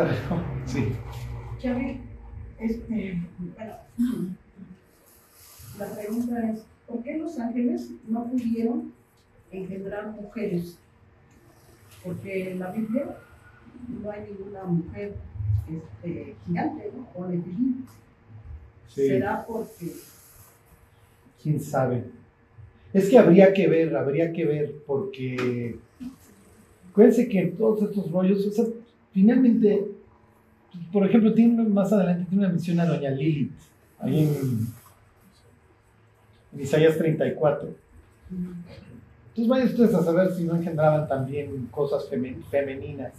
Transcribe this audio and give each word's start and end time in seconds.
preguntar 0.00 0.08
algo? 0.08 0.42
Sí. 0.66 0.92
Xavi, 1.62 2.00
este, 2.58 3.22
bueno, 3.38 3.74
la 5.78 5.86
pregunta 5.94 6.50
es, 6.50 6.64
¿por 6.86 7.02
qué 7.02 7.18
los 7.18 7.38
ángeles 7.38 7.90
no 8.08 8.24
pudieron 8.24 8.92
engendrar 9.50 10.10
mujeres? 10.12 10.78
Porque 12.04 12.52
en 12.52 12.60
la 12.60 12.70
Biblia 12.70 13.16
no 13.88 14.10
hay 14.10 14.20
ninguna 14.30 14.64
mujer 14.64 15.14
este, 15.68 16.34
gigante, 16.46 16.92
¿no? 16.96 17.08
O 17.14 17.28
nefilim. 17.28 17.86
Sí. 18.88 19.06
¿Será 19.06 19.44
porque 19.46 19.92
¿Quién 21.42 21.60
sabe? 21.60 22.04
Es 22.92 23.08
que 23.08 23.18
habría 23.18 23.52
que 23.52 23.68
ver, 23.68 23.96
habría 23.96 24.32
que 24.32 24.44
ver, 24.44 24.74
porque 24.86 25.76
acuérdense 26.90 27.28
que 27.28 27.40
en 27.40 27.56
todos 27.56 27.82
estos 27.82 28.10
rollos, 28.10 28.46
o 28.46 28.50
sea, 28.50 28.64
finalmente, 29.12 29.86
por 30.92 31.06
ejemplo, 31.06 31.32
tiene 31.34 31.62
más 31.64 31.92
adelante 31.92 32.26
tiene 32.28 32.44
una 32.44 32.52
mención 32.52 32.80
a 32.80 32.86
Doña 32.86 33.10
Lilith, 33.10 33.52
ahí 33.98 34.20
en, 34.24 34.66
en 36.52 36.60
Isaías 36.60 36.96
34. 36.98 37.68
Entonces 38.30 39.48
vayan 39.48 39.66
ustedes 39.68 39.94
a 39.94 40.02
saber 40.02 40.32
si 40.34 40.44
no 40.44 40.56
engendraban 40.56 41.06
también 41.08 41.66
cosas 41.70 42.08
femen- 42.10 42.42
femeninas. 42.50 43.12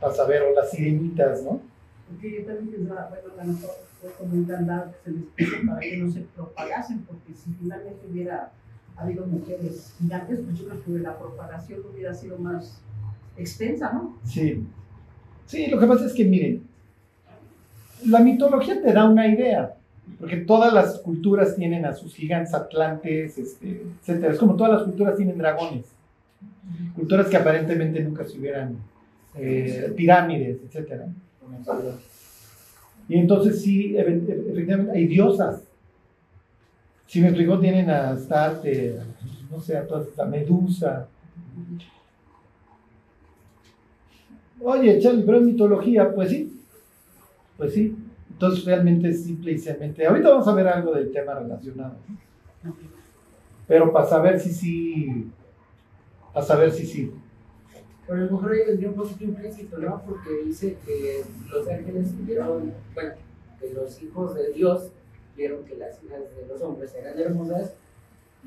Para 0.00 0.14
saber, 0.14 0.42
o 0.42 0.54
las 0.54 0.70
sirenitas, 0.70 1.42
¿no? 1.42 1.60
Porque 2.08 2.40
yo 2.40 2.46
también 2.46 2.70
pensaba, 2.70 3.08
bueno, 3.10 3.34
a 3.40 3.44
lo 3.44 3.52
mejor 3.52 3.70
fue 4.00 4.10
como 4.12 4.34
un 4.34 4.44
candado 4.44 4.92
que 4.92 5.10
se 5.10 5.16
les 5.16 5.24
puso 5.50 5.66
para 5.66 5.80
que 5.80 5.96
no 5.96 6.12
se 6.12 6.20
propagasen, 6.20 6.98
porque 7.00 7.34
si 7.34 7.52
finalmente 7.54 8.06
hubiera 8.08 8.52
habido 8.96 9.26
mujeres 9.26 9.94
gigantes, 9.98 10.40
pues 10.44 10.58
yo 10.58 10.68
creo 10.68 10.84
que 10.84 10.90
la 11.02 11.18
propagación 11.18 11.80
hubiera 11.92 12.14
sido 12.14 12.38
más 12.38 12.80
extensa, 13.36 13.92
¿no? 13.92 14.16
Sí. 14.24 14.64
Sí, 15.48 15.66
lo 15.66 15.78
que 15.80 15.86
pasa 15.86 16.04
es 16.06 16.12
que, 16.12 16.24
miren, 16.24 16.62
la 18.06 18.20
mitología 18.20 18.80
te 18.80 18.92
da 18.92 19.08
una 19.08 19.26
idea, 19.26 19.74
porque 20.20 20.36
todas 20.36 20.72
las 20.72 20.98
culturas 21.00 21.56
tienen 21.56 21.84
a 21.86 21.94
sus 21.94 22.14
gigantes 22.14 22.54
atlantes, 22.54 23.36
este, 23.38 23.82
etcétera. 24.00 24.32
Es 24.34 24.38
como 24.38 24.54
todas 24.56 24.74
las 24.74 24.82
culturas 24.84 25.16
tienen 25.16 25.38
dragones. 25.38 25.86
Culturas 26.94 27.28
que 27.28 27.36
aparentemente 27.38 28.00
nunca 28.04 28.24
se 28.24 28.38
hubieran, 28.38 28.76
eh, 29.34 29.92
pirámides, 29.96 30.58
etcétera. 30.66 31.06
Y 33.08 33.16
entonces 33.18 33.62
sí, 33.62 33.94
efe- 33.94 34.20
efe- 34.26 34.50
efectivamente, 34.52 34.92
hay 34.92 35.06
diosas. 35.06 35.62
Si 37.06 37.22
me 37.22 37.28
explico, 37.28 37.58
tienen 37.58 37.88
a 37.88 38.10
Astarte, 38.10 38.98
no 39.50 39.58
sé, 39.62 39.78
a 39.78 39.86
todas, 39.86 40.06
a 40.18 40.26
Medusa, 40.26 41.06
Oye, 44.60 44.98
Charlie, 44.98 45.22
pero 45.24 45.38
es 45.38 45.44
mitología, 45.44 46.14
pues 46.14 46.30
sí. 46.30 46.60
Pues 47.56 47.74
sí. 47.74 47.96
Entonces 48.30 48.64
realmente 48.64 49.08
es 49.08 49.24
simple 49.24 49.52
y 49.52 49.58
sencillamente. 49.58 50.06
Ahorita 50.06 50.30
vamos 50.30 50.48
a 50.48 50.54
ver 50.54 50.68
algo 50.68 50.92
del 50.92 51.10
tema 51.10 51.34
relacionado. 51.34 51.96
Pero 53.66 53.92
para 53.92 54.06
saber 54.06 54.38
si 54.40 54.52
sí. 54.52 55.30
Para 56.32 56.46
saber 56.46 56.70
si 56.70 56.86
sí. 56.86 57.12
Pero 58.06 58.22
a 58.22 58.24
lo 58.24 58.32
mejor 58.32 58.52
ahí 58.52 58.66
vendría 58.66 58.88
un 58.88 58.94
poquito 58.94 59.24
implícito, 59.24 59.78
¿no? 59.78 60.02
Porque 60.06 60.44
dice 60.44 60.78
que 60.86 61.24
los 61.50 61.68
ángeles 61.68 62.08
vieron, 62.24 62.72
bueno, 62.94 63.14
que 63.60 63.72
los 63.74 64.02
hijos 64.02 64.34
de 64.34 64.52
Dios 64.52 64.90
vieron 65.36 65.64
que 65.64 65.76
las 65.76 66.02
hijas 66.02 66.20
de 66.20 66.46
los 66.48 66.62
hombres 66.62 66.94
eran 66.94 67.18
hermosas 67.18 67.74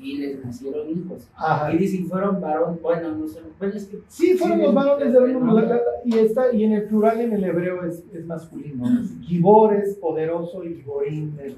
y 0.02 0.18
les 0.18 0.44
nacieron 0.44 0.88
hijos. 0.90 1.28
Ajá. 1.36 1.72
Y 1.72 1.78
dice, 1.78 1.96
si 1.98 2.02
fueron 2.04 2.40
varón, 2.40 2.78
bueno, 2.82 3.14
no 3.16 3.28
sé, 3.28 3.40
bueno, 3.58 3.74
es 3.74 3.84
que... 3.86 3.98
Sí, 4.08 4.34
fueron 4.34 4.58
Sí, 4.58 4.64
los 4.64 4.74
varones 4.74 5.12
de 5.12 5.20
¿no? 5.32 5.54
la- 5.60 5.62
la- 5.62 5.80
y 6.04 6.18
está 6.18 6.52
y 6.52 6.64
en 6.64 6.72
el 6.72 6.84
plural 6.84 7.20
en 7.20 7.32
el 7.32 7.44
hebreo 7.44 7.84
es, 7.84 8.02
es 8.12 8.24
masculino. 8.26 8.84
Es 9.00 9.10
Gibor 9.22 9.74
es 9.74 9.94
poderoso 9.96 10.64
y 10.64 10.74
Giborim 10.74 11.32
es 11.40 11.54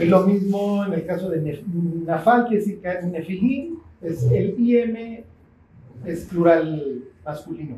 Y 0.00 0.04
lo 0.06 0.26
mismo 0.26 0.84
en 0.84 0.92
el 0.94 1.06
caso 1.06 1.30
de 1.30 1.62
Nafal, 2.04 2.48
que 2.48 2.58
que 2.58 3.02
Nefilim, 3.06 3.78
es 4.02 4.24
el 4.30 4.54
IM 4.58 5.24
es 6.04 6.24
plural 6.26 7.02
masculino. 7.24 7.76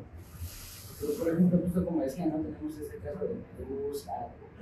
Pero, 1.01 1.13
por 1.15 1.29
ejemplo, 1.29 1.59
justo 1.65 1.85
como 1.85 2.03
decía, 2.03 2.27
¿no? 2.27 2.37
Tenemos 2.37 2.79
ese 2.79 2.97
caso 2.99 3.25
de 3.25 3.65
Medusa. 3.65 4.13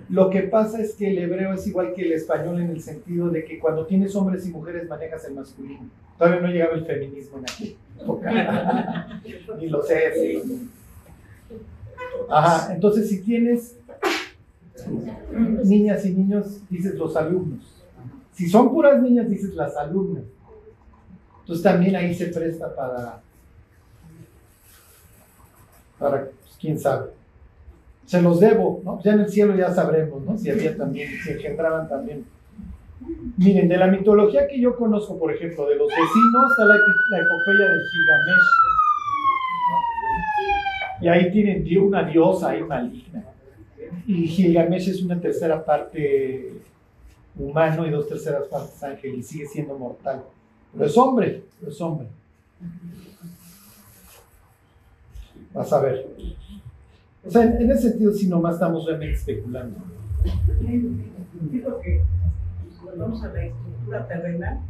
Lo 0.09 0.31
que 0.31 0.43
pasa 0.43 0.81
es 0.81 0.95
que 0.95 1.11
el 1.11 1.19
hebreo 1.19 1.53
es 1.53 1.67
igual 1.67 1.93
que 1.95 2.03
el 2.03 2.13
español 2.13 2.61
en 2.61 2.71
el 2.71 2.81
sentido 2.81 3.29
de 3.29 3.45
que 3.45 3.59
cuando 3.59 3.87
tienes 3.87 4.15
hombres 4.17 4.47
y 4.47 4.51
mujeres 4.51 4.89
manejas 4.89 5.25
el 5.27 5.35
masculino. 5.35 5.91
Todavía 6.17 6.41
no 6.41 6.49
llegaba 6.49 6.75
el 6.75 6.87
feminismo 6.87 7.39
en 7.39 7.77
época. 8.01 9.23
Ni 9.59 9.69
lo 9.69 9.83
sé. 9.83 10.43
Ajá, 12.31 12.75
entonces 12.75 13.09
si 13.09 13.21
tienes 13.23 13.77
niñas 15.65 16.07
y 16.07 16.15
niños, 16.15 16.61
dices 16.71 16.95
los 16.95 17.17
alumnos. 17.17 17.85
Si 18.33 18.49
son 18.49 18.71
puras 18.71 19.03
niñas, 19.03 19.29
dices 19.29 19.55
las 19.55 19.77
alumnas. 19.77 20.25
Entonces 21.41 21.63
también 21.63 21.97
ahí 21.97 22.15
se 22.15 22.27
presta 22.27 22.75
para, 22.75 23.21
para 25.99 26.25
pues, 26.25 26.57
quién 26.61 26.79
sabe. 26.79 27.11
Se 28.07 28.23
los 28.23 28.41
debo, 28.41 28.81
¿no? 28.85 29.03
Ya 29.03 29.13
en 29.13 29.21
el 29.21 29.29
cielo 29.29 29.55
ya 29.55 29.73
sabremos, 29.73 30.23
¿no? 30.23 30.39
Si 30.39 30.51
había 30.51 30.77
también, 30.77 31.11
si 31.23 31.33
engendraban 31.33 31.89
también. 31.89 32.25
Miren, 33.37 33.69
de 33.69 33.77
la 33.77 33.87
mitología 33.87 34.49
que 34.49 34.61
yo 34.61 34.77
conozco, 34.77 35.19
por 35.19 35.33
ejemplo, 35.33 35.69
de 35.69 35.77
los 35.77 35.89
vecinos, 35.89 36.51
está 36.51 36.65
la, 36.65 36.75
epopeya 36.75 37.71
del 37.71 37.81
Gilgamesh. 37.93 38.49
Y 41.01 41.09
ahí 41.09 41.31
tienen 41.31 41.65
una 41.83 42.03
diosa 42.03 42.51
ahí 42.51 42.63
maligna. 42.63 43.25
Y 44.07 44.27
Gilgamesh 44.27 44.89
es 44.89 45.03
una 45.03 45.21
tercera 45.21 45.65
parte 45.65 46.53
humano 47.39 47.87
y 47.87 47.91
dos 47.91 48.09
terceras 48.09 48.45
partes 48.49 48.83
ángel 48.83 49.15
y 49.15 49.23
sigue 49.23 49.47
siendo 49.47 49.79
mortal. 49.79 50.25
Pero 50.73 50.87
es 50.87 50.97
hombre, 50.97 51.43
es 51.67 51.81
hombre. 51.81 52.09
Vas 55.55 55.73
a 55.73 55.81
ver. 55.81 56.07
O 57.25 57.31
sea, 57.31 57.43
en, 57.45 57.63
en 57.63 57.71
ese 57.71 57.91
sentido, 57.91 58.13
sí, 58.13 58.27
nomás 58.29 58.55
estamos 58.55 58.85
realmente 58.87 59.17
especulando. 59.17 59.79
Digo 61.51 61.81
que 61.81 62.03
cuando 62.83 63.03
vamos 63.05 63.23
a 63.25 63.33
la 63.33 63.45
estructura 63.45 64.07
terrenal, 64.09 64.61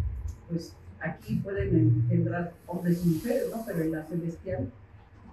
pues 0.49 0.75
aquí 1.01 1.37
pueden 1.37 2.05
engendrar 2.05 2.53
hombres 2.67 3.05
y 3.05 3.09
mujeres, 3.11 3.45
¿no? 3.55 3.63
Pero 3.67 3.81
en 3.83 3.93
la 3.93 4.05
celestial 4.05 4.69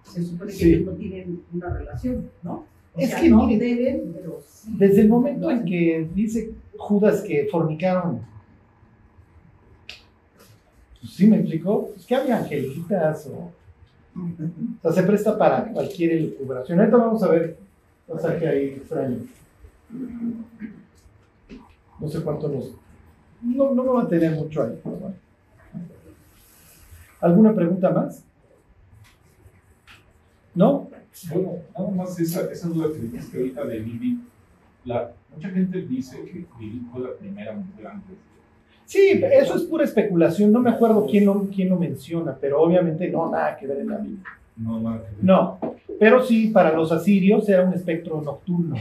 se 0.03 0.23
supone 0.23 0.51
que 0.51 0.57
Sí. 0.57 0.73
ellos 0.73 0.85
no 0.87 0.91
tienen 0.93 1.41
una 1.53 1.69
relación, 1.73 2.29
¿no? 2.43 2.65
O 2.93 2.99
Es 2.99 3.09
sea, 3.09 3.19
que 3.21 3.29
no 3.29 3.45
miren, 3.47 3.59
deben, 3.59 4.13
pero 4.15 4.39
sí. 4.47 4.73
Desde 4.77 5.01
el 5.01 5.09
momento 5.09 5.49
en 5.51 5.65
que 5.65 6.07
dice 6.13 6.51
Judas 6.77 7.21
que 7.21 7.47
fornicaron, 7.51 8.21
pues 11.01 11.13
sí 11.13 11.27
me 11.27 11.37
explicó, 11.37 11.87
pues 11.93 12.05
que 12.05 12.15
había 12.15 12.37
angelitas 12.37 13.27
o. 13.27 13.51
O 14.15 14.81
sea, 14.81 14.91
se 14.91 15.03
presta 15.03 15.37
para 15.37 15.65
cualquier 15.71 16.13
elucubración. 16.13 16.79
Ahorita 16.79 16.97
vamos 16.97 17.23
a 17.23 17.29
ver 17.29 17.57
pasaje 18.07 18.47
ahí 18.47 18.65
extraño. 18.69 19.17
No 21.99 22.07
sé 22.07 22.21
cuánto 22.21 22.47
nos. 22.47 22.71
No, 23.41 23.73
no 23.73 23.83
me 23.83 23.89
va 23.89 24.03
a 24.03 24.07
tener 24.07 24.31
mucho 24.31 24.63
ahí. 24.63 24.79
¿Alguna 27.19 27.53
pregunta 27.53 27.89
más? 27.89 28.23
¿No? 30.53 30.89
Bueno, 31.29 31.53
nada 31.77 31.91
más 31.91 32.19
esa, 32.19 32.51
esa 32.51 32.67
duda 32.67 32.91
que 32.93 32.99
dijiste 32.99 33.37
ahorita 33.37 33.65
de. 33.65 34.17
La, 34.85 35.11
mucha 35.33 35.49
gente 35.49 35.81
dice 35.81 36.23
que 36.25 36.45
Lili 36.59 36.85
fue 36.91 37.01
la 37.01 37.13
primera 37.13 37.53
mujer 37.53 37.87
antes. 37.87 38.15
Sí, 38.85 39.21
eso 39.31 39.55
es 39.55 39.63
pura 39.63 39.83
especulación. 39.83 40.51
No 40.51 40.59
me 40.59 40.69
acuerdo 40.69 41.07
quién 41.09 41.25
lo, 41.25 41.47
quién 41.53 41.69
lo 41.69 41.77
menciona, 41.77 42.37
pero 42.39 42.61
obviamente 42.61 43.09
no, 43.09 43.29
nada 43.29 43.57
que 43.57 43.67
ver 43.67 43.79
en 43.79 43.89
la 43.89 43.97
Biblia. 43.97 44.23
No, 44.57 44.79
nada 44.79 44.97
que 44.97 45.15
ver 45.15 45.23
No, 45.23 45.59
pero 45.99 46.23
sí, 46.23 46.47
para 46.47 46.71
los 46.71 46.91
asirios 46.91 47.47
era 47.49 47.63
un 47.63 47.73
espectro 47.73 48.21
nocturno. 48.21 48.75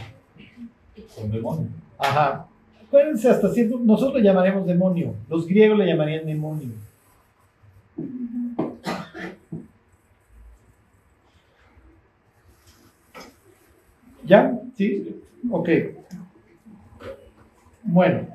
Con 1.17 1.31
demonio. 1.31 1.69
Ajá. 1.99 2.47
Acuérdense, 2.87 3.29
hasta 3.29 3.51
cierto, 3.53 3.81
nosotros 3.83 4.17
le 4.17 4.23
llamaremos 4.23 4.67
demonio. 4.67 5.15
Los 5.29 5.47
griegos 5.47 5.79
le 5.79 5.87
llamarían 5.87 6.27
demonio. 6.27 6.69
¿Ya? 14.27 14.59
¿Sí? 14.77 15.21
Ok. 15.51 15.69
Bueno. 17.83 18.34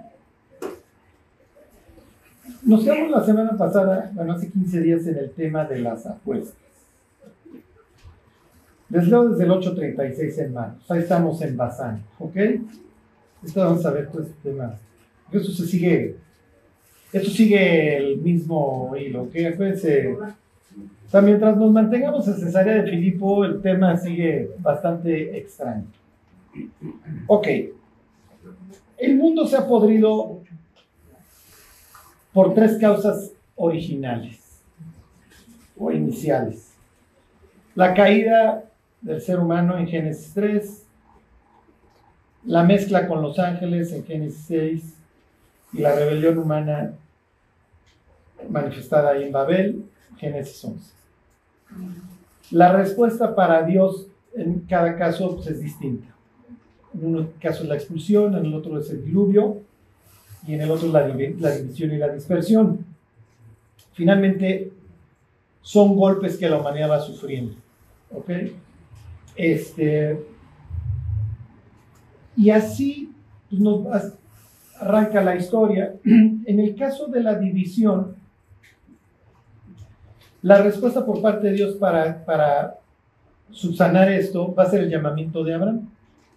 Nos 2.64 2.84
quedamos 2.84 3.12
la 3.12 3.24
semana 3.24 3.58
pasada, 3.58 4.12
bueno, 4.14 4.34
hace 4.34 4.50
15 4.50 4.82
días, 4.82 5.08
en 5.08 5.18
el 5.18 5.32
tema 5.32 5.64
de 5.66 5.80
las 5.80 6.06
apuestas. 6.06 6.56
Les 8.90 9.08
leo 9.08 9.30
desde 9.30 9.44
el 9.46 9.52
8.36 9.52 10.46
en 10.46 10.54
manos. 10.54 10.92
Ahí 10.92 11.00
estamos 11.00 11.42
en 11.42 11.56
Bazán, 11.56 12.04
¿ok? 12.18 12.36
Esto 13.46 13.62
vamos 13.62 13.86
a 13.86 13.92
ver 13.92 14.10
todo 14.10 14.24
este 14.24 14.50
tema. 14.50 14.76
Esto 15.32 15.52
se 15.52 15.68
sigue, 15.68 16.16
esto 17.14 17.30
sigue 17.30 17.98
el 17.98 18.18
mismo 18.18 18.94
hilo, 18.98 19.24
¿ok? 19.24 19.36
Acuérdense, 19.54 20.14
O 20.14 21.10
sea, 21.10 21.22
mientras 21.22 21.56
nos 21.56 21.72
mantengamos 21.72 22.28
en 22.28 22.36
Cesarea 22.36 22.82
de 22.82 22.92
Filipo, 22.92 23.46
el 23.46 23.62
tema 23.62 23.96
sigue 23.96 24.52
bastante 24.60 25.38
extraño. 25.38 25.86
Ok. 27.28 27.48
El 28.98 29.16
mundo 29.16 29.48
se 29.48 29.56
ha 29.56 29.66
podrido 29.66 30.39
por 32.34 32.54
tres 32.54 32.78
causas 32.78 33.32
originales 33.56 34.62
o 35.78 35.92
iniciales. 35.92 36.72
La 37.76 37.94
caída 37.94 38.66
del 39.02 39.22
ser 39.22 39.40
humano 39.40 39.78
en 39.78 39.88
Génesis 39.88 40.34
3, 40.34 40.86
la 42.46 42.64
mezcla 42.64 43.08
con 43.08 43.22
los 43.22 43.40
ángeles 43.40 43.92
en 43.94 44.06
Génesis 44.06 44.46
6 44.48 44.94
y 45.74 45.78
la 45.80 45.96
rebelión 45.96 46.38
humana 46.38 46.94
manifestada 48.50 49.18
en 49.18 49.32
Babel, 49.32 49.86
Génesis 50.18 50.64
11. 50.64 50.94
La 52.52 52.74
respuesta 52.74 53.36
para 53.36 53.64
Dios 53.64 54.08
en 54.36 54.62
cada 54.62 54.96
caso 54.98 55.36
pues, 55.36 55.48
es 55.48 55.62
distinta. 55.62 56.08
En 56.94 57.16
un 57.16 57.28
caso 57.40 57.64
es 57.64 57.70
la 57.70 57.76
expulsión, 57.76 58.36
en 58.36 58.46
el 58.46 58.54
otro 58.54 58.80
es 58.80 58.90
el 58.90 59.04
diluvio 59.06 59.62
y 60.48 60.54
en 60.54 60.62
el 60.62 60.72
otro 60.72 60.90
la, 60.90 61.06
división 61.06 61.94
y 61.94 61.98
la 61.98 62.10
dispersión. 62.10 62.86
Finalmente, 63.94 64.72
son 65.62 65.96
golpes 65.96 66.38
que 66.38 66.50
la 66.50 66.58
humanidad 66.58 66.90
va 66.90 67.00
sufriendo. 67.00 67.54
¿Ok? 68.12 68.30
Este, 69.36 70.20
y 72.36 72.50
así 72.50 73.14
pues, 73.50 73.62
nos 73.62 73.86
arranca 74.80 75.22
la 75.22 75.36
historia. 75.36 75.96
En 76.04 76.60
el 76.60 76.76
caso 76.76 77.08
de 77.08 77.22
la 77.22 77.36
división, 77.38 78.16
la 80.42 80.62
respuesta 80.62 81.06
por 81.06 81.22
parte 81.22 81.48
de 81.48 81.54
Dios 81.54 81.76
para, 81.76 82.26
para 82.26 82.80
subsanar 83.52 84.12
esto 84.12 84.54
va 84.56 84.64
a 84.64 84.70
ser 84.70 84.82
el 84.82 84.90
llamamiento 84.90 85.44
de 85.44 85.54
Abraham. 85.54 85.90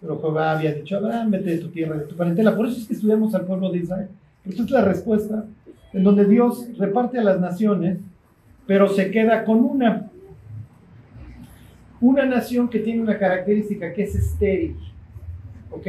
Pero 0.03 0.19
Jehová 0.19 0.51
había 0.51 0.73
dicho, 0.73 0.97
Abraham, 0.97 1.31
vete 1.31 1.51
de 1.51 1.57
tu 1.59 1.69
tierra, 1.69 1.97
de 1.97 2.03
tu 2.03 2.15
parentela. 2.17 2.53
Por 2.53 2.67
eso 2.67 2.77
es 2.77 2.87
que 2.87 2.93
estudiamos 2.93 3.33
al 3.35 3.45
pueblo 3.45 3.71
de 3.71 3.77
Israel. 3.77 4.09
Esta 4.43 4.63
es 4.63 4.69
la 4.69 4.83
respuesta 4.83 5.45
en 5.93 6.03
donde 6.03 6.25
Dios 6.25 6.67
reparte 6.77 7.19
a 7.19 7.23
las 7.23 7.39
naciones, 7.39 7.99
pero 8.67 8.89
se 8.89 9.11
queda 9.11 9.45
con 9.45 9.63
una. 9.63 10.11
Una 12.01 12.25
nación 12.25 12.67
que 12.69 12.79
tiene 12.79 13.01
una 13.01 13.17
característica 13.17 13.93
que 13.93 14.03
es 14.03 14.13
estéril. 14.13 14.75
¿Ok? 15.71 15.87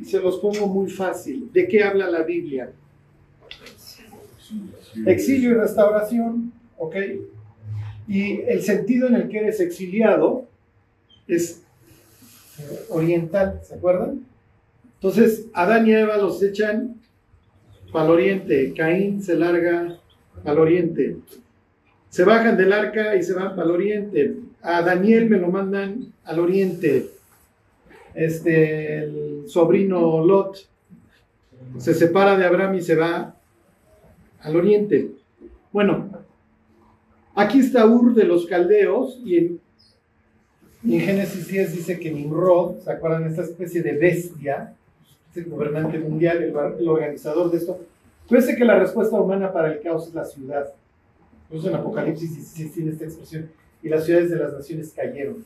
Y 0.00 0.04
se 0.04 0.20
los 0.20 0.38
pongo 0.38 0.68
muy 0.68 0.88
fácil. 0.88 1.50
¿De 1.52 1.66
qué 1.66 1.82
habla 1.82 2.08
la 2.08 2.22
Biblia? 2.22 2.70
Exilio 5.04 5.50
y 5.50 5.54
restauración, 5.54 6.52
¿ok? 6.76 6.94
Y 8.06 8.40
el 8.42 8.62
sentido 8.62 9.08
en 9.08 9.16
el 9.16 9.28
que 9.28 9.38
eres 9.38 9.58
exiliado 9.58 10.47
es 11.28 11.62
eh, 12.58 12.86
oriental, 12.88 13.60
¿se 13.62 13.74
acuerdan? 13.74 14.26
Entonces, 14.94 15.46
Adán 15.52 15.86
y 15.86 15.92
Eva 15.92 16.16
los 16.16 16.42
echan 16.42 16.96
para 17.92 18.06
el 18.06 18.10
oriente, 18.10 18.74
Caín 18.76 19.22
se 19.22 19.36
larga 19.36 19.98
al 20.44 20.58
oriente, 20.58 21.18
se 22.08 22.24
bajan 22.24 22.56
del 22.56 22.72
arca 22.72 23.14
y 23.14 23.22
se 23.22 23.34
van 23.34 23.50
para 23.50 23.64
el 23.64 23.70
oriente, 23.70 24.36
a 24.60 24.82
Daniel 24.82 25.30
me 25.30 25.38
lo 25.38 25.48
mandan 25.48 26.12
al 26.24 26.40
oriente, 26.40 27.10
este, 28.14 29.04
el 29.04 29.44
sobrino 29.46 30.24
Lot 30.24 30.66
se 31.78 31.94
separa 31.94 32.36
de 32.36 32.44
Abraham 32.44 32.76
y 32.76 32.80
se 32.80 32.96
va 32.96 33.34
al 34.40 34.56
oriente. 34.56 35.12
Bueno, 35.72 36.10
aquí 37.34 37.60
está 37.60 37.86
Ur 37.86 38.14
de 38.14 38.24
los 38.24 38.46
caldeos 38.46 39.20
y 39.24 39.36
en, 39.36 39.60
Génesis 40.82 41.48
10 41.48 41.76
dice 41.76 41.98
que 41.98 42.10
Nimrod, 42.10 42.80
¿se 42.80 42.92
acuerdan? 42.92 43.24
Esta 43.24 43.42
especie 43.42 43.82
de 43.82 43.92
bestia, 43.92 44.74
el 45.34 45.44
gobernante 45.46 45.98
mundial, 45.98 46.42
el, 46.42 46.88
organizador 46.88 47.50
de 47.50 47.58
esto. 47.58 47.78
Parece 48.28 48.56
que 48.56 48.64
la 48.64 48.78
respuesta 48.78 49.20
humana 49.20 49.52
para 49.52 49.72
el 49.72 49.80
caos 49.80 50.08
es 50.08 50.14
la 50.14 50.24
ciudad. 50.24 50.72
Eso 51.50 51.68
en 51.68 51.74
Apocalipsis 51.74 52.34
16 52.34 52.72
tiene 52.72 52.90
esta 52.90 53.04
expresión. 53.04 53.50
Y 53.82 53.88
las 53.88 54.04
ciudades 54.04 54.30
de 54.30 54.36
las 54.36 54.52
naciones 54.52 54.92
cayeron. 54.94 55.44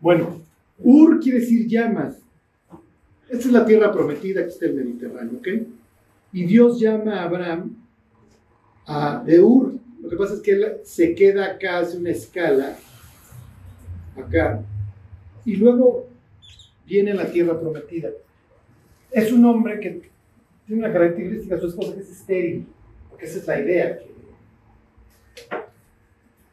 Bueno, 0.00 0.40
Ur 0.78 1.20
quiere 1.20 1.40
decir 1.40 1.66
llamas. 1.66 2.16
Esta 3.28 3.46
es 3.46 3.52
la 3.52 3.64
tierra 3.64 3.92
prometida, 3.92 4.42
que 4.42 4.48
está 4.48 4.66
el 4.66 4.74
Mediterráneo, 4.74 5.38
¿ok? 5.38 5.48
Y 6.32 6.44
Dios 6.46 6.80
llama 6.80 7.20
a 7.20 7.24
Abraham 7.24 7.76
a, 8.86 9.22
de 9.24 9.40
Ur. 9.40 9.74
Lo 10.02 10.08
que 10.08 10.16
pasa 10.16 10.34
es 10.34 10.40
que 10.40 10.52
él 10.52 10.76
se 10.84 11.14
queda 11.14 11.46
acá, 11.46 11.78
hace 11.78 11.96
una 11.96 12.10
escala, 12.10 12.76
acá, 14.16 14.62
y 15.44 15.56
luego 15.56 16.06
viene 16.86 17.14
la 17.14 17.26
tierra 17.26 17.58
prometida. 17.58 18.10
Es 19.10 19.32
un 19.32 19.44
hombre 19.44 19.80
que 19.80 20.10
tiene 20.66 20.84
una 20.84 20.92
característica, 20.92 21.58
su 21.58 21.68
esposa 21.68 21.94
que 21.94 22.00
es 22.00 22.10
estéril, 22.10 22.66
porque 23.08 23.26
esa 23.26 23.38
es 23.38 23.46
la 23.46 23.60
idea, 23.60 23.98
que, 23.98 24.10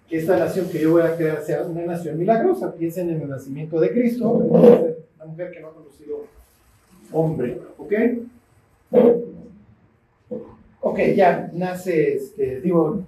que 0.09 0.17
esta 0.17 0.37
nación 0.37 0.69
que 0.69 0.79
yo 0.79 0.91
voy 0.91 1.03
a 1.03 1.15
crear 1.15 1.41
sea 1.43 1.63
una 1.63 1.85
nación 1.85 2.17
milagrosa. 2.17 2.73
Piensen 2.73 3.09
en 3.09 3.21
el 3.21 3.29
nacimiento 3.29 3.79
de 3.79 3.91
Cristo, 3.91 4.29
una 4.29 5.25
mujer 5.25 5.51
que 5.51 5.59
no 5.59 5.67
ha 5.67 5.73
conocido 5.73 6.25
hombre, 7.11 7.59
¿ok? 7.77 7.93
ok, 10.81 10.99
ya 11.15 11.49
nace, 11.53 12.15
este, 12.15 12.61
digo, 12.61 13.03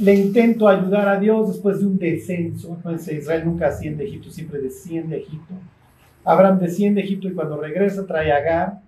le 0.00 0.14
intento 0.14 0.66
ayudar 0.66 1.08
a 1.08 1.20
Dios 1.20 1.48
después 1.48 1.80
de 1.80 1.86
un 1.86 1.98
descenso. 1.98 2.78
Israel 3.10 3.42
nunca 3.44 3.68
asciende 3.68 4.02
a 4.02 4.06
Egipto, 4.06 4.30
siempre 4.30 4.58
desciende 4.58 5.16
a 5.16 5.18
Egipto. 5.18 5.52
Abraham 6.24 6.58
desciende 6.58 7.02
a 7.02 7.04
Egipto 7.04 7.28
y 7.28 7.34
cuando 7.34 7.60
regresa 7.60 8.06
trae 8.06 8.32
a 8.32 8.36
Agar, 8.36 8.80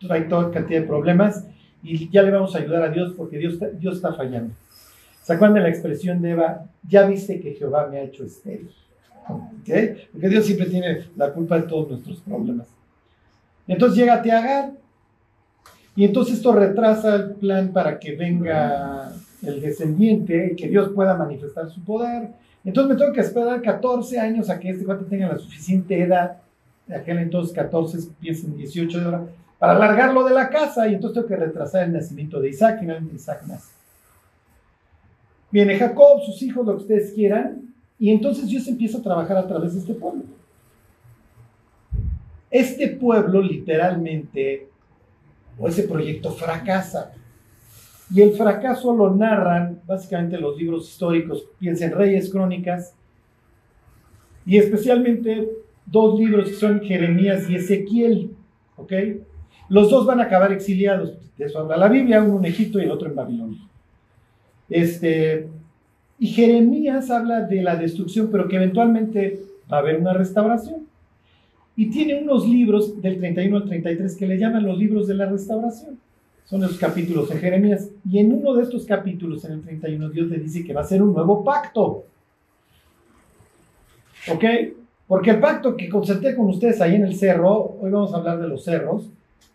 trae 0.00 0.22
toda 0.22 0.50
cantidad 0.50 0.80
de 0.80 0.86
problemas 0.86 1.44
y 1.82 2.08
ya 2.08 2.22
le 2.22 2.30
vamos 2.30 2.54
a 2.54 2.58
ayudar 2.58 2.82
a 2.82 2.88
Dios 2.88 3.12
porque 3.16 3.36
Dios 3.36 3.54
está, 3.54 3.68
Dios 3.68 3.96
está 3.96 4.14
fallando. 4.14 4.54
¿Se 5.22 5.34
acuerdan 5.34 5.56
de 5.56 5.60
la 5.60 5.68
expresión 5.68 6.22
de 6.22 6.30
Eva? 6.30 6.64
Ya 6.88 7.06
viste 7.06 7.38
que 7.38 7.52
Jehová 7.52 7.88
me 7.90 7.98
ha 7.98 8.02
hecho 8.04 8.24
estéril. 8.24 8.70
¿Okay? 9.60 10.08
Porque 10.10 10.28
Dios 10.30 10.46
siempre 10.46 10.66
tiene 10.66 11.04
la 11.16 11.34
culpa 11.34 11.60
de 11.60 11.68
todos 11.68 11.90
nuestros 11.90 12.18
problemas. 12.20 12.66
Entonces 13.68 13.98
llega 13.98 14.14
a 14.14 14.20
Agar 14.20 14.70
y 15.94 16.04
entonces 16.04 16.36
esto 16.36 16.52
retrasa 16.54 17.14
el 17.16 17.34
plan 17.34 17.72
para 17.72 17.98
que 17.98 18.16
venga 18.16 19.12
el 19.42 19.60
descendiente 19.60 20.54
que 20.56 20.68
Dios 20.68 20.90
pueda 20.94 21.16
manifestar 21.16 21.70
su 21.70 21.82
poder. 21.82 22.30
Entonces 22.64 22.92
me 22.92 22.98
tengo 22.98 23.12
que 23.12 23.20
esperar 23.20 23.62
14 23.62 24.18
años 24.18 24.50
a 24.50 24.58
que 24.58 24.70
este 24.70 24.84
cuate 24.84 25.04
tenga 25.04 25.28
la 25.28 25.38
suficiente 25.38 26.00
edad, 26.00 26.38
de 26.86 26.96
aquel 26.96 27.18
entonces 27.18 27.54
14, 27.54 27.98
piensen 28.20 28.56
18 28.56 29.00
de 29.00 29.06
hora, 29.06 29.24
para 29.58 29.72
alargarlo 29.72 30.24
de 30.24 30.34
la 30.34 30.48
casa 30.48 30.88
y 30.88 30.94
entonces 30.94 31.14
tengo 31.14 31.28
que 31.28 31.36
retrasar 31.36 31.84
el 31.84 31.92
nacimiento 31.92 32.40
de 32.40 32.50
Isaac 32.50 32.80
finalmente 32.80 33.16
Isaac 33.16 33.42
nace. 33.46 33.72
Viene 35.50 35.78
Jacob, 35.78 36.22
sus 36.24 36.40
hijos, 36.42 36.64
lo 36.64 36.76
que 36.76 36.82
ustedes 36.82 37.12
quieran, 37.12 37.62
y 37.98 38.10
entonces 38.10 38.46
Dios 38.46 38.66
empieza 38.68 38.98
a 38.98 39.02
trabajar 39.02 39.36
a 39.36 39.46
través 39.46 39.74
de 39.74 39.80
este 39.80 39.94
pueblo. 39.94 40.22
Este 42.50 42.88
pueblo 42.88 43.42
literalmente 43.42 44.68
o 45.58 45.68
ese 45.68 45.84
proyecto 45.84 46.32
fracasa. 46.32 47.12
Y 48.12 48.20
el 48.22 48.32
fracaso 48.32 48.94
lo 48.94 49.14
narran 49.14 49.80
básicamente 49.86 50.38
los 50.38 50.56
libros 50.56 50.88
históricos, 50.88 51.46
piensen 51.58 51.92
Reyes, 51.92 52.30
Crónicas, 52.30 52.94
y 54.44 54.56
especialmente 54.56 55.48
dos 55.86 56.18
libros 56.18 56.48
que 56.48 56.54
son 56.54 56.80
Jeremías 56.80 57.48
y 57.48 57.54
Ezequiel, 57.54 58.30
¿ok? 58.76 58.92
Los 59.68 59.90
dos 59.90 60.06
van 60.06 60.20
a 60.20 60.24
acabar 60.24 60.52
exiliados, 60.52 61.14
de 61.38 61.44
eso 61.44 61.60
habla 61.60 61.76
la 61.76 61.88
Biblia, 61.88 62.22
uno 62.22 62.38
en 62.38 62.46
Egipto 62.46 62.80
y 62.80 62.84
el 62.84 62.90
otro 62.90 63.08
en 63.08 63.14
Babilonia. 63.14 63.60
Este, 64.68 65.48
y 66.18 66.26
Jeremías 66.28 67.10
habla 67.10 67.42
de 67.42 67.62
la 67.62 67.76
destrucción, 67.76 68.28
pero 68.30 68.48
que 68.48 68.56
eventualmente 68.56 69.40
va 69.70 69.78
a 69.78 69.80
haber 69.80 70.00
una 70.00 70.12
restauración. 70.12 70.86
Y 71.76 71.90
tiene 71.90 72.22
unos 72.22 72.46
libros 72.46 73.00
del 73.00 73.18
31 73.18 73.56
al 73.56 73.64
33 73.64 74.16
que 74.16 74.26
le 74.26 74.38
llaman 74.38 74.66
los 74.66 74.76
libros 74.76 75.06
de 75.06 75.14
la 75.14 75.26
restauración. 75.26 75.98
Son 76.50 76.60
los 76.60 76.76
capítulos 76.78 77.28
de 77.28 77.38
Jeremías. 77.38 77.90
Y 78.10 78.18
en 78.18 78.32
uno 78.32 78.54
de 78.54 78.64
estos 78.64 78.84
capítulos, 78.84 79.44
en 79.44 79.52
el 79.52 79.62
31, 79.62 80.08
Dios 80.08 80.28
le 80.28 80.38
dice 80.38 80.64
que 80.64 80.72
va 80.72 80.80
a 80.80 80.84
ser 80.84 81.00
un 81.00 81.14
nuevo 81.14 81.44
pacto. 81.44 82.06
¿Ok? 84.28 84.44
Porque 85.06 85.30
el 85.30 85.38
pacto 85.38 85.76
que 85.76 85.88
concerté 85.88 86.34
con 86.34 86.48
ustedes 86.48 86.80
ahí 86.80 86.96
en 86.96 87.04
el 87.04 87.14
cerro, 87.14 87.76
hoy 87.80 87.92
vamos 87.92 88.12
a 88.12 88.16
hablar 88.16 88.40
de 88.40 88.48
los 88.48 88.64
cerros, 88.64 89.08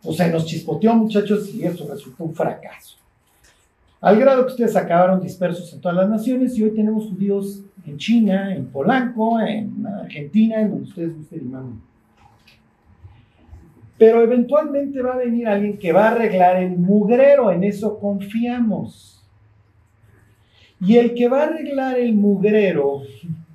o 0.05 0.13
sea, 0.13 0.29
nos 0.29 0.45
chispoteó 0.45 0.95
muchachos 0.95 1.53
y 1.53 1.65
eso 1.65 1.85
resultó 1.91 2.23
un 2.23 2.33
fracaso. 2.33 2.95
Al 3.99 4.17
grado 4.17 4.45
que 4.45 4.51
ustedes 4.51 4.77
acabaron 4.77 5.21
dispersos 5.21 5.73
en 5.73 5.81
todas 5.81 5.97
las 5.97 6.09
naciones 6.09 6.57
y 6.57 6.63
hoy 6.63 6.71
tenemos 6.71 7.09
judíos 7.09 7.61
en 7.85 7.97
China, 7.97 8.55
en 8.55 8.67
Polanco, 8.67 9.37
en 9.41 9.85
Argentina, 9.85 10.61
en 10.61 10.69
donde 10.69 10.83
ustedes 10.85 11.13
gusten 11.13 11.41
y 11.41 11.45
manden. 11.49 11.94
Pero 13.97 14.21
eventualmente 14.21 15.01
va 15.01 15.13
a 15.13 15.17
venir 15.17 15.47
alguien 15.47 15.77
que 15.77 15.93
va 15.93 16.09
a 16.09 16.11
arreglar 16.11 16.61
el 16.61 16.71
mugrero, 16.71 17.51
en 17.51 17.63
eso 17.63 17.97
confiamos. 17.97 19.23
Y 20.81 20.97
el 20.97 21.13
que 21.13 21.29
va 21.29 21.43
a 21.43 21.45
arreglar 21.45 21.97
el 21.97 22.13
mugrero, 22.13 23.01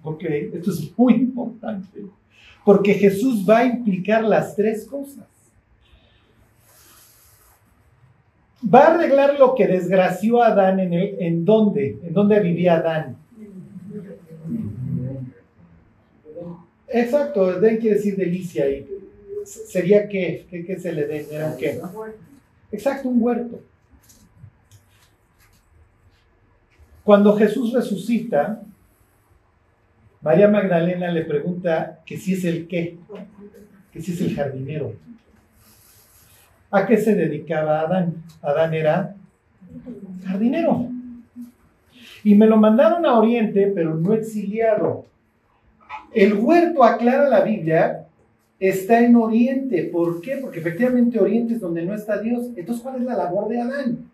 ok, 0.02 0.25
esto 0.54 0.70
es 0.70 0.92
muy 0.97 1.14
importante, 1.14 2.00
porque 2.64 2.94
Jesús 2.94 3.44
va 3.49 3.59
a 3.59 3.66
implicar 3.66 4.25
las 4.25 4.56
tres 4.56 4.87
cosas. 4.87 5.26
Va 8.62 8.87
a 8.87 8.94
arreglar 8.94 9.38
lo 9.38 9.54
que 9.54 9.66
desgració 9.66 10.42
a 10.42 10.49
Adán 10.49 10.80
en, 10.80 10.92
el, 10.92 11.16
en 11.18 11.44
dónde, 11.44 11.99
en 12.02 12.12
dónde 12.12 12.40
vivía 12.40 12.76
Adán. 12.76 13.16
Exacto, 16.88 17.52
Edén 17.52 17.78
quiere 17.78 17.97
decir 17.97 18.16
delicia 18.16 18.68
y 18.68 18.87
sería 19.50 20.09
qué, 20.09 20.47
qué, 20.50 20.73
es 20.73 20.85
el 20.85 20.99
Edén, 20.99 21.26
era 21.30 21.50
un 21.50 21.57
qué. 21.57 21.80
Exacto, 22.73 23.09
un 23.09 23.23
huerto. 23.23 23.61
Cuando 27.02 27.37
Jesús 27.37 27.73
resucita, 27.73 28.62
María 30.21 30.49
Magdalena 30.49 31.11
le 31.11 31.25
pregunta 31.25 32.00
que 32.04 32.19
si 32.19 32.35
es 32.35 32.45
el 32.45 32.69
qué, 32.69 32.99
que 33.92 34.00
si 34.00 34.12
es 34.12 34.21
el 34.21 34.35
jardinero. 34.35 34.95
¿A 36.71 36.87
qué 36.87 36.99
se 36.99 37.14
dedicaba 37.14 37.80
Adán? 37.80 38.23
Adán 38.42 38.75
era 38.75 39.16
jardinero. 40.25 40.87
Y 42.23 42.35
me 42.35 42.47
lo 42.47 42.59
mandaron 42.59 43.07
a 43.07 43.19
Oriente, 43.19 43.73
pero 43.75 43.95
no 43.95 44.12
exiliado. 44.12 45.07
El 46.12 46.35
huerto, 46.35 46.85
aclara 46.85 47.28
la 47.28 47.40
Biblia, 47.40 48.07
está 48.60 49.02
en 49.04 49.16
Oriente. 49.16 49.84
¿Por 49.84 50.20
qué? 50.20 50.36
Porque 50.36 50.60
efectivamente 50.60 51.18
Oriente 51.18 51.54
es 51.54 51.60
donde 51.60 51.82
no 51.82 51.94
está 51.94 52.20
Dios. 52.20 52.50
Entonces, 52.54 52.82
¿cuál 52.82 52.96
es 52.96 53.02
la 53.02 53.16
labor 53.16 53.48
de 53.48 53.60
Adán? 53.60 54.10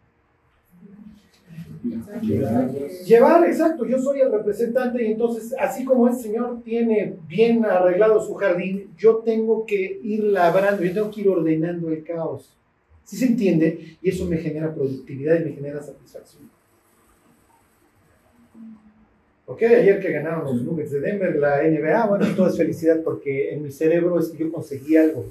Llevar, 3.04 3.44
exacto, 3.44 3.86
yo 3.86 3.98
soy 3.98 4.20
el 4.20 4.32
representante 4.32 5.04
y 5.04 5.12
entonces, 5.12 5.54
así 5.58 5.84
como 5.84 6.08
el 6.08 6.14
Señor 6.14 6.62
tiene 6.64 7.16
bien 7.28 7.64
arreglado 7.64 8.20
su 8.20 8.34
jardín, 8.34 8.90
yo 8.96 9.16
tengo 9.18 9.64
que 9.66 10.00
ir 10.02 10.24
labrando, 10.24 10.82
yo 10.82 10.92
tengo 10.92 11.10
que 11.10 11.20
ir 11.20 11.28
ordenando 11.28 11.90
el 11.90 12.02
caos. 12.02 12.52
¿Sí 13.04 13.16
se 13.16 13.26
entiende? 13.26 13.98
Y 14.02 14.08
eso 14.08 14.26
me 14.26 14.36
genera 14.38 14.74
productividad 14.74 15.40
y 15.40 15.44
me 15.44 15.52
genera 15.52 15.80
satisfacción. 15.80 16.50
Ok, 19.48 19.62
ayer 19.62 20.00
que 20.00 20.10
ganaron 20.10 20.44
los 20.44 20.62
Nuggets 20.62 20.90
de 20.90 21.00
Denver, 21.00 21.36
la 21.36 21.62
NBA, 21.62 22.06
bueno, 22.06 22.26
todo 22.34 22.48
es 22.48 22.56
felicidad 22.56 23.00
porque 23.04 23.54
en 23.54 23.62
mi 23.62 23.70
cerebro 23.70 24.18
es 24.18 24.30
que 24.30 24.38
yo 24.38 24.50
conseguí 24.50 24.96
algo. 24.96 25.24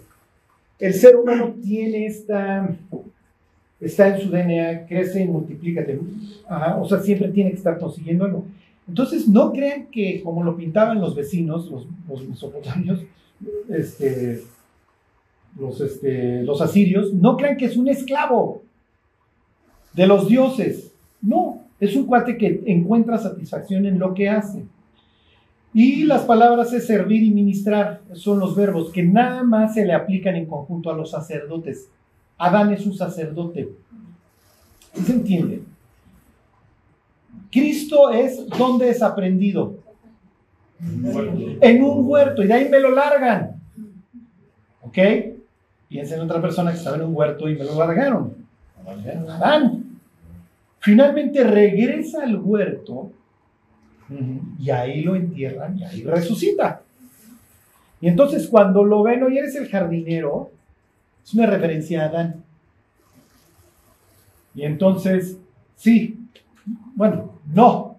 El 0.80 0.94
ser 0.94 1.18
humano 1.18 1.54
tiene 1.62 2.06
esta, 2.06 2.74
está 3.82 4.16
en 4.16 4.22
su 4.22 4.30
DNA, 4.30 4.86
crece 4.88 5.22
y 5.22 5.28
multiplícate. 5.28 6.00
o 6.80 6.88
sea, 6.88 7.00
siempre 7.00 7.28
tiene 7.30 7.52
que 7.52 7.58
estar 7.58 7.78
consiguiendo 7.78 8.24
algo. 8.24 8.46
Entonces, 8.88 9.28
no 9.28 9.52
crean 9.52 9.88
que 9.88 10.22
como 10.24 10.44
lo 10.44 10.56
pintaban 10.56 11.02
los 11.02 11.14
vecinos, 11.14 11.70
los, 11.70 11.86
los 12.08 12.26
mesopotamios, 12.26 13.02
este, 13.70 14.44
los, 15.60 15.82
este, 15.82 16.42
los 16.44 16.62
asirios, 16.62 17.14
no 17.14 17.36
crean 17.36 17.58
que 17.58 17.66
es 17.66 17.76
un 17.76 17.90
esclavo 17.90 18.62
de 19.92 20.08
los 20.08 20.30
dioses. 20.30 20.94
No, 21.22 21.65
es 21.80 21.96
un 21.96 22.06
cuate 22.06 22.38
que 22.38 22.64
encuentra 22.66 23.18
satisfacción 23.18 23.86
en 23.86 24.00
lo 24.00 24.14
que 24.14 24.30
hace. 24.30 24.66
Y 25.74 26.06
las 26.06 26.22
palabras 26.22 26.72
es 26.72 26.88
servir 26.88 27.22
y 27.22 27.32
ministrar, 27.32 28.02
son 28.14 28.40
los 28.40 28.56
verbos 28.56 28.92
que 28.92 29.04
nada 29.04 29.44
más 29.44 29.74
se 29.74 29.86
le 29.86 29.94
aplican 29.94 30.36
en 30.38 30.46
conjunto 30.46 30.90
a 30.90 30.96
los 30.96 31.12
sacerdotes. 31.12 31.90
Adán 32.38 32.72
es 32.72 32.86
un 32.86 32.96
sacerdote. 32.96 33.70
¿Se 34.94 35.12
entiende? 35.12 35.64
Cristo 37.52 38.10
es 38.10 38.48
donde 38.58 38.90
es 38.90 39.02
aprendido. 39.02 39.76
En 40.80 41.84
un 41.84 42.08
huerto. 42.08 42.42
Y 42.42 42.48
de 42.48 42.54
ahí 42.54 42.70
me 42.70 42.80
lo 42.80 42.92
largan. 42.92 43.62
¿Ok? 44.82 44.98
Piensa 45.90 46.16
en 46.16 46.22
otra 46.22 46.42
persona 46.42 46.72
que 46.72 46.78
estaba 46.78 46.96
en 46.96 47.04
un 47.04 47.16
huerto 47.16 47.50
y 47.50 47.56
me 47.56 47.66
lo 47.66 47.78
largaron. 47.78 48.34
Adán. 49.30 49.75
Finalmente 50.86 51.44
regresa 51.44 52.22
al 52.22 52.40
huerto 52.40 53.12
y 54.60 54.70
ahí 54.70 55.02
lo 55.02 55.16
entierran 55.16 55.80
y 55.80 55.84
ahí 55.84 56.04
resucita. 56.04 56.84
Y 58.00 58.08
entonces 58.08 58.48
cuando 58.48 58.84
lo 58.84 59.02
ven, 59.02 59.24
oye, 59.24 59.40
eres 59.40 59.56
el 59.56 59.68
jardinero, 59.68 60.52
es 61.24 61.34
una 61.34 61.48
referencia 61.48 62.04
a 62.04 62.06
Adán. 62.06 62.44
Y 64.54 64.62
entonces, 64.62 65.40
sí, 65.76 66.20
bueno, 66.94 67.40
no. 67.52 67.98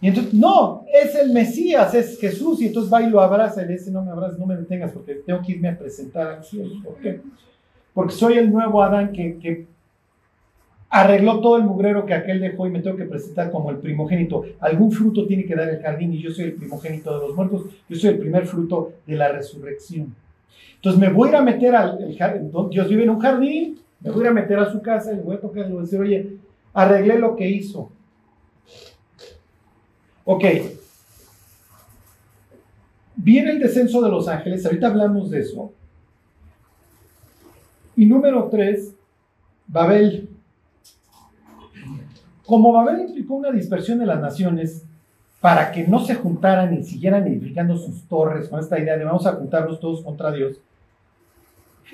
Y 0.00 0.06
entonces, 0.06 0.34
no, 0.34 0.84
es 0.94 1.16
el 1.16 1.32
Mesías, 1.32 1.92
es 1.96 2.16
Jesús, 2.20 2.62
y 2.62 2.66
entonces 2.66 2.92
va 2.92 3.02
y 3.02 3.10
lo 3.10 3.20
abraza 3.20 3.64
y 3.64 3.66
le 3.66 3.72
dice, 3.72 3.90
no 3.90 4.04
me 4.04 4.12
abraces, 4.12 4.38
no 4.38 4.46
me 4.46 4.56
detengas, 4.56 4.92
porque 4.92 5.16
tengo 5.16 5.42
que 5.42 5.50
irme 5.50 5.70
a 5.70 5.76
presentar 5.76 6.28
al 6.28 6.44
cielo. 6.44 6.76
¿Por 6.84 6.94
qué? 6.98 7.20
Porque 7.92 8.14
soy 8.14 8.38
el 8.38 8.52
nuevo 8.52 8.80
Adán 8.84 9.10
que, 9.10 9.36
que 9.38 9.66
arregló 10.88 11.40
todo 11.40 11.56
el 11.56 11.64
mugrero 11.64 12.06
que 12.06 12.14
aquel 12.14 12.40
dejó 12.40 12.66
y 12.66 12.70
me 12.70 12.80
tengo 12.80 12.96
que 12.96 13.04
presentar 13.04 13.50
como 13.50 13.70
el 13.70 13.78
primogénito. 13.78 14.44
Algún 14.60 14.92
fruto 14.92 15.26
tiene 15.26 15.44
que 15.44 15.54
dar 15.54 15.68
el 15.68 15.80
jardín 15.80 16.12
y 16.12 16.20
yo 16.20 16.30
soy 16.30 16.46
el 16.46 16.52
primogénito 16.54 17.18
de 17.18 17.26
los 17.26 17.36
muertos, 17.36 17.66
yo 17.88 17.96
soy 17.96 18.10
el 18.10 18.18
primer 18.18 18.46
fruto 18.46 18.92
de 19.06 19.16
la 19.16 19.28
resurrección. 19.28 20.14
Entonces 20.76 21.00
me 21.00 21.10
voy 21.10 21.28
a 21.28 21.30
ir 21.32 21.36
a 21.36 21.42
meter 21.42 21.74
al 21.74 22.16
jardín, 22.16 22.52
Dios 22.70 22.88
vive 22.88 23.02
en 23.02 23.10
un 23.10 23.18
jardín, 23.18 23.78
me 24.00 24.10
voy 24.10 24.20
a 24.20 24.24
ir 24.24 24.28
a 24.28 24.34
meter 24.34 24.58
a 24.58 24.70
su 24.70 24.80
casa 24.80 25.12
y 25.12 25.16
le 25.16 25.22
voy 25.22 25.36
a 25.36 25.40
tocar 25.40 25.64
y 25.64 25.68
le 25.68 25.72
voy 25.72 25.80
a 25.80 25.82
decir, 25.82 26.00
oye, 26.00 26.36
arreglé 26.72 27.18
lo 27.18 27.34
que 27.34 27.48
hizo. 27.48 27.90
Ok. 30.24 30.44
Viene 33.16 33.52
el 33.52 33.58
descenso 33.58 34.02
de 34.02 34.10
los 34.10 34.28
ángeles, 34.28 34.64
ahorita 34.64 34.88
hablamos 34.88 35.30
de 35.30 35.40
eso. 35.40 35.72
Y 37.96 38.04
número 38.06 38.48
tres, 38.50 38.94
Babel. 39.66 40.35
Como 42.46 42.72
Babel 42.72 43.00
implicó 43.00 43.34
una 43.34 43.50
dispersión 43.50 43.98
de 43.98 44.06
las 44.06 44.20
naciones 44.20 44.84
para 45.40 45.70
que 45.72 45.86
no 45.86 46.00
se 46.00 46.14
juntaran 46.14 46.74
y 46.74 46.82
siguieran 46.82 47.26
edificando 47.26 47.76
sus 47.76 48.02
torres 48.04 48.48
con 48.48 48.60
esta 48.60 48.78
idea 48.78 48.96
de 48.96 49.04
vamos 49.04 49.26
a 49.26 49.32
juntarnos 49.32 49.80
todos 49.80 50.02
contra 50.02 50.32
Dios, 50.32 50.60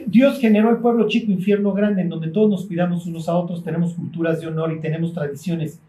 Dios 0.06 0.38
generó 0.38 0.70
el 0.70 0.78
pueblo 0.78 1.08
chico, 1.08 1.30
infierno 1.30 1.72
grande, 1.72 2.02
en 2.02 2.08
donde 2.08 2.28
todos 2.28 2.48
nos 2.48 2.66
cuidamos 2.66 3.06
unos 3.06 3.28
a 3.28 3.36
otros, 3.36 3.62
tenemos 3.62 3.94
culturas 3.94 4.40
de 4.40 4.46
honor 4.46 4.72
y 4.72 4.80
tenemos 4.80 5.12
tradiciones. 5.12 5.80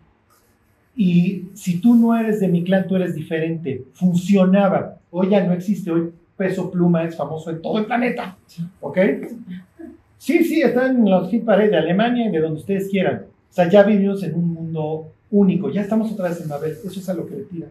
Y 0.96 1.46
si 1.53 1.79
tú 1.79 1.96
no 1.96 2.15
eres 2.15 2.39
de 2.39 2.48
mi 2.48 2.63
clan, 2.63 2.88
tú 2.88 2.96
eres 2.96 3.15
diferente. 3.15 3.84
Funcionaba. 3.93 4.98
Hoy 5.10 5.29
ya 5.29 5.43
no 5.43 5.53
existe. 5.53 5.89
Hoy 5.89 6.12
Peso 6.38 6.70
Pluma 6.70 7.03
es 7.03 7.15
famoso 7.15 7.50
en 7.50 7.62
todo 7.62 7.79
el 7.79 7.86
planeta. 7.86 8.38
¿Ok? 8.82 8.98
Sí, 10.17 10.43
sí, 10.43 10.62
están 10.62 10.98
en 10.98 11.10
los 11.10 11.29
hit 11.29 11.43
de 11.43 11.77
Alemania 11.77 12.27
y 12.27 12.32
de 12.32 12.39
donde 12.39 12.60
ustedes 12.60 12.89
quieran. 12.89 13.24
O 13.50 13.53
sea, 13.53 13.70
ya 13.70 13.84
vivimos 13.84 14.24
en 14.24 14.36
un 14.36 14.53
único. 15.32 15.70
Ya 15.70 15.82
estamos 15.82 16.12
otra 16.12 16.30
vez 16.30 16.42
en 16.42 16.50
Babel. 16.50 16.77
Eso 16.84 17.00
es 17.00 17.10
a 17.10 17.13
lo 17.13 17.27
que 17.27 17.36
le 17.36 17.44
tira. 17.44 17.68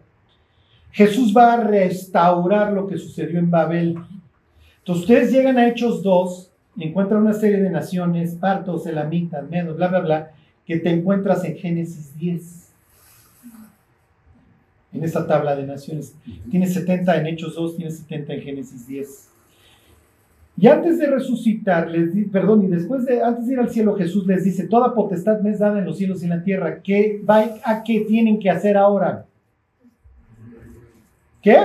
Jesús 0.91 1.33
va 1.35 1.53
a 1.53 1.63
restaurar 1.63 2.71
lo 2.71 2.87
que 2.87 2.97
sucedió 2.97 3.39
en 3.39 3.49
Babel. 3.49 3.97
Entonces, 4.79 5.03
ustedes 5.03 5.31
llegan 5.31 5.57
a 5.57 5.67
Hechos 5.67 6.03
2 6.03 6.51
y 6.75 6.83
encuentran 6.87 7.21
una 7.21 7.33
serie 7.33 7.57
de 7.57 7.69
naciones, 7.69 8.35
partos, 8.35 8.85
elamitas, 8.85 9.49
menos, 9.49 9.75
bla, 9.77 9.87
bla, 9.87 9.99
bla, 9.99 10.31
que 10.65 10.77
te 10.77 10.89
encuentras 10.89 11.43
en 11.45 11.57
Génesis 11.57 12.17
10. 12.17 12.69
En 14.93 15.03
esta 15.03 15.25
tabla 15.25 15.55
de 15.55 15.65
naciones. 15.65 16.13
Tienes 16.51 16.73
70 16.73 17.17
en 17.17 17.27
Hechos 17.27 17.55
2, 17.55 17.77
tienes 17.77 17.97
70 17.97 18.33
en 18.33 18.41
Génesis 18.41 18.87
10. 18.87 19.29
Y 20.55 20.67
antes 20.67 20.99
de 20.99 21.07
resucitar, 21.07 21.89
perdón, 22.31 22.63
y 22.63 22.67
después 22.67 23.05
de, 23.05 23.23
antes 23.23 23.47
de 23.47 23.53
ir 23.53 23.59
al 23.59 23.69
cielo, 23.69 23.95
Jesús 23.95 24.27
les 24.27 24.43
dice, 24.43 24.67
toda 24.67 24.93
potestad 24.93 25.41
me 25.41 25.49
es 25.49 25.59
dada 25.59 25.79
en 25.79 25.85
los 25.85 25.97
cielos 25.97 26.21
y 26.21 26.25
en 26.25 26.29
la 26.29 26.43
tierra. 26.43 26.81
¿Qué, 26.83 27.23
¿A 27.27 27.83
qué 27.83 28.01
tienen 28.01 28.39
que 28.39 28.51
hacer 28.51 28.77
ahora? 28.77 29.25
¿Qué? 31.41 31.57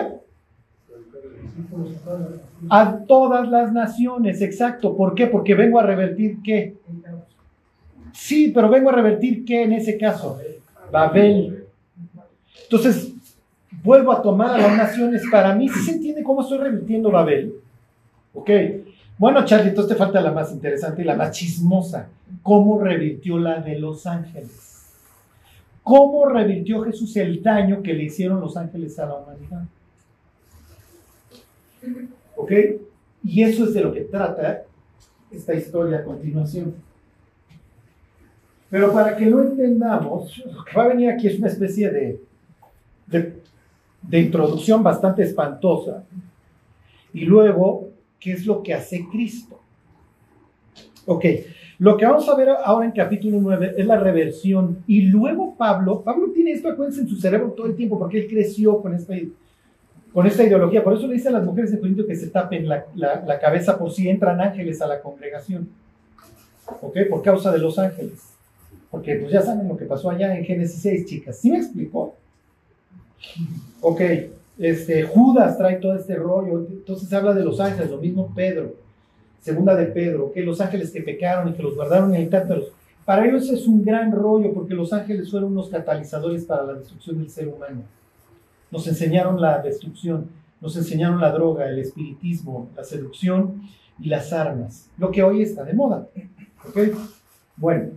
A 2.71 2.99
todas 3.07 3.49
las 3.49 3.73
naciones, 3.73 4.41
exacto. 4.41 4.97
¿Por 4.97 5.15
qué? 5.15 5.27
Porque 5.27 5.55
vengo 5.55 5.79
a 5.79 5.83
revertir 5.83 6.39
qué. 6.43 6.75
Sí, 8.13 8.51
pero 8.55 8.71
vengo 8.71 8.89
a 8.89 8.95
revertir 8.95 9.45
qué 9.45 9.65
en 9.65 9.73
ese 9.75 9.99
caso. 9.99 10.39
Babel. 10.91 11.67
Entonces, 12.65 13.13
vuelvo 13.85 14.13
a 14.13 14.23
tomar 14.23 14.51
a 14.51 14.59
las 14.59 14.77
naciones 14.77 15.23
para 15.31 15.55
mí. 15.55 15.69
¿Sí 15.69 15.81
se 15.81 15.93
entiende 15.93 16.23
cómo 16.23 16.41
estoy 16.41 16.59
revirtiendo 16.59 17.11
Babel? 17.11 17.55
Ok. 18.35 18.51
Bueno, 19.19 19.45
Charlie, 19.45 19.71
entonces 19.71 19.95
te 19.95 19.99
falta 19.99 20.21
la 20.21 20.33
más 20.33 20.53
interesante 20.53 21.03
y 21.03 21.05
la 21.05 21.17
más 21.17 21.33
chismosa. 21.33 22.09
¿Cómo 22.43 22.79
revirtió 22.79 23.39
la 23.39 23.61
de 23.61 23.79
los 23.79 24.07
ángeles? 24.07 24.93
¿Cómo 25.83 26.27
revirtió 26.29 26.83
Jesús 26.83 27.17
el 27.17 27.43
daño 27.43 27.83
que 27.83 27.95
le 27.95 28.05
hicieron 28.05 28.41
los 28.41 28.57
ángeles 28.57 28.99
a 28.99 29.07
la 29.07 29.15
humanidad? 29.17 29.65
¿Ok? 32.37 32.53
Y 33.25 33.43
eso 33.43 33.65
es 33.65 33.75
de 33.75 33.81
lo 33.81 33.93
que 33.93 34.03
trata 34.03 34.63
esta 35.31 35.55
historia 35.55 35.99
a 35.99 36.05
continuación. 36.05 36.75
Pero 38.71 38.93
para 38.93 39.17
que 39.17 39.27
lo 39.27 39.43
entendamos, 39.43 40.39
lo 40.47 40.65
que 40.65 40.77
va 40.77 40.85
a 40.85 40.89
venir 40.89 41.11
aquí 41.11 41.27
es 41.27 41.39
una 41.39 41.49
especie 41.49 41.91
de, 41.91 42.21
de, 43.07 43.43
de 44.03 44.21
introducción 44.21 44.83
bastante 44.83 45.23
espantosa. 45.23 46.05
Y 47.15 47.25
luego, 47.25 47.88
¿qué 48.21 48.33
es 48.33 48.47
lo 48.47 48.63
que 48.63 48.75
hace 48.75 49.07
Cristo? 49.11 49.61
Ok, 51.07 51.25
lo 51.79 51.97
que 51.97 52.05
vamos 52.05 52.29
a 52.29 52.35
ver 52.35 52.49
ahora 52.51 52.87
en 52.87 52.93
capítulo 52.93 53.39
9 53.41 53.75
es 53.77 53.87
la 53.87 53.99
reversión. 53.99 54.83
Y 54.87 55.03
luego 55.03 55.55
Pablo, 55.57 56.03
Pablo 56.03 56.31
tiene 56.33 56.53
esto, 56.53 56.69
acuérdense, 56.69 57.03
en 57.03 57.09
su 57.09 57.17
cerebro 57.17 57.53
todo 57.53 57.67
el 57.67 57.77
tiempo, 57.77 57.99
porque 57.99 58.19
él 58.19 58.27
creció 58.29 58.81
con 58.83 58.95
esta, 58.95 59.15
con 60.13 60.27
esta 60.27 60.45
ideología. 60.45 60.83
Por 60.83 60.95
eso 60.95 61.07
le 61.07 61.15
dice 61.15 61.29
a 61.29 61.33
las 61.33 61.45
mujeres 61.45 61.71
de 61.71 61.79
Corinto 61.79 62.07
que 62.07 62.17
se 62.17 62.29
tapen 62.29 62.69
la, 62.69 62.85
la, 62.95 63.25
la 63.25 63.39
cabeza 63.39 63.79
por 63.79 63.93
si 63.93 64.09
entran 64.09 64.41
ángeles 64.41 64.83
a 64.83 64.87
la 64.87 65.01
congregación. 65.01 65.69
¿Ok? 66.83 66.97
Por 67.09 67.23
causa 67.23 67.53
de 67.53 67.59
los 67.59 67.79
ángeles. 67.79 68.35
Porque 68.91 69.17
pues 69.17 69.33
ya 69.33 69.43
saben 69.43 69.69
lo 69.69 69.77
que 69.77 69.85
pasó 69.85 70.11
allá 70.11 70.37
en 70.37 70.45
Génesis 70.45 70.83
6, 70.83 71.07
chicas. 71.07 71.39
¿Sí 71.39 71.51
me 71.51 71.59
explicó? 71.59 72.17
Ok, 73.81 74.01
este, 74.59 75.05
Judas 75.05 75.57
trae 75.57 75.77
todo 75.77 75.95
este 75.95 76.17
rollo. 76.17 76.67
Entonces 76.69 77.13
habla 77.13 77.33
de 77.33 77.45
los 77.45 77.61
ángeles, 77.61 77.91
lo 77.91 77.99
mismo 77.99 78.33
Pedro. 78.35 78.75
Segunda 79.41 79.75
de 79.77 79.87
Pedro, 79.87 80.33
que 80.33 80.43
los 80.43 80.61
ángeles 80.61 80.91
que 80.91 81.01
pecaron 81.01 81.49
y 81.49 81.53
que 81.53 81.63
los 81.63 81.77
guardaron 81.77 82.15
en 82.15 82.23
el. 82.23 82.65
Para 83.05 83.27
ellos 83.27 83.49
es 83.49 83.67
un 83.67 83.85
gran 83.85 84.13
rollo 84.13 84.53
porque 84.53 84.75
los 84.75 84.93
ángeles 84.93 85.31
fueron 85.31 85.53
unos 85.53 85.69
catalizadores 85.69 86.45
para 86.45 86.65
la 86.65 86.75
destrucción 86.75 87.19
del 87.19 87.31
ser 87.31 87.49
humano. 87.49 87.83
Nos 88.71 88.87
enseñaron 88.87 89.41
la 89.41 89.63
destrucción, 89.63 90.29
nos 90.61 90.77
enseñaron 90.77 91.21
la 91.21 91.31
droga, 91.31 91.69
el 91.69 91.79
espiritismo, 91.79 92.69
la 92.77 92.85
seducción 92.85 93.63
y 94.01 94.09
las 94.09 94.33
armas, 94.33 94.91
lo 94.99 95.11
que 95.11 95.23
hoy 95.23 95.43
está 95.43 95.65
de 95.65 95.73
moda. 95.73 96.09
¿Ok? 96.69 96.79
Bueno. 97.57 97.91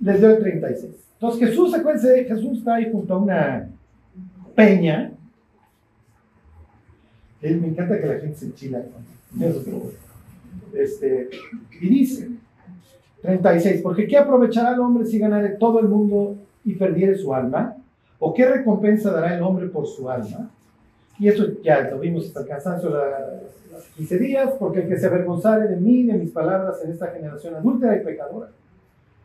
Les 0.00 0.20
doy 0.20 0.32
el 0.32 0.38
36. 0.40 1.09
Entonces 1.20 1.50
Jesús, 1.50 1.74
acuérdense, 1.74 2.24
Jesús 2.24 2.58
está 2.58 2.76
ahí 2.76 2.90
junto 2.90 3.12
a 3.12 3.18
una 3.18 3.68
peña. 4.54 5.12
Él, 7.42 7.60
me 7.60 7.68
encanta 7.68 8.00
que 8.00 8.06
la 8.06 8.18
gente 8.20 8.38
se 8.38 8.46
enchila 8.46 8.82
este, 10.72 11.28
y 11.78 11.88
dice, 11.88 12.30
36, 13.20 13.82
porque 13.82 14.06
¿qué 14.06 14.16
aprovechará 14.16 14.72
el 14.72 14.80
hombre 14.80 15.04
si 15.04 15.18
ganare 15.18 15.50
todo 15.50 15.80
el 15.80 15.88
mundo 15.88 16.36
y 16.64 16.74
perdiere 16.74 17.14
su 17.16 17.34
alma? 17.34 17.76
¿O 18.18 18.32
qué 18.32 18.46
recompensa 18.46 19.10
dará 19.10 19.36
el 19.36 19.42
hombre 19.42 19.66
por 19.66 19.86
su 19.86 20.08
alma? 20.08 20.50
Y 21.18 21.28
eso 21.28 21.60
ya 21.62 21.82
lo 21.82 21.98
vimos 21.98 22.26
hasta 22.26 22.40
el 22.40 22.46
cansancio 22.46 22.88
los 22.88 23.84
15 23.96 24.18
días, 24.18 24.54
porque 24.58 24.80
el 24.80 24.88
que 24.88 24.98
se 24.98 25.06
avergonzare 25.06 25.68
de 25.68 25.76
mí, 25.76 26.04
de 26.04 26.14
mis 26.14 26.30
palabras 26.30 26.82
en 26.82 26.92
esta 26.92 27.08
generación 27.08 27.54
adúltera 27.56 27.96
y 27.96 28.04
pecadora, 28.04 28.48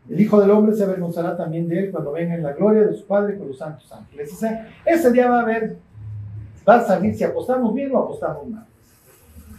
el 0.08 0.20
Hijo 0.20 0.40
del 0.40 0.50
Hombre 0.50 0.74
se 0.74 0.84
avergonzará 0.84 1.36
también 1.36 1.68
de 1.68 1.80
él 1.80 1.90
cuando 1.90 2.12
venga 2.12 2.34
en 2.34 2.42
la 2.42 2.52
gloria 2.52 2.86
de 2.86 2.94
su 2.94 3.06
Padre 3.06 3.36
con 3.36 3.48
los 3.48 3.58
santos 3.58 3.90
ángeles. 3.92 4.30
Ese 4.84 5.12
día 5.12 5.28
va 5.28 5.40
a 5.40 5.42
haber, 5.42 5.76
va 6.68 6.76
a 6.76 6.84
salir 6.84 7.14
si 7.14 7.24
apostamos 7.24 7.74
bien 7.74 7.94
o 7.94 7.98
apostamos 7.98 8.46
mal. 8.48 8.66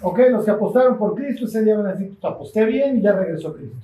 Ok, 0.02 0.20
los 0.30 0.46
que 0.46 0.52
apostaron 0.52 0.98
por 0.98 1.16
Cristo 1.16 1.46
ese 1.46 1.64
día 1.64 1.76
van 1.76 1.88
a 1.88 1.94
decir, 1.94 2.16
pues 2.20 2.34
aposté 2.34 2.66
bien 2.66 2.98
y 2.98 3.02
ya 3.02 3.14
regresó 3.14 3.54
Cristo. 3.54 3.78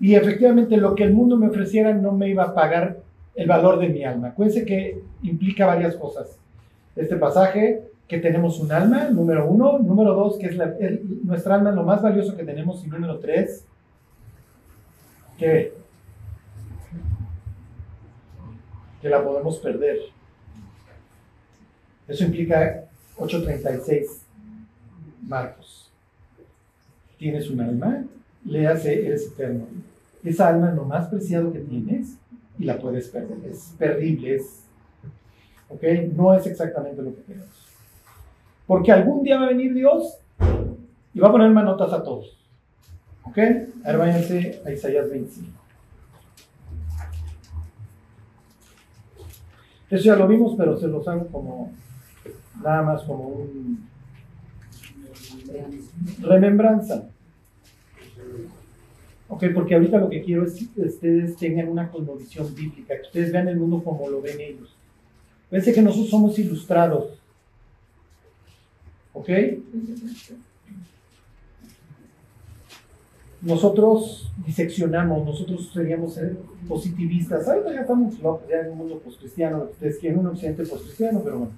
Y 0.00 0.14
efectivamente 0.14 0.76
lo 0.76 0.94
que 0.94 1.04
el 1.04 1.12
mundo 1.12 1.36
me 1.36 1.48
ofreciera 1.48 1.92
no 1.92 2.12
me 2.12 2.28
iba 2.28 2.44
a 2.44 2.54
pagar 2.54 2.98
el 3.34 3.48
valor 3.48 3.78
de 3.78 3.88
mi 3.88 4.04
alma. 4.04 4.28
Acuérdense 4.28 4.64
que 4.64 5.00
implica 5.22 5.66
varias 5.66 5.96
cosas. 5.96 6.38
Este 6.96 7.16
pasaje, 7.16 7.82
que 8.06 8.18
tenemos 8.18 8.58
un 8.60 8.72
alma, 8.72 9.10
número 9.10 9.48
uno. 9.48 9.78
Número 9.78 10.14
dos, 10.14 10.38
que 10.38 10.46
es 10.46 10.56
la, 10.56 10.74
el, 10.80 11.02
nuestra 11.24 11.56
alma 11.56 11.70
lo 11.70 11.82
más 11.82 12.00
valioso 12.00 12.36
que 12.36 12.44
tenemos. 12.44 12.84
Y 12.84 12.88
número 12.88 13.18
tres, 13.18 13.64
que, 15.38 15.72
que 19.00 19.08
la 19.08 19.24
podemos 19.24 19.58
perder. 19.58 19.98
Eso 22.08 22.24
implica 22.24 22.84
836 23.16 24.22
Marcos. 25.26 25.90
Tienes 27.18 27.50
un 27.50 27.60
alma, 27.60 28.04
le 28.44 28.66
hace, 28.66 29.06
eres 29.06 29.26
eterno. 29.26 29.66
Esa 30.24 30.48
alma 30.48 30.70
es 30.70 30.76
lo 30.76 30.84
más 30.84 31.08
preciado 31.08 31.52
que 31.52 31.60
tienes 31.60 32.16
y 32.58 32.64
la 32.64 32.78
puedes 32.78 33.08
perder. 33.08 33.38
Es 33.50 33.74
perdible, 33.78 34.36
es. 34.36 34.64
¿Ok? 35.68 35.82
No 36.14 36.34
es 36.34 36.46
exactamente 36.46 37.02
lo 37.02 37.14
que 37.14 37.22
queremos. 37.22 37.68
Porque 38.66 38.92
algún 38.92 39.22
día 39.22 39.38
va 39.38 39.46
a 39.46 39.48
venir 39.48 39.74
Dios 39.74 40.18
y 41.14 41.20
va 41.20 41.28
a 41.28 41.32
poner 41.32 41.50
manotas 41.50 41.92
a 41.92 42.02
todos. 42.02 42.37
¿Ok? 43.28 43.38
Ahora 43.84 43.98
váyanse 43.98 44.62
a 44.64 44.72
Isaías 44.72 45.10
25. 45.10 45.50
Eso 49.90 50.04
ya 50.04 50.16
lo 50.16 50.26
vimos, 50.26 50.54
pero 50.56 50.76
se 50.78 50.88
los 50.88 51.06
hago 51.08 51.26
como 51.28 51.72
nada 52.62 52.82
más 52.82 53.02
como 53.02 53.28
un 53.28 53.86
remembranza. 56.20 57.08
Ok, 59.28 59.44
porque 59.54 59.74
ahorita 59.74 59.98
lo 59.98 60.08
que 60.08 60.22
quiero 60.22 60.44
es 60.44 60.54
que 60.54 60.82
ustedes 60.82 61.36
tengan 61.36 61.68
una 61.68 61.90
cosmovisión 61.90 62.54
bíblica, 62.54 62.96
que 62.96 63.02
ustedes 63.02 63.30
vean 63.30 63.48
el 63.48 63.56
mundo 63.56 63.82
como 63.84 64.08
lo 64.08 64.22
ven 64.22 64.40
ellos. 64.40 64.74
Fíjense 65.50 65.74
que 65.74 65.82
nosotros 65.82 66.10
somos 66.10 66.38
ilustrados. 66.38 67.18
¿Ok? 69.12 69.28
Nosotros 73.40 74.32
diseccionamos, 74.44 75.24
nosotros 75.24 75.70
seríamos 75.72 76.18
positivistas. 76.66 77.48
Ahorita 77.48 77.72
ya 77.72 77.82
estamos 77.82 78.14
ya 78.48 78.60
en 78.60 78.72
un 78.72 78.78
mundo 78.78 78.98
postcristiano, 78.98 79.68
ustedes 79.70 79.98
quieren 79.98 80.18
un 80.18 80.26
occidente 80.26 80.66
postcristiano, 80.66 81.20
pero 81.22 81.38
bueno. 81.38 81.52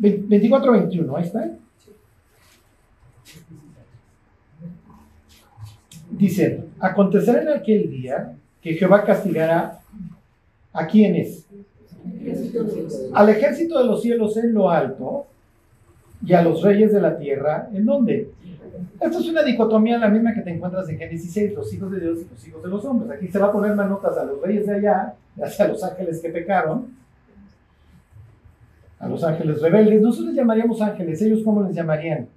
24-21, 0.00 1.16
ahí 1.16 1.24
está. 1.24 1.50
Dice, 6.10 6.64
acontecerá 6.78 7.42
en 7.42 7.48
aquel 7.48 7.90
día 7.90 8.36
que 8.60 8.74
Jehová 8.74 9.04
castigará 9.04 9.80
a 10.72 10.86
quienes? 10.86 11.46
Al 13.14 13.28
ejército 13.30 13.78
de 13.78 13.84
los 13.86 14.02
cielos 14.02 14.36
en 14.36 14.52
lo 14.52 14.70
alto 14.70 15.26
y 16.24 16.32
a 16.34 16.42
los 16.42 16.62
reyes 16.62 16.92
de 16.92 17.00
la 17.00 17.16
tierra, 17.16 17.68
¿en 17.72 17.86
dónde? 17.86 18.30
Esto 19.00 19.18
es 19.18 19.28
una 19.28 19.42
dicotomía 19.42 19.98
la 19.98 20.08
misma 20.08 20.34
que 20.34 20.42
te 20.42 20.50
encuentras 20.50 20.88
en 20.88 20.98
Génesis 20.98 21.32
6, 21.32 21.54
los 21.54 21.72
hijos 21.72 21.90
de 21.90 22.00
Dios 22.00 22.18
y 22.20 22.28
los 22.30 22.48
hijos 22.48 22.62
de 22.62 22.68
los 22.68 22.84
hombres. 22.84 23.10
Aquí 23.10 23.28
se 23.28 23.38
va 23.38 23.46
a 23.46 23.52
poner 23.52 23.74
manotas 23.74 24.16
a 24.18 24.24
los 24.24 24.40
reyes 24.42 24.66
de 24.66 24.74
allá, 24.74 25.14
hacia 25.42 25.68
los 25.68 25.82
ángeles 25.82 26.20
que 26.20 26.28
pecaron, 26.28 26.94
a 28.98 29.08
los 29.08 29.24
ángeles 29.24 29.62
rebeldes. 29.62 30.02
Nosotros 30.02 30.28
les 30.28 30.36
llamaríamos 30.36 30.80
ángeles, 30.82 31.22
ellos 31.22 31.40
cómo 31.42 31.62
les 31.62 31.74
llamarían? 31.74 32.28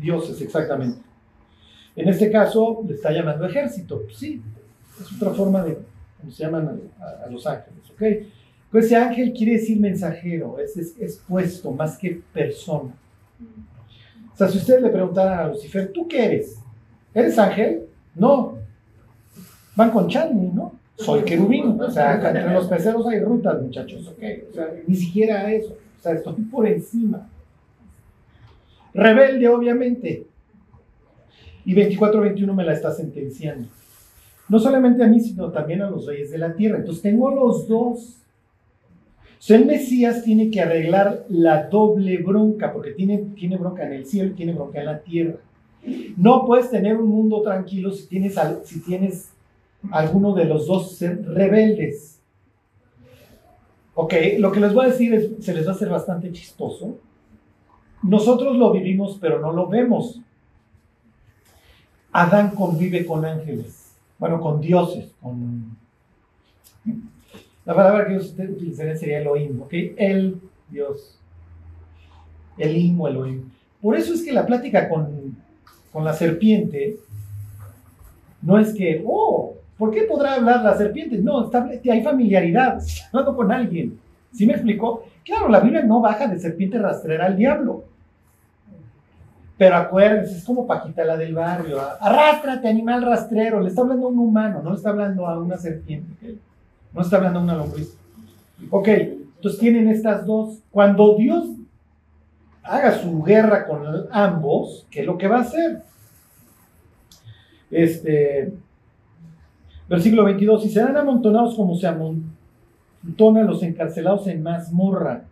Dioses, 0.00 0.40
exactamente. 0.40 1.00
En 1.94 2.08
este 2.08 2.30
caso 2.30 2.82
le 2.86 2.94
está 2.94 3.12
llamando 3.12 3.44
ejército. 3.44 4.02
Sí, 4.10 4.40
es 4.98 5.12
otra 5.16 5.34
forma 5.34 5.62
de 5.64 5.78
cómo 6.18 6.32
se 6.32 6.44
llaman 6.44 6.80
a, 6.98 7.26
a, 7.26 7.30
los 7.30 7.46
ángeles. 7.46 7.82
¿ok? 7.90 8.02
Pues 8.70 8.86
ese 8.86 8.96
ángel 8.96 9.32
quiere 9.34 9.52
decir 9.52 9.78
mensajero, 9.78 10.58
es, 10.58 10.76
es, 10.76 10.96
es 10.98 11.22
puesto 11.28 11.72
más 11.72 11.98
que 11.98 12.22
persona. 12.32 12.94
O 14.32 14.36
sea, 14.36 14.48
si 14.48 14.58
ustedes 14.58 14.82
le 14.82 14.90
preguntaran 14.90 15.38
a 15.38 15.48
Lucifer, 15.48 15.92
¿tú 15.92 16.08
qué 16.08 16.24
eres? 16.24 16.60
¿Eres 17.12 17.38
ángel? 17.38 17.82
No. 18.14 18.58
Van 19.76 19.90
con 19.90 20.08
Channy, 20.08 20.50
¿no? 20.52 20.72
Soy 20.96 21.22
querubín. 21.22 21.80
O 21.80 21.90
sea, 21.90 22.14
entre 22.14 22.52
los 22.52 22.66
peceros 22.66 23.06
hay 23.06 23.20
rutas, 23.20 23.60
muchachos, 23.60 24.06
¿ok? 24.08 24.22
O 24.50 24.54
sea, 24.54 24.68
ni 24.86 24.94
siquiera 24.94 25.50
eso. 25.52 25.76
O 25.98 26.02
sea, 26.02 26.12
estoy 26.12 26.34
por 26.44 26.66
encima. 26.66 27.28
Rebelde, 28.92 29.48
obviamente. 29.48 30.26
Y 31.64 31.74
24-21 31.74 32.52
me 32.54 32.64
la 32.64 32.72
está 32.72 32.92
sentenciando. 32.92 33.68
No 34.48 34.58
solamente 34.58 35.04
a 35.04 35.06
mí, 35.06 35.20
sino 35.20 35.50
también 35.50 35.82
a 35.82 35.90
los 35.90 36.06
reyes 36.06 36.30
de 36.30 36.38
la 36.38 36.54
tierra. 36.54 36.78
Entonces 36.78 37.02
tengo 37.02 37.30
los 37.30 37.68
dos. 37.68 38.16
Sea, 39.40 39.56
el 39.56 39.64
Mesías 39.64 40.22
tiene 40.22 40.50
que 40.50 40.60
arreglar 40.60 41.24
la 41.30 41.64
doble 41.68 42.18
bronca, 42.18 42.74
porque 42.74 42.90
tiene, 42.90 43.16
tiene 43.34 43.56
bronca 43.56 43.86
en 43.86 43.94
el 43.94 44.06
cielo 44.06 44.28
y 44.30 44.34
tiene 44.34 44.52
bronca 44.52 44.80
en 44.80 44.84
la 44.86 45.00
tierra. 45.00 45.36
No 46.18 46.44
puedes 46.44 46.70
tener 46.70 46.98
un 46.98 47.08
mundo 47.08 47.40
tranquilo 47.40 47.90
si 47.90 48.06
tienes, 48.06 48.34
si 48.64 48.80
tienes 48.80 49.30
alguno 49.90 50.34
de 50.34 50.44
los 50.44 50.66
dos 50.66 51.00
rebeldes. 51.00 52.20
Ok, 53.94 54.12
lo 54.38 54.52
que 54.52 54.60
les 54.60 54.74
voy 54.74 54.84
a 54.84 54.88
decir 54.90 55.14
es, 55.14 55.30
se 55.42 55.54
les 55.54 55.66
va 55.66 55.72
a 55.72 55.74
hacer 55.74 55.88
bastante 55.88 56.30
chistoso. 56.32 56.98
Nosotros 58.02 58.58
lo 58.58 58.70
vivimos, 58.72 59.16
pero 59.18 59.40
no 59.40 59.52
lo 59.52 59.68
vemos. 59.68 60.20
Adán 62.12 62.50
convive 62.54 63.06
con 63.06 63.24
ángeles, 63.24 63.94
bueno, 64.18 64.38
con 64.38 64.60
dioses, 64.60 65.10
con... 65.22 65.78
La 67.64 67.74
palabra 67.74 68.06
que 68.06 68.14
yo 68.14 68.20
utilizaría 68.20 68.96
sería 68.96 69.20
Elohim, 69.20 69.62
¿ok? 69.62 69.72
El 69.96 70.40
Dios. 70.68 71.18
Elohim 72.56 73.00
o 73.00 73.08
Elohim. 73.08 73.50
Por 73.80 73.96
eso 73.96 74.14
es 74.14 74.22
que 74.22 74.32
la 74.32 74.46
plática 74.46 74.88
con, 74.88 75.36
con 75.92 76.04
la 76.04 76.12
serpiente 76.12 76.96
no 78.42 78.58
es 78.58 78.72
que, 78.72 79.02
oh, 79.06 79.54
¿por 79.76 79.90
qué 79.90 80.02
podrá 80.02 80.34
hablar 80.34 80.62
la 80.62 80.76
serpiente? 80.76 81.18
No, 81.18 81.44
está, 81.44 81.64
hay 81.64 82.02
familiaridad, 82.02 82.80
hablando 83.12 83.36
con 83.36 83.52
alguien. 83.52 83.98
¿Sí 84.32 84.46
me 84.46 84.54
explicó? 84.54 85.04
Claro, 85.24 85.48
la 85.48 85.60
Biblia 85.60 85.82
no 85.82 86.00
baja 86.00 86.26
de 86.26 86.38
serpiente 86.38 86.78
rastrera 86.78 87.26
al 87.26 87.36
diablo. 87.36 87.84
Pero 89.58 89.76
acuérdense, 89.76 90.38
es 90.38 90.44
como 90.44 90.66
Paquita 90.66 91.04
la 91.04 91.18
del 91.18 91.34
barrio. 91.34 91.78
Arrástrate, 92.00 92.66
animal 92.66 93.02
rastrero. 93.02 93.60
Le 93.60 93.68
está 93.68 93.82
hablando 93.82 94.06
a 94.06 94.10
un 94.10 94.18
humano, 94.18 94.62
no 94.62 94.70
le 94.70 94.76
está 94.76 94.88
hablando 94.88 95.26
a 95.26 95.38
una 95.38 95.58
serpiente. 95.58 96.38
No 96.92 97.02
está 97.02 97.16
hablando 97.16 97.40
una 97.40 97.56
lombriz. 97.56 97.96
Ok, 98.70 98.88
entonces 98.88 99.60
tienen 99.60 99.88
estas 99.88 100.26
dos. 100.26 100.58
Cuando 100.70 101.16
Dios 101.16 101.48
haga 102.62 102.98
su 102.98 103.22
guerra 103.22 103.66
con 103.66 103.82
ambos, 104.10 104.86
¿qué 104.90 105.00
es 105.00 105.06
lo 105.06 105.16
que 105.16 105.28
va 105.28 105.38
a 105.38 105.42
hacer? 105.42 105.82
Este, 107.70 108.52
versículo 109.88 110.24
22, 110.24 110.66
y 110.66 110.70
serán 110.70 110.96
amontonados 110.96 111.54
como 111.54 111.76
se 111.76 111.86
amontonan 111.86 113.46
los 113.46 113.62
encarcelados 113.62 114.26
en 114.26 114.42
mazmorra. 114.42 115.24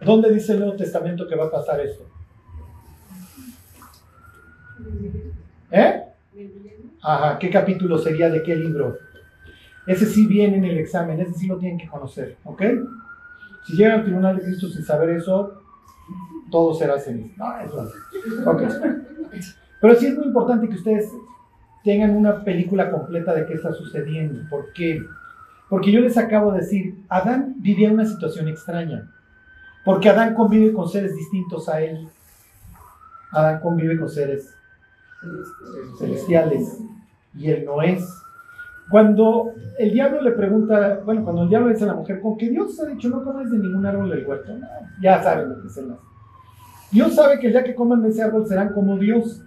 ¿Dónde 0.00 0.32
dice 0.32 0.52
el 0.52 0.60
Nuevo 0.60 0.76
Testamento 0.76 1.28
que 1.28 1.36
va 1.36 1.46
a 1.46 1.50
pasar 1.50 1.80
esto? 1.80 2.04
¿Eh? 5.70 6.02
Ajá, 7.02 7.38
¿qué 7.38 7.50
capítulo 7.50 7.98
sería 7.98 8.28
de 8.30 8.42
qué 8.42 8.56
libro? 8.56 8.96
Ese 9.86 10.06
sí 10.06 10.26
viene 10.26 10.58
en 10.58 10.64
el 10.64 10.78
examen, 10.78 11.20
ese 11.20 11.34
sí 11.34 11.46
lo 11.46 11.58
tienen 11.58 11.78
que 11.78 11.88
conocer, 11.88 12.36
¿ok? 12.44 12.62
Si 13.66 13.76
llegan 13.76 14.00
al 14.00 14.04
tribunal 14.04 14.36
de 14.36 14.42
Cristo 14.42 14.68
sin 14.68 14.84
saber 14.84 15.10
eso, 15.10 15.60
todo 16.50 16.74
será 16.74 16.96
ese 16.96 17.14
No, 17.36 17.60
eso 17.60 17.90
Ok. 18.46 18.62
Pero 19.80 19.94
sí 19.96 20.06
es 20.06 20.16
muy 20.16 20.26
importante 20.26 20.68
que 20.68 20.76
ustedes 20.76 21.10
tengan 21.82 22.16
una 22.16 22.44
película 22.44 22.90
completa 22.90 23.34
de 23.34 23.46
qué 23.46 23.54
está 23.54 23.72
sucediendo. 23.72 24.48
¿Por 24.48 24.72
qué? 24.72 25.02
Porque 25.68 25.90
yo 25.90 26.00
les 26.00 26.16
acabo 26.16 26.52
de 26.52 26.60
decir, 26.60 27.02
Adán 27.08 27.54
vivía 27.58 27.90
una 27.90 28.04
situación 28.04 28.46
extraña. 28.46 29.10
Porque 29.84 30.08
Adán 30.08 30.34
convive 30.34 30.72
con 30.72 30.88
seres 30.88 31.16
distintos 31.16 31.68
a 31.68 31.80
él. 31.80 32.08
Adán 33.32 33.60
convive 33.60 33.98
con 33.98 34.08
seres 34.08 34.54
celestiales 35.98 36.78
y 37.34 37.50
él 37.50 37.64
no 37.64 37.82
es. 37.82 38.06
Cuando 38.92 39.54
el 39.78 39.90
diablo 39.90 40.20
le 40.20 40.32
pregunta, 40.32 41.00
bueno, 41.02 41.24
cuando 41.24 41.44
el 41.44 41.48
diablo 41.48 41.70
dice 41.70 41.84
a 41.84 41.86
la 41.86 41.94
mujer, 41.94 42.20
con 42.20 42.36
que 42.36 42.50
Dios 42.50 42.78
ha 42.78 42.84
dicho 42.84 43.08
no 43.08 43.24
comes 43.24 43.50
de 43.50 43.56
ningún 43.56 43.86
árbol 43.86 44.10
del 44.10 44.26
huerto, 44.26 44.52
ya 45.00 45.22
saben 45.22 45.48
lo 45.48 45.62
que 45.62 45.68
es 45.68 45.76
el 45.78 45.94
Dios 46.90 47.14
sabe 47.14 47.38
que 47.38 47.50
ya 47.50 47.64
que 47.64 47.74
coman 47.74 48.02
de 48.02 48.10
ese 48.10 48.22
árbol 48.22 48.46
serán 48.46 48.74
como 48.74 48.98
Dios. 48.98 49.42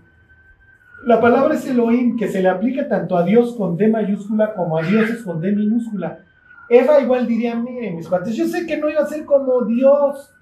La 1.05 1.21
palabra 1.21 1.53
es 1.53 1.67
Elohim, 1.67 2.17
que 2.17 2.27
se 2.27 2.41
le 2.41 2.49
aplica 2.49 2.87
tanto 2.87 3.15
a 3.15 3.23
Dios 3.23 3.53
con 3.55 3.77
D 3.77 3.87
mayúscula 3.87 4.55
como 4.55 4.79
a 4.79 4.81
dioses 4.81 5.21
con 5.21 5.39
D 5.39 5.51
minúscula. 5.51 6.21
Eva 6.67 6.99
igual 6.99 7.27
diría, 7.27 7.55
miren 7.55 7.97
mis 7.97 8.07
cuates, 8.07 8.35
yo 8.35 8.47
sé 8.47 8.65
que 8.65 8.77
no 8.77 8.89
iba 8.89 9.01
a 9.01 9.05
ser 9.05 9.25
como 9.25 9.63
Dios, 9.65 10.33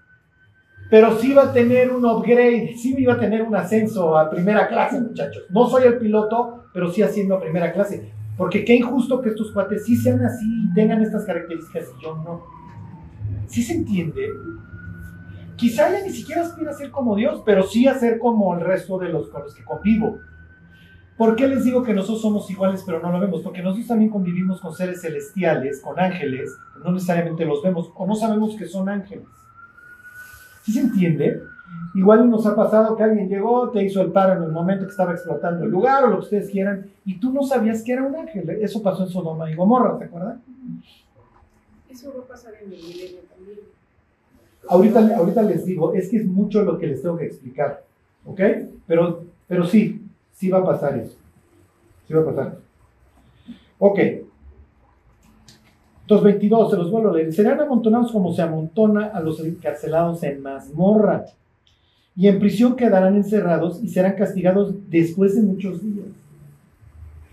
pero 0.89 1.17
sí 1.17 1.33
va 1.33 1.49
a 1.49 1.51
tener 1.51 1.91
un 1.91 2.05
upgrade, 2.05 2.75
sí 2.77 2.95
iba 2.97 3.15
a 3.15 3.19
tener 3.19 3.41
un 3.41 3.53
ascenso 3.53 4.17
a 4.17 4.29
primera 4.29 4.65
clase, 4.69 5.01
muchachos. 5.01 5.43
No 5.49 5.67
soy 5.67 5.83
el 5.83 5.97
piloto, 5.97 6.63
pero 6.73 6.89
sí 6.89 7.03
haciendo 7.03 7.37
primera 7.41 7.73
clase. 7.73 8.22
Porque 8.37 8.65
qué 8.65 8.75
injusto 8.75 9.21
que 9.21 9.29
estos 9.29 9.51
cuates 9.51 9.85
sí 9.85 9.95
sean 9.95 10.23
así 10.25 10.45
y 10.45 10.73
tengan 10.73 11.01
estas 11.01 11.25
características 11.25 11.89
y 11.97 12.03
yo 12.03 12.15
no. 12.17 12.43
¿Sí 13.47 13.61
se 13.61 13.73
entiende? 13.73 14.27
Quizá 15.55 15.89
ella 15.89 16.05
ni 16.05 16.11
siquiera 16.11 16.41
aspira 16.41 16.71
a 16.71 16.73
ser 16.73 16.89
como 16.89 17.15
Dios, 17.15 17.43
pero 17.45 17.63
sí 17.63 17.87
a 17.87 17.93
ser 17.93 18.17
como 18.17 18.55
el 18.55 18.61
resto 18.61 18.97
de 18.97 19.09
los 19.09 19.29
con 19.29 19.43
los 19.43 19.53
que 19.53 19.63
convivo. 19.63 20.19
¿Por 21.17 21.35
qué 21.35 21.47
les 21.47 21.63
digo 21.63 21.83
que 21.83 21.93
nosotros 21.93 22.21
somos 22.21 22.49
iguales 22.49 22.83
pero 22.85 22.99
no 22.99 23.11
lo 23.11 23.19
vemos? 23.19 23.41
Porque 23.41 23.61
nosotros 23.61 23.87
también 23.87 24.09
convivimos 24.09 24.59
con 24.59 24.73
seres 24.73 25.01
celestiales, 25.01 25.79
con 25.81 25.99
ángeles, 25.99 26.57
no 26.83 26.91
necesariamente 26.91 27.45
los 27.45 27.61
vemos 27.61 27.91
o 27.95 28.07
no 28.07 28.15
sabemos 28.15 28.55
que 28.57 28.65
son 28.65 28.89
ángeles. 28.89 29.27
¿Sí 30.63 30.71
se 30.73 30.79
entiende? 30.79 31.43
Igual 31.95 32.29
nos 32.29 32.45
ha 32.47 32.55
pasado 32.55 32.95
que 32.95 33.03
alguien 33.03 33.29
llegó, 33.29 33.69
te 33.69 33.83
hizo 33.83 34.01
el 34.01 34.11
paro 34.11 34.33
en 34.33 34.43
el 34.43 34.51
momento 34.51 34.85
que 34.85 34.91
estaba 34.91 35.11
explotando 35.11 35.63
el 35.63 35.71
lugar 35.71 36.03
o 36.03 36.07
lo 36.07 36.15
que 36.17 36.23
ustedes 36.23 36.49
quieran, 36.49 36.87
y 37.05 37.19
tú 37.19 37.31
no 37.31 37.43
sabías 37.43 37.83
que 37.83 37.93
era 37.93 38.03
un 38.03 38.15
ángel. 38.15 38.49
Eso 38.49 38.81
pasó 38.81 39.03
en 39.03 39.09
Sodoma 39.09 39.49
y 39.51 39.55
Gomorra, 39.55 39.97
¿te 39.97 40.05
acuerdan? 40.05 40.41
Eso 41.89 42.13
va 42.17 42.23
a 42.23 42.27
pasar 42.27 42.53
en 42.55 42.73
el 42.73 42.81
milenio 42.81 43.19
también. 43.29 43.59
Ahorita, 44.67 45.17
ahorita 45.17 45.41
les 45.43 45.65
digo, 45.65 45.93
es 45.93 46.09
que 46.09 46.17
es 46.17 46.25
mucho 46.25 46.63
lo 46.63 46.79
que 46.79 46.87
les 46.87 47.01
tengo 47.01 47.17
que 47.17 47.25
explicar, 47.25 47.83
¿ok? 48.25 48.41
Pero, 48.87 49.23
pero 49.47 49.65
sí, 49.65 50.01
sí 50.31 50.49
va 50.49 50.59
a 50.59 50.65
pasar 50.65 50.97
eso. 50.97 51.15
Sí 52.07 52.13
va 52.13 52.21
a 52.21 52.25
pasar. 52.25 52.57
Ok, 53.77 53.99
2.22, 56.07 56.69
se 56.69 56.77
los 56.77 56.91
vuelvo 56.91 57.09
a 57.09 57.13
leer. 57.13 57.33
Serán 57.33 57.59
amontonados 57.61 58.11
como 58.11 58.33
se 58.33 58.41
amontona 58.41 59.07
a 59.07 59.19
los 59.21 59.39
encarcelados 59.39 60.21
en 60.23 60.41
mazmorra. 60.41 61.25
Y 62.15 62.27
en 62.27 62.39
prisión 62.39 62.75
quedarán 62.75 63.15
encerrados 63.15 63.81
y 63.83 63.89
serán 63.89 64.15
castigados 64.15 64.75
después 64.89 65.35
de 65.35 65.41
muchos 65.41 65.81
días. 65.81 66.07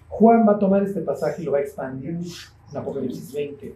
Juan 0.08 0.46
va 0.46 0.52
a 0.52 0.58
tomar 0.58 0.82
este 0.82 1.00
pasaje 1.00 1.42
y 1.42 1.44
lo 1.44 1.52
va 1.52 1.58
a 1.58 1.62
expandir 1.62 2.10
en 2.10 2.76
Apocalipsis 2.76 3.32
20. 3.32 3.74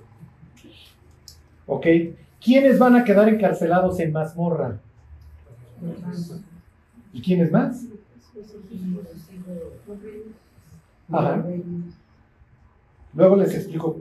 ¿Ok? 1.66 1.86
¿Quiénes 2.42 2.78
van 2.78 2.96
a 2.96 3.04
quedar 3.04 3.28
encarcelados 3.28 3.98
en 4.00 4.12
mazmorra? 4.12 4.78
¿Y 7.12 7.22
quiénes 7.22 7.50
más? 7.50 7.84
Luego 13.14 13.36
les 13.36 13.54
explico 13.54 14.00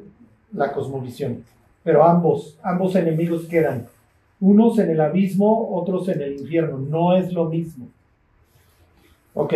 la 0.51 0.71
cosmovisión. 0.71 1.43
Pero 1.83 2.03
ambos, 2.03 2.57
ambos 2.63 2.95
enemigos 2.95 3.45
quedan. 3.45 3.87
Unos 4.43 4.77
en 4.77 4.89
el 4.89 4.99
abismo, 4.99 5.73
otros 5.73 6.09
en 6.09 6.21
el 6.21 6.33
infierno. 6.33 6.77
No 6.77 7.15
es 7.15 7.31
lo 7.31 7.45
mismo. 7.45 7.87
Ok. 9.33 9.53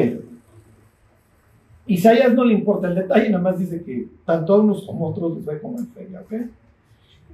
Isaías 1.88 2.34
no 2.34 2.46
le 2.46 2.54
importa 2.54 2.88
el 2.88 2.96
detalle, 2.96 3.30
nada 3.30 3.44
más 3.44 3.60
dice 3.60 3.84
que 3.84 4.08
tanto 4.24 4.62
unos 4.62 4.86
como 4.86 5.08
otros 5.08 5.36
les 5.36 5.46
ve 5.46 5.60
como 5.60 5.78
en 5.78 5.88
feria, 5.88 6.22
¿ok? 6.22 6.34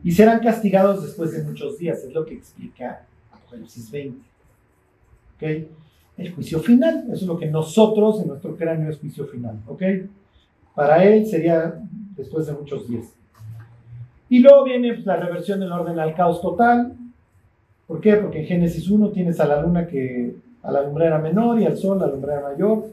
Y 0.03 0.11
serán 0.11 0.39
castigados 0.39 1.03
después 1.03 1.31
de 1.31 1.43
muchos 1.43 1.77
días, 1.77 2.03
es 2.03 2.11
lo 2.11 2.25
que 2.25 2.33
explica 2.33 3.05
Apocalipsis 3.31 3.91
20. 3.91 4.17
¿Ok? 5.35 5.67
El 6.17 6.33
juicio 6.33 6.59
final, 6.59 7.03
eso 7.05 7.13
es 7.13 7.27
lo 7.27 7.37
que 7.37 7.45
nosotros 7.45 8.19
en 8.19 8.29
nuestro 8.29 8.55
cráneo 8.55 8.89
es 8.89 8.97
juicio 8.97 9.27
final, 9.27 9.59
¿ok? 9.67 9.83
Para 10.73 11.03
él 11.03 11.27
sería 11.27 11.79
después 12.15 12.47
de 12.47 12.53
muchos 12.53 12.87
días. 12.89 13.13
Y 14.27 14.39
luego 14.39 14.63
viene 14.63 14.93
pues, 14.93 15.05
la 15.05 15.17
reversión 15.17 15.59
del 15.59 15.71
orden 15.71 15.99
al 15.99 16.15
caos 16.15 16.41
total. 16.41 16.95
¿Por 17.93 18.01
qué? 18.01 18.15
Porque 18.15 18.39
en 18.39 18.47
Génesis 18.47 18.89
1 18.89 19.09
tienes 19.09 19.39
a 19.39 19.45
la 19.45 19.61
luna 19.61 19.85
que 19.85 20.33
a 20.63 20.71
la 20.71 20.81
lumbrera 20.81 21.19
menor 21.19 21.61
y 21.61 21.65
al 21.67 21.77
sol 21.77 22.01
a 22.01 22.07
la 22.07 22.11
lumbrera 22.11 22.41
mayor. 22.41 22.85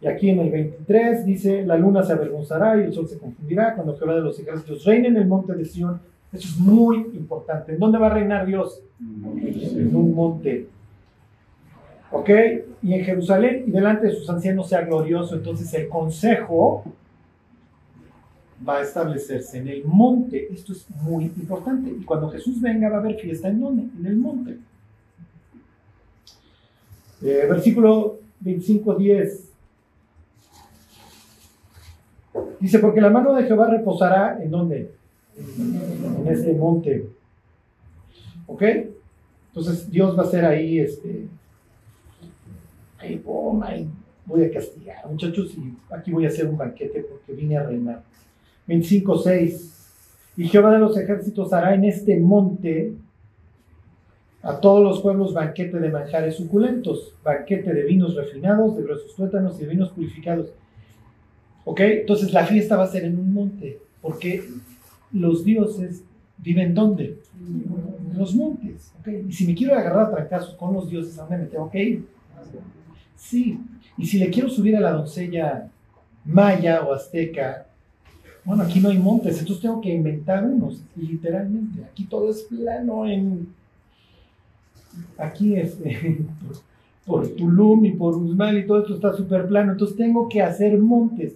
Y 0.00 0.06
aquí 0.06 0.30
en 0.30 0.38
el 0.38 0.52
23 0.52 1.26
dice, 1.26 1.66
la 1.66 1.76
luna 1.76 2.04
se 2.04 2.12
avergonzará 2.12 2.80
y 2.80 2.84
el 2.84 2.92
sol 2.92 3.08
se 3.08 3.18
confundirá 3.18 3.74
cuando 3.74 3.96
Jehová 3.98 4.14
de 4.14 4.20
los 4.20 4.38
ejércitos 4.38 4.84
reine 4.84 5.08
en 5.08 5.16
el 5.16 5.26
monte 5.26 5.52
de 5.52 5.64
Sión. 5.64 5.98
Eso 6.32 6.46
es 6.46 6.58
muy 6.60 6.98
importante. 7.16 7.72
¿En 7.72 7.80
dónde 7.80 7.98
va 7.98 8.06
a 8.06 8.10
reinar 8.10 8.46
Dios? 8.46 8.80
En 9.00 9.96
un 9.96 10.14
monte. 10.14 10.68
¿Ok? 12.12 12.30
Y 12.84 12.94
en 12.94 13.04
Jerusalén 13.04 13.64
y 13.66 13.72
delante 13.72 14.06
de 14.06 14.12
sus 14.12 14.30
ancianos 14.30 14.68
sea 14.68 14.82
glorioso. 14.82 15.34
Entonces 15.34 15.74
el 15.74 15.88
consejo 15.88 16.84
va 18.66 18.78
a 18.78 18.82
establecerse 18.82 19.58
en 19.58 19.68
el 19.68 19.84
monte. 19.84 20.52
Esto 20.52 20.72
es 20.72 20.88
muy 21.02 21.24
importante. 21.24 21.90
Y 21.90 22.04
cuando 22.04 22.30
Jesús 22.30 22.60
venga 22.60 22.88
va 22.88 22.96
a 22.96 23.00
haber 23.00 23.16
fiesta 23.16 23.48
en 23.48 23.60
dónde? 23.60 23.82
En 23.98 24.06
el 24.06 24.16
monte. 24.16 24.58
Eh, 27.22 27.46
versículo 27.48 28.18
25, 28.40 28.94
10. 28.94 29.52
Dice, 32.60 32.78
porque 32.78 33.00
la 33.00 33.10
mano 33.10 33.34
de 33.34 33.44
Jehová 33.44 33.68
reposará 33.68 34.42
en 34.42 34.50
dónde? 34.50 34.90
En 35.36 36.26
este 36.28 36.52
monte. 36.54 37.08
¿Ok? 38.46 38.62
Entonces 39.48 39.90
Dios 39.90 40.18
va 40.18 40.22
a 40.22 40.26
ser 40.26 40.44
ahí, 40.44 40.80
este, 40.80 41.26
ahí, 42.98 43.22
voy 44.26 44.44
a 44.44 44.50
castigar, 44.50 45.06
muchachos, 45.08 45.54
y 45.56 45.72
aquí 45.90 46.12
voy 46.12 46.26
a 46.26 46.28
hacer 46.28 46.46
un 46.46 46.58
banquete 46.58 47.00
porque 47.02 47.32
vine 47.32 47.56
a 47.56 47.62
reinar. 47.62 48.02
25.6. 48.68 49.72
Y 50.36 50.48
Jehová 50.48 50.72
de 50.72 50.78
los 50.78 50.96
ejércitos 50.96 51.52
hará 51.52 51.74
en 51.74 51.84
este 51.84 52.18
monte 52.18 52.92
a 54.42 54.60
todos 54.60 54.82
los 54.82 55.00
pueblos 55.00 55.32
banquete 55.32 55.80
de 55.80 55.90
manjares 55.90 56.36
suculentos, 56.36 57.14
banquete 57.24 57.72
de 57.72 57.82
vinos 57.84 58.14
refinados, 58.14 58.76
de 58.76 58.82
gruesos 58.82 59.14
tuétanos 59.16 59.56
y 59.58 59.64
de 59.64 59.70
vinos 59.70 59.90
purificados. 59.90 60.48
¿Ok? 61.64 61.80
Entonces 61.80 62.32
la 62.32 62.44
fiesta 62.44 62.76
va 62.76 62.84
a 62.84 62.88
ser 62.88 63.04
en 63.04 63.18
un 63.18 63.32
monte. 63.32 63.80
¿Por 64.00 64.18
qué? 64.18 64.44
los 65.12 65.44
dioses 65.44 66.02
viven 66.38 66.74
dónde? 66.74 67.18
En 67.40 68.18
los 68.18 68.34
montes. 68.34 68.92
Y 69.28 69.32
si 69.32 69.46
me 69.46 69.54
quiero 69.54 69.74
agarrar 69.74 70.06
a 70.06 70.10
trancazos 70.10 70.54
con 70.54 70.74
los 70.74 70.88
dioses, 70.90 71.18
¿a 71.18 71.22
dónde 71.22 71.38
me 71.38 71.46
tengo 71.46 71.70
que 71.70 71.82
ir? 71.82 72.06
Sí. 73.16 73.58
Y 73.96 74.06
si 74.06 74.18
le 74.18 74.30
quiero 74.30 74.48
subir 74.48 74.76
a 74.76 74.80
la 74.80 74.92
doncella 74.92 75.70
maya 76.24 76.82
o 76.82 76.92
azteca, 76.92 77.66
bueno, 78.46 78.62
aquí 78.62 78.80
no 78.80 78.88
hay 78.90 78.98
montes, 78.98 79.38
entonces 79.40 79.60
tengo 79.60 79.80
que 79.80 79.92
inventar 79.92 80.44
unos, 80.44 80.80
literalmente. 80.94 81.84
Aquí 81.84 82.04
todo 82.04 82.30
es 82.30 82.42
plano 82.42 83.06
en... 83.06 83.48
Aquí 85.18 85.56
es... 85.56 85.76
por 87.06 87.28
Tulum 87.28 87.84
y 87.84 87.92
por 87.92 88.16
Guzmán 88.16 88.56
y 88.56 88.66
todo 88.66 88.80
esto 88.80 88.94
está 88.94 89.12
súper 89.12 89.46
plano, 89.46 89.72
entonces 89.72 89.96
tengo 89.96 90.28
que 90.28 90.42
hacer 90.42 90.78
montes. 90.78 91.34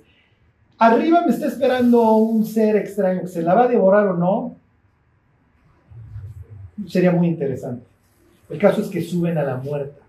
Arriba 0.79 1.23
me 1.27 1.33
está 1.33 1.47
esperando 1.47 2.17
un 2.17 2.47
ser 2.47 2.77
extraño 2.77 3.23
que 3.23 3.29
se 3.29 3.43
la 3.43 3.55
va 3.55 3.65
a 3.65 3.69
devorar 3.69 4.07
o 4.09 4.17
no. 4.17 4.57
Sería 6.87 7.13
muy 7.13 7.29
interesante. 7.29 7.85
El 8.49 8.59
caso 8.59 8.83
es 8.83 8.89
que 8.89 9.03
suben 9.03 9.37
a 9.37 9.43
la 9.43 9.57
muerta. 9.57 10.01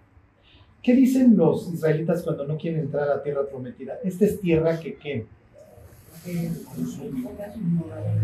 ¿Qué 0.81 0.95
dicen 0.95 1.35
los 1.35 1.71
israelitas 1.71 2.23
cuando 2.23 2.47
no 2.47 2.57
quieren 2.57 2.81
entrar 2.81 3.03
a 3.03 3.15
la 3.15 3.23
tierra 3.23 3.41
prometida? 3.47 3.95
Esta 4.03 4.25
es 4.25 4.39
tierra 4.39 4.79
que 4.79 4.95
qué? 4.95 5.25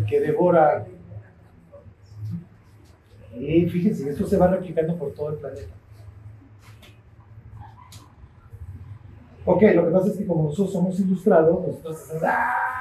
Que 0.08 0.20
devora. 0.20 0.86
Y 3.40 3.66
fíjense, 3.68 4.10
esto 4.10 4.28
se 4.28 4.38
va 4.38 4.48
replicando 4.48 4.96
por 4.96 5.14
todo 5.14 5.30
el 5.30 5.38
planeta. 5.38 5.74
Ok, 9.50 9.62
lo 9.76 9.86
que 9.86 9.92
pasa 9.92 10.08
es 10.10 10.18
que 10.18 10.26
como 10.26 10.44
nosotros 10.44 10.74
somos 10.74 11.00
ilustrados, 11.00 11.66
nosotros 11.66 12.22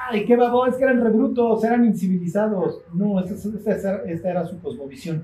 ¡ay, 0.09 0.25
qué 0.25 0.35
babo! 0.35 0.65
Es 0.65 0.75
que 0.75 0.83
eran 0.83 1.01
rebrutos, 1.01 1.63
eran 1.63 1.85
incivilizados. 1.85 2.81
No, 2.93 3.19
esta, 3.21 4.03
era 4.05 4.45
su 4.45 4.59
cosmovisión. 4.59 5.23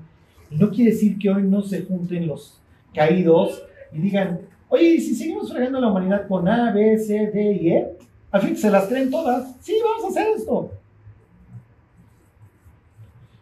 No 0.50 0.70
quiere 0.70 0.92
decir 0.92 1.18
que 1.18 1.28
hoy 1.28 1.42
no 1.42 1.60
se 1.60 1.82
junten 1.82 2.26
los 2.26 2.62
caídos 2.94 3.62
y 3.92 4.00
digan, 4.00 4.40
oye, 4.70 4.98
si 4.98 5.14
seguimos 5.14 5.52
fregando 5.52 5.78
a 5.78 5.80
la 5.82 5.90
humanidad 5.90 6.26
con 6.28 6.48
A, 6.48 6.72
B, 6.72 6.98
C, 6.98 7.30
D 7.30 7.52
y 7.52 7.72
E, 7.72 7.98
al 8.34 8.42
fin 8.42 8.56
se 8.56 8.68
las 8.68 8.88
creen 8.88 9.12
todas. 9.12 9.54
Sí, 9.60 9.76
vamos 9.84 10.04
a 10.04 10.08
hacer 10.08 10.36
esto. 10.36 10.72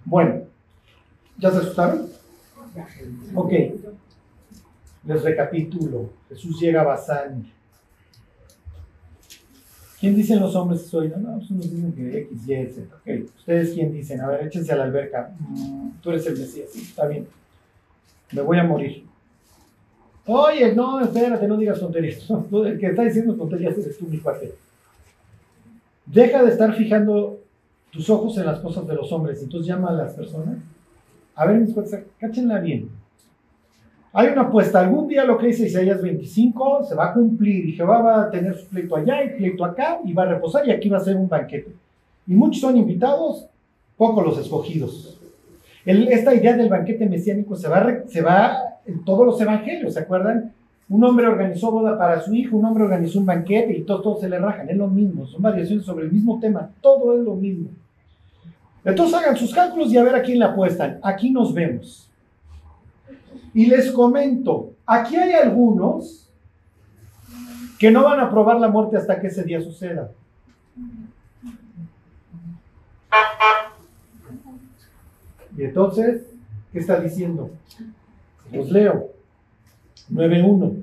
Bueno, 0.04 0.42
¿ya 1.38 1.50
se 1.50 1.56
asustaron? 1.56 2.10
Ok, 3.34 3.52
les 5.06 5.22
recapitulo. 5.22 6.10
Jesús 6.28 6.60
llega 6.60 6.82
a 6.82 6.84
Bazán 6.84 7.50
¿Quién 9.98 10.14
dicen 10.14 10.40
los 10.40 10.54
hombres 10.56 10.82
que 10.82 10.88
soy? 10.88 11.08
No, 11.08 11.16
no, 11.16 11.38
pues 11.38 11.50
unos 11.52 11.70
dicen 11.70 11.92
que 11.94 12.18
X, 12.18 12.46
Y, 12.46 12.66
Z. 12.66 12.94
Ok, 12.94 13.30
¿ustedes 13.38 13.72
quién 13.72 13.92
dicen? 13.92 14.20
A 14.20 14.28
ver, 14.28 14.46
échense 14.46 14.72
a 14.72 14.76
la 14.76 14.84
alberca. 14.84 15.34
Mm, 15.38 16.02
tú 16.02 16.10
eres 16.10 16.26
el 16.26 16.38
Mesías, 16.38 16.68
sí, 16.70 16.82
está 16.82 17.06
bien. 17.06 17.26
Me 18.32 18.42
voy 18.42 18.58
a 18.58 18.64
morir. 18.64 19.06
Oye, 20.26 20.74
no, 20.74 21.00
espérate, 21.00 21.48
no 21.48 21.56
digas 21.56 21.80
tonterías. 21.80 22.28
El 22.52 22.78
que 22.78 22.88
está 22.88 23.04
diciendo 23.04 23.34
tonterías 23.34 23.78
eres 23.78 23.96
tú, 23.96 24.06
mi 24.06 24.18
cuate. 24.18 24.52
Deja 26.12 26.42
de 26.42 26.50
estar 26.50 26.74
fijando 26.74 27.40
tus 27.90 28.10
ojos 28.10 28.36
en 28.36 28.44
las 28.44 28.58
cosas 28.60 28.86
de 28.86 28.94
los 28.94 29.10
hombres. 29.12 29.42
Entonces 29.42 29.66
llama 29.66 29.88
a 29.88 29.94
las 29.94 30.12
personas. 30.12 30.58
A 31.34 31.46
ver, 31.46 31.58
mis 31.58 31.72
cuates, 31.72 32.04
cáchenla 32.18 32.60
bien. 32.60 32.90
Hay 34.12 34.28
una 34.28 34.42
apuesta, 34.42 34.80
algún 34.80 35.08
día 35.08 35.24
lo 35.24 35.38
que 35.38 35.46
dice 35.46 35.66
Isaías 35.66 36.02
25 36.02 36.84
se 36.84 36.94
va 36.94 37.06
a 37.06 37.14
cumplir 37.14 37.66
y 37.66 37.72
Jehová 37.72 38.02
va 38.02 38.22
a 38.24 38.30
tener 38.30 38.54
su 38.54 38.66
pleito 38.66 38.94
allá 38.94 39.24
y 39.24 39.30
pleito 39.30 39.64
acá 39.64 40.00
y 40.04 40.12
va 40.12 40.24
a 40.24 40.34
reposar 40.34 40.68
y 40.68 40.70
aquí 40.70 40.90
va 40.90 40.98
a 40.98 41.00
ser 41.00 41.16
un 41.16 41.30
banquete. 41.30 41.72
Y 42.26 42.34
muchos 42.34 42.60
son 42.60 42.76
invitados, 42.76 43.48
pocos 43.96 44.22
los 44.22 44.38
escogidos. 44.38 45.18
esta 45.86 46.34
idea 46.34 46.54
del 46.54 46.68
banquete 46.68 47.08
mesiánico 47.08 47.56
se 47.56 47.68
va, 47.68 48.02
se 48.06 48.20
va 48.20 48.58
en 48.84 49.02
todos 49.02 49.24
los 49.24 49.40
evangelios, 49.40 49.94
¿se 49.94 50.00
acuerdan? 50.00 50.52
Un 50.92 51.02
hombre 51.04 51.26
organizó 51.26 51.70
boda 51.70 51.96
para 51.96 52.20
su 52.20 52.34
hijo, 52.34 52.54
un 52.54 52.66
hombre 52.66 52.84
organizó 52.84 53.18
un 53.18 53.24
banquete 53.24 53.74
y 53.74 53.82
todos, 53.84 54.20
se 54.20 54.28
le 54.28 54.38
rajan, 54.38 54.68
es 54.68 54.76
lo 54.76 54.88
mismo, 54.88 55.26
son 55.26 55.40
variaciones 55.40 55.86
sobre 55.86 56.04
el 56.04 56.12
mismo 56.12 56.38
tema, 56.38 56.68
todo 56.82 57.18
es 57.18 57.24
lo 57.24 57.34
mismo. 57.34 57.70
Entonces 58.84 59.18
hagan 59.18 59.34
sus 59.34 59.54
cálculos 59.54 59.90
y 59.90 59.96
a 59.96 60.02
ver 60.02 60.14
a 60.14 60.20
quién 60.20 60.38
le 60.38 60.44
apuestan. 60.44 60.98
Aquí 61.02 61.30
nos 61.30 61.54
vemos. 61.54 62.10
Y 63.54 63.64
les 63.64 63.90
comento, 63.90 64.74
aquí 64.84 65.16
hay 65.16 65.32
algunos 65.32 66.28
que 67.78 67.90
no 67.90 68.04
van 68.04 68.20
a 68.20 68.30
probar 68.30 68.60
la 68.60 68.68
muerte 68.68 68.98
hasta 68.98 69.18
que 69.18 69.28
ese 69.28 69.44
día 69.44 69.62
suceda. 69.62 70.10
Y 75.56 75.62
entonces, 75.62 76.26
¿qué 76.70 76.80
está 76.80 77.00
diciendo? 77.00 77.48
Los 78.52 78.70
leo. 78.70 79.11
9.1. 80.10 80.82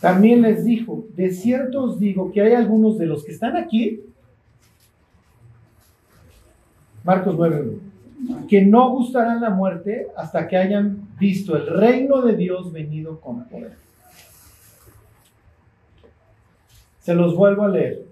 También 0.00 0.42
les 0.42 0.64
dijo, 0.64 1.06
de 1.16 1.30
cierto 1.30 1.84
os 1.84 1.98
digo 1.98 2.32
que 2.32 2.42
hay 2.42 2.52
algunos 2.52 2.98
de 2.98 3.06
los 3.06 3.24
que 3.24 3.32
están 3.32 3.56
aquí. 3.56 4.00
Marcos 7.04 7.36
9.1 7.36 7.94
que 8.48 8.62
no 8.62 8.90
gustarán 8.90 9.40
la 9.40 9.50
muerte 9.50 10.08
hasta 10.16 10.46
que 10.48 10.56
hayan 10.56 11.08
visto 11.18 11.56
el 11.56 11.66
reino 11.66 12.22
de 12.22 12.36
Dios 12.36 12.72
venido 12.72 13.20
con 13.20 13.44
poder. 13.44 13.76
Se 17.00 17.14
los 17.14 17.36
vuelvo 17.36 17.64
a 17.64 17.68
leer. 17.68 18.06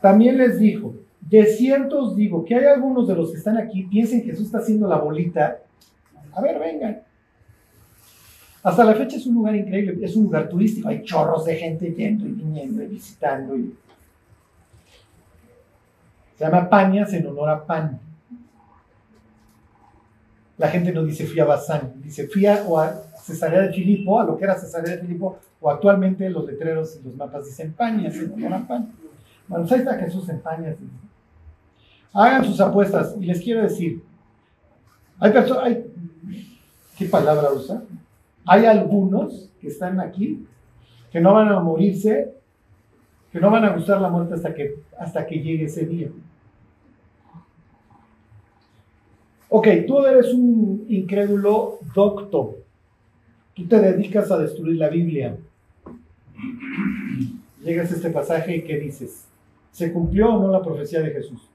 También 0.00 0.38
les 0.38 0.58
dijo, 0.58 0.94
de 1.20 1.46
cierto 1.46 2.02
os 2.02 2.16
digo 2.16 2.44
que 2.44 2.54
hay 2.54 2.64
algunos 2.64 3.06
de 3.06 3.14
los 3.14 3.30
que 3.30 3.38
están 3.38 3.56
aquí, 3.56 3.84
piensen 3.84 4.22
que 4.22 4.30
Jesús 4.30 4.46
está 4.46 4.58
haciendo 4.58 4.88
la 4.88 4.98
bolita. 4.98 5.58
A 6.32 6.40
ver, 6.40 6.58
vengan. 6.58 7.02
Hasta 8.68 8.84
la 8.84 8.94
fecha 8.94 9.16
es 9.16 9.24
un 9.24 9.36
lugar 9.36 9.56
increíble, 9.56 9.96
es 10.04 10.14
un 10.14 10.24
lugar 10.24 10.46
turístico, 10.46 10.90
hay 10.90 11.02
chorros 11.02 11.46
de 11.46 11.56
gente 11.56 11.90
yendo 11.90 12.26
y 12.26 12.32
viniendo 12.32 12.82
y 12.82 12.86
visitando. 12.86 13.56
Y 13.56 13.74
se 16.36 16.44
llama 16.44 16.68
Pañas 16.68 17.10
en 17.14 17.26
honor 17.28 17.48
a 17.48 17.64
Pan. 17.64 17.98
La 20.58 20.68
gente 20.68 20.92
no 20.92 21.02
dice 21.02 21.26
fui 21.26 21.40
a 21.40 21.46
Bazán, 21.46 21.94
dice 22.02 22.28
fui 22.28 22.44
a, 22.44 22.62
o 22.66 22.78
a 22.78 22.92
Cesarea 23.22 23.62
de 23.62 23.72
Filipo, 23.72 24.20
a 24.20 24.24
lo 24.24 24.36
que 24.36 24.44
era 24.44 24.58
Cesarea 24.58 24.96
de 24.96 25.00
Filipo, 25.00 25.38
o 25.62 25.70
actualmente 25.70 26.28
los 26.28 26.44
letreros 26.44 27.00
y 27.00 27.04
los 27.06 27.16
mapas 27.16 27.46
dicen 27.46 27.72
Pañas 27.72 28.16
en 28.16 28.34
honor 28.34 28.52
a 28.52 28.68
Pan. 28.68 28.92
Bueno, 29.48 29.64
pues 29.64 29.72
ahí 29.72 29.78
está 29.78 29.94
Jesús 29.94 30.28
en 30.28 30.40
Pañas. 30.40 30.76
Hagan 32.12 32.44
sus 32.44 32.60
apuestas 32.60 33.14
y 33.18 33.24
les 33.24 33.40
quiero 33.40 33.62
decir, 33.62 34.02
hay 35.18 35.32
personas, 35.32 35.74
¿qué 36.98 37.06
palabra 37.06 37.50
usa? 37.50 37.82
Hay 38.50 38.64
algunos 38.64 39.50
que 39.60 39.68
están 39.68 40.00
aquí 40.00 40.46
que 41.12 41.20
no 41.20 41.34
van 41.34 41.48
a 41.48 41.60
morirse, 41.60 42.32
que 43.30 43.40
no 43.40 43.50
van 43.50 43.66
a 43.66 43.74
gustar 43.74 44.00
la 44.00 44.08
muerte 44.08 44.34
hasta 44.34 44.54
que, 44.54 44.76
hasta 44.98 45.26
que 45.26 45.38
llegue 45.38 45.66
ese 45.66 45.84
día. 45.84 46.08
Ok, 49.50 49.68
tú 49.86 50.04
eres 50.06 50.32
un 50.32 50.86
incrédulo 50.88 51.78
docto. 51.94 52.56
Tú 53.54 53.66
te 53.66 53.80
dedicas 53.80 54.30
a 54.30 54.38
destruir 54.38 54.76
la 54.76 54.88
Biblia. 54.88 55.36
Llegas 57.62 57.92
a 57.92 57.96
este 57.96 58.08
pasaje 58.10 58.56
y 58.56 58.62
¿qué 58.62 58.78
dices? 58.78 59.26
¿Se 59.72 59.92
cumplió 59.92 60.34
o 60.34 60.42
no 60.42 60.50
la 60.50 60.62
profecía 60.62 61.00
de 61.02 61.10
Jesús? 61.10 61.50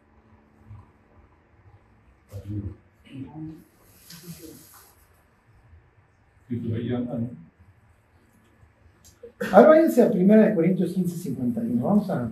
Ahora 9.51 9.69
váyanse 9.69 10.01
a 10.01 10.07
1 10.07 10.55
Corintios 10.55 10.93
15, 10.93 11.17
51. 11.17 11.83
Vamos 11.83 12.09
a, 12.09 12.31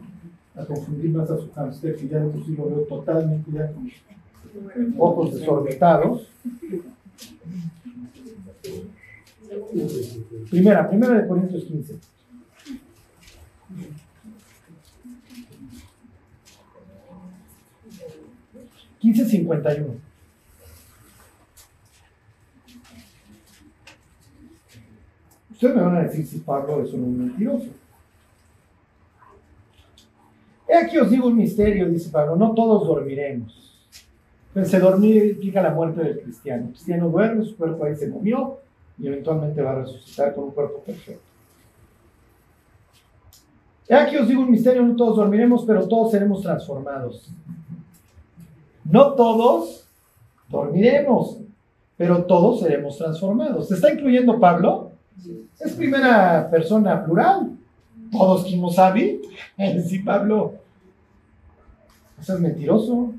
confundir 0.68 1.10
más 1.12 1.30
a 1.30 1.38
su 1.38 1.52
hamster, 1.52 1.96
que 1.96 2.08
ya 2.08 2.20
de 2.20 2.44
sí 2.44 2.56
lo 2.56 2.66
veo 2.66 2.82
totalmente 2.82 3.52
ya 3.52 3.72
con 3.72 3.90
ojos 4.98 5.34
desorbitados. 5.34 6.28
Primera, 10.50 10.90
primera 10.90 11.22
de 11.22 11.28
Corintios 11.28 11.64
15. 11.66 11.96
Quince 19.00 19.26
cincuenta 19.26 19.76
y 19.76 19.82
uno. 19.82 20.11
Ustedes 25.62 25.76
me 25.76 25.82
van 25.84 25.98
a 25.98 26.04
decir 26.04 26.26
si 26.26 26.40
Pablo 26.40 26.84
es 26.84 26.92
un 26.94 27.18
mentiroso. 27.18 27.68
He 30.68 30.76
aquí 30.76 30.98
os 30.98 31.12
digo 31.12 31.28
un 31.28 31.38
misterio, 31.38 31.88
dice 31.88 32.10
Pablo, 32.10 32.36
no 32.36 32.54
todos 32.54 32.88
dormiremos 32.88 33.62
se 34.64 34.80
dormir 34.80 35.26
implica 35.26 35.62
la 35.62 35.72
muerte 35.72 36.02
del 36.02 36.20
cristiano. 36.20 36.66
El 36.66 36.72
cristiano 36.72 37.10
duerme, 37.10 37.46
su 37.46 37.56
cuerpo 37.56 37.86
ahí 37.86 37.96
se 37.96 38.08
movió 38.08 38.58
y 38.98 39.08
eventualmente 39.08 39.62
va 39.62 39.72
a 39.72 39.76
resucitar 39.76 40.36
con 40.36 40.46
un 40.46 40.52
cuerpo 40.52 40.80
perfecto. 40.80 41.24
Ya 43.88 44.04
aquí 44.04 44.18
os 44.18 44.28
digo 44.28 44.42
un 44.42 44.52
misterio, 44.52 44.84
no 44.84 44.96
todos 44.96 45.18
dormiremos, 45.18 45.64
pero 45.66 45.88
todos 45.88 46.12
seremos 46.12 46.42
transformados. 46.42 47.30
No 48.86 49.14
todos 49.14 49.88
dormiremos, 50.50 51.40
pero 51.98 52.24
todos 52.26 52.62
seremos 52.62 52.98
transformados. 52.98 53.68
¿Se 53.68 53.76
está 53.76 53.94
incluyendo 53.94 54.40
Pablo? 54.40 54.91
Es 55.60 55.74
primera 55.74 56.50
persona 56.50 57.04
plural. 57.04 57.52
Todos 58.12 58.44
Kimosabi. 58.46 59.22
Sí, 59.88 60.00
Pablo. 60.00 60.54
Eso 62.20 62.34
es 62.34 62.40
mentiroso. 62.40 63.14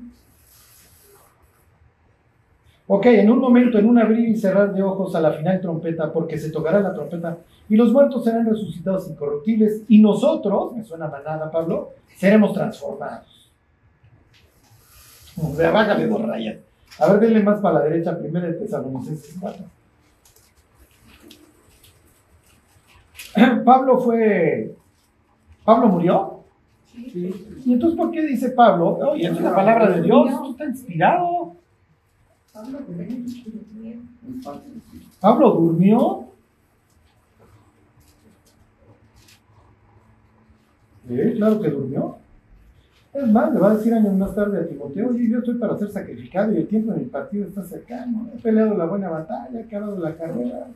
Ok, 2.87 3.05
en 3.05 3.29
un 3.29 3.39
momento, 3.39 3.77
en 3.77 3.87
un 3.87 3.97
abrir 3.97 4.27
y 4.29 4.35
cerrar 4.35 4.73
de 4.73 4.83
ojos 4.83 5.15
a 5.15 5.21
la 5.21 5.31
final 5.31 5.61
trompeta, 5.61 6.11
porque 6.11 6.37
se 6.37 6.51
tocará 6.51 6.81
la 6.81 6.93
trompeta, 6.93 7.37
y 7.69 7.75
los 7.75 7.91
muertos 7.93 8.23
serán 8.23 8.45
resucitados 8.45 9.09
incorruptibles, 9.09 9.83
y 9.87 9.99
nosotros, 9.99 10.73
me 10.75 10.83
suena 10.83 11.07
manada 11.07 11.49
Pablo, 11.49 11.91
seremos 12.17 12.53
transformados. 12.53 13.49
O 15.41 15.55
sea, 15.55 15.71
bájale 15.71 16.07
dos 16.07 16.21
rayas. 16.21 16.57
A 16.99 17.07
ver, 17.11 17.21
denle 17.21 17.41
más 17.41 17.59
para 17.61 17.79
la 17.79 17.85
derecha, 17.85 18.17
primero 18.17 18.47
de 18.47 18.53
Tesalonicenses 18.53 19.37
4. 19.39 19.65
Pablo 23.65 23.99
fue. 23.99 24.75
¿Pablo 25.63 25.87
murió? 25.87 26.43
¿Y 26.95 27.73
entonces 27.73 27.97
por 27.97 28.11
qué 28.11 28.23
dice 28.23 28.49
Pablo? 28.49 28.97
Oye, 29.11 29.27
es 29.27 29.41
la 29.41 29.55
palabra 29.55 29.89
de 29.89 30.01
Dios, 30.01 30.29
esto 30.29 30.51
está 30.51 30.65
inspirado. 30.65 31.55
Pablo 35.19 35.51
durmió. 35.51 36.27
Sí, 41.07 41.33
claro 41.35 41.61
que 41.61 41.69
durmió. 41.69 42.17
Es 43.13 43.27
más, 43.27 43.53
le 43.53 43.59
va 43.59 43.71
a 43.71 43.75
decir 43.75 43.93
años 43.93 44.13
más 44.15 44.33
tarde 44.33 44.59
a 44.59 44.67
Timoteo, 44.67 45.09
oye, 45.09 45.29
yo 45.29 45.37
estoy 45.39 45.55
para 45.55 45.77
ser 45.77 45.91
sacrificado 45.91 46.51
y 46.51 46.57
el 46.57 46.67
tiempo 46.67 46.93
en 46.93 47.01
el 47.01 47.07
partido 47.07 47.47
está 47.47 47.63
cercano. 47.63 48.29
He 48.33 48.41
peleado 48.41 48.75
la 48.75 48.85
buena 48.85 49.09
batalla, 49.09 49.59
he 49.59 49.63
acabado 49.63 49.99
la 49.99 50.15
carrera. 50.15 50.67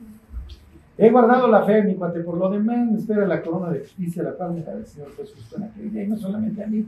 He 0.98 1.12
guardado 1.12 1.48
la 1.48 1.64
fe, 1.64 1.84
mi 1.84 1.96
cuate, 1.96 2.22
por 2.22 2.38
lo 2.38 2.50
demás 2.50 2.90
me 2.90 2.98
espera 2.98 3.28
la 3.28 3.42
corona 3.42 3.72
de 3.72 3.82
justicia, 3.82 4.24
la 4.24 4.36
paz 4.36 4.52
me 4.52 4.60
el 4.60 4.86
Señor 4.88 5.16
Jesús 5.16 5.54
en 5.56 5.64
aquel 5.64 5.92
día, 5.92 6.04
y 6.04 6.08
no 6.08 6.18
solamente 6.18 6.64
a 6.64 6.68
mí, 6.68 6.86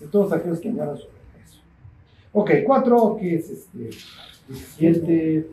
de 0.00 0.06
todos 0.08 0.32
aquellos 0.32 0.58
que 0.58 0.68
añoran 0.68 0.96
su 0.96 1.06
regreso. 1.06 1.60
Ok, 2.32 2.50
cuatro, 2.66 3.16
¿qué 3.20 3.36
es 3.36 3.50
este? 3.50 3.90
Siete. 4.76 5.48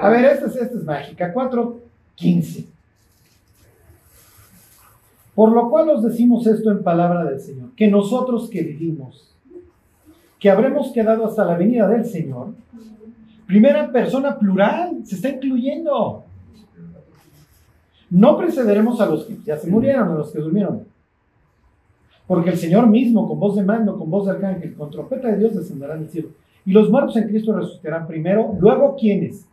A 0.00 0.08
ver, 0.08 0.24
esta 0.24 0.46
es, 0.46 0.56
esta 0.56 0.76
es 0.78 0.84
mágica. 0.84 1.32
Cuatro, 1.32 1.80
quince. 2.16 2.66
Por 5.36 5.52
lo 5.52 5.70
cual 5.70 5.90
os 5.90 6.02
decimos 6.02 6.46
esto 6.46 6.70
en 6.70 6.82
palabra 6.82 7.24
del 7.24 7.38
Señor, 7.38 7.70
que 7.76 7.88
nosotros 7.88 8.50
que 8.50 8.62
vivimos, 8.62 9.34
que 10.40 10.50
habremos 10.50 10.92
quedado 10.92 11.26
hasta 11.26 11.44
la 11.44 11.56
venida 11.56 11.86
del 11.88 12.04
Señor, 12.04 12.54
primera 13.46 13.90
persona 13.90 14.38
plural, 14.38 14.98
se 15.04 15.16
está 15.16 15.28
incluyendo. 15.28 16.24
No 18.10 18.36
precederemos 18.36 19.00
a 19.00 19.06
los 19.06 19.24
que 19.24 19.38
ya 19.44 19.56
se 19.56 19.68
murieron, 19.68 20.10
a 20.10 20.14
los 20.14 20.30
que 20.30 20.38
durmieron. 20.38 20.84
Porque 22.26 22.50
el 22.50 22.56
Señor 22.56 22.88
mismo, 22.88 23.28
con 23.28 23.38
voz 23.38 23.56
de 23.56 23.62
mando, 23.62 23.96
con 23.96 24.10
voz 24.10 24.26
de 24.26 24.32
arcángel, 24.32 24.74
con 24.74 24.90
trompeta 24.90 25.28
de 25.28 25.38
Dios, 25.38 25.54
descenderá 25.54 25.96
del 25.96 26.08
cielo. 26.08 26.28
Y 26.64 26.72
los 26.72 26.90
muertos 26.90 27.16
en 27.16 27.28
Cristo 27.28 27.56
resucitarán 27.56 28.06
primero. 28.06 28.56
Luego, 28.58 28.96
¿quiénes? 28.98 29.46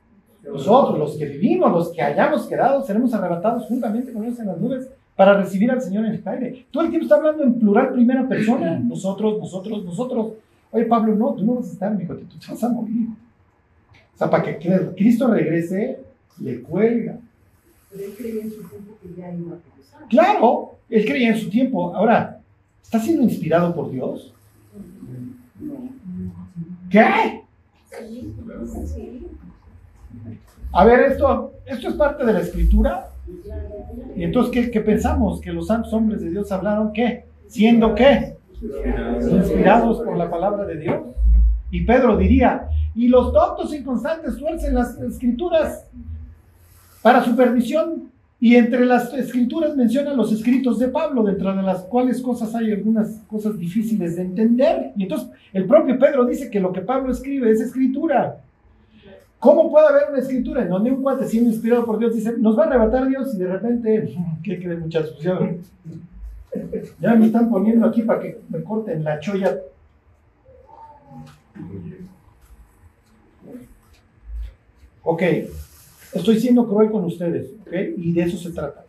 Nosotros, 0.44 0.98
los 0.98 1.16
que 1.16 1.26
vivimos, 1.26 1.72
los 1.72 1.92
que 1.92 2.02
hayamos 2.02 2.48
quedado, 2.48 2.84
seremos 2.84 3.14
arrebatados 3.14 3.66
juntamente 3.66 4.12
con 4.12 4.26
ellos 4.26 4.40
en 4.40 4.48
las 4.48 4.60
nubes 4.60 4.90
para 5.16 5.38
recibir 5.38 5.70
al 5.72 5.82
Señor 5.82 6.06
en 6.06 6.14
el 6.14 6.28
aire. 6.28 6.66
Todo 6.72 6.84
el 6.84 6.90
tiempo 6.90 7.06
está 7.06 7.16
hablando 7.16 7.44
en 7.44 7.60
plural 7.60 7.94
primera 7.94 8.28
persona. 8.28 8.80
Nosotros, 8.80 9.40
nosotros, 9.40 9.86
nosotros. 9.86 10.34
Oye, 10.72 10.86
Pablo, 10.86 11.16
no, 11.16 11.34
tú 11.34 11.46
no 11.46 11.56
vas 11.56 11.70
a 11.70 11.74
estar, 11.74 12.02
hijo, 12.02 12.16
tú 12.16 12.38
te 12.40 12.52
vas 12.52 12.64
a 12.64 12.70
morir. 12.70 13.10
O 14.14 14.18
sea, 14.18 14.30
para 14.30 14.44
que 14.44 14.94
Cristo 14.96 15.28
regrese, 15.28 16.00
le 16.40 16.62
cuelga. 16.62 17.18
Pero 17.92 18.04
él 18.06 18.14
creía 18.18 18.44
en 18.44 18.52
su 18.52 18.64
tiempo 18.64 18.98
que 19.02 19.10
ya 19.10 19.34
iba 19.34 19.56
a 19.56 19.60
regresar. 19.60 20.08
Claro, 20.10 20.76
él 20.90 21.06
creía 21.06 21.30
en 21.30 21.38
su 21.38 21.50
tiempo. 21.50 21.96
Ahora, 21.96 22.40
¿está 22.82 23.00
siendo 23.00 23.24
inspirado 23.24 23.74
por 23.74 23.92
Dios? 23.92 24.34
¿Qué? 26.90 27.44
A 30.72 30.86
ver, 30.86 31.00
esto, 31.12 31.54
esto 31.66 31.90
es 31.90 31.94
parte 31.96 32.26
de 32.26 32.34
la 32.34 32.40
escritura. 32.40 33.10
Y 34.16 34.24
entonces, 34.24 34.52
¿qué, 34.52 34.72
¿qué, 34.72 34.82
pensamos? 34.82 35.40
Que 35.40 35.54
los 35.54 35.68
santos 35.68 35.94
hombres 35.94 36.22
de 36.22 36.30
Dios 36.30 36.52
hablaron, 36.52 36.92
¿qué? 36.94 37.26
¿Siendo 37.48 37.94
qué? 37.96 38.36
Inspirados 38.62 40.02
por 40.02 40.18
la 40.18 40.30
palabra 40.30 40.66
de 40.66 40.78
Dios. 40.78 41.02
Y 41.72 41.86
Pedro 41.86 42.18
diría, 42.18 42.68
y 42.96 43.08
los 43.08 43.34
tontos 43.34 43.74
inconstantes 43.74 44.38
tuercen 44.38 44.76
las 44.76 45.00
escrituras 45.00 45.86
para 47.02 47.24
su 47.24 47.36
perdición. 47.36 48.12
Y 48.40 48.56
entre 48.58 48.86
las 48.86 49.14
escrituras 49.14 49.74
mencionan 49.74 50.18
los 50.18 50.34
escritos 50.34 50.78
de 50.78 50.90
Pablo, 50.90 51.24
dentro 51.24 51.56
de 51.56 51.62
las 51.62 51.84
cuales 51.84 52.22
cosas 52.22 52.54
hay 52.54 52.74
algunas 52.74 53.22
cosas 53.26 53.58
difíciles 53.58 54.18
de 54.18 54.24
entender. 54.24 54.92
Y 54.98 55.04
entonces 55.04 55.30
el 55.54 55.66
propio 55.66 55.98
Pedro 55.98 56.26
dice 56.26 56.50
que 56.50 56.60
lo 56.60 56.74
que 56.74 56.82
Pablo 56.82 57.14
escribe 57.14 57.50
es 57.50 57.62
escritura. 57.62 58.42
¿Cómo 59.40 59.72
puede 59.72 59.88
haber 59.88 60.10
una 60.10 60.20
escritura 60.20 60.62
en 60.62 60.70
donde 60.70 60.92
un 60.92 61.02
cuate 61.02 61.26
siendo 61.26 61.52
inspirado 61.52 61.86
por 61.86 62.00
Dios 62.00 62.16
dice, 62.16 62.34
nos 62.38 62.58
va 62.58 62.64
a 62.64 62.68
arrebatar 62.68 63.08
Dios 63.08 63.34
y 63.34 63.38
de 63.38 63.48
repente, 63.48 64.16
¿qué 64.44 64.62
creen 64.62 64.82
muchachos? 64.82 65.18
Ya, 65.22 65.40
ya 67.00 67.16
me 67.16 67.26
están 67.28 67.50
poniendo 67.50 67.88
aquí 67.88 68.02
para 68.02 68.20
que 68.20 68.42
me 68.50 68.62
corten 68.62 69.06
la 69.06 69.20
cholla. 69.22 69.58
Ok, 75.04 75.22
estoy 76.14 76.40
siendo 76.40 76.68
cruel 76.68 76.90
con 76.90 77.04
ustedes, 77.04 77.52
¿ok? 77.62 77.74
Y 77.98 78.14
de 78.14 78.24
eso 78.24 78.38
se 78.38 78.52
trata. 78.52 78.86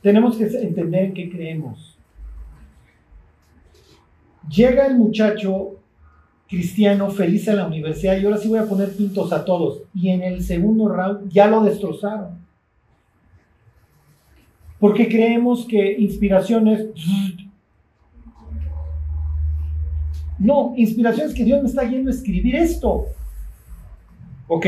Tenemos 0.00 0.36
que 0.36 0.44
entender 0.44 1.12
qué 1.12 1.30
creemos. 1.30 1.96
Llega 4.48 4.86
el 4.86 4.96
muchacho 4.96 5.76
cristiano 6.48 7.10
feliz 7.10 7.48
a 7.48 7.54
la 7.54 7.66
universidad 7.66 8.18
y 8.18 8.24
ahora 8.24 8.36
sí 8.36 8.48
voy 8.48 8.58
a 8.58 8.66
poner 8.66 8.94
pintos 8.94 9.32
a 9.32 9.44
todos. 9.44 9.82
Y 9.94 10.10
en 10.10 10.22
el 10.22 10.42
segundo 10.42 10.88
round 10.88 11.30
ya 11.30 11.46
lo 11.46 11.62
destrozaron. 11.62 12.42
Porque 14.78 15.08
creemos 15.08 15.64
que 15.64 15.92
inspiración 15.98 16.68
es... 16.68 16.86
No, 20.38 20.74
inspiración 20.76 21.28
es 21.28 21.34
que 21.34 21.44
Dios 21.44 21.62
me 21.62 21.68
está 21.68 21.88
yendo 21.88 22.10
a 22.10 22.14
escribir 22.14 22.56
esto. 22.56 23.06
¿Ok? 24.54 24.66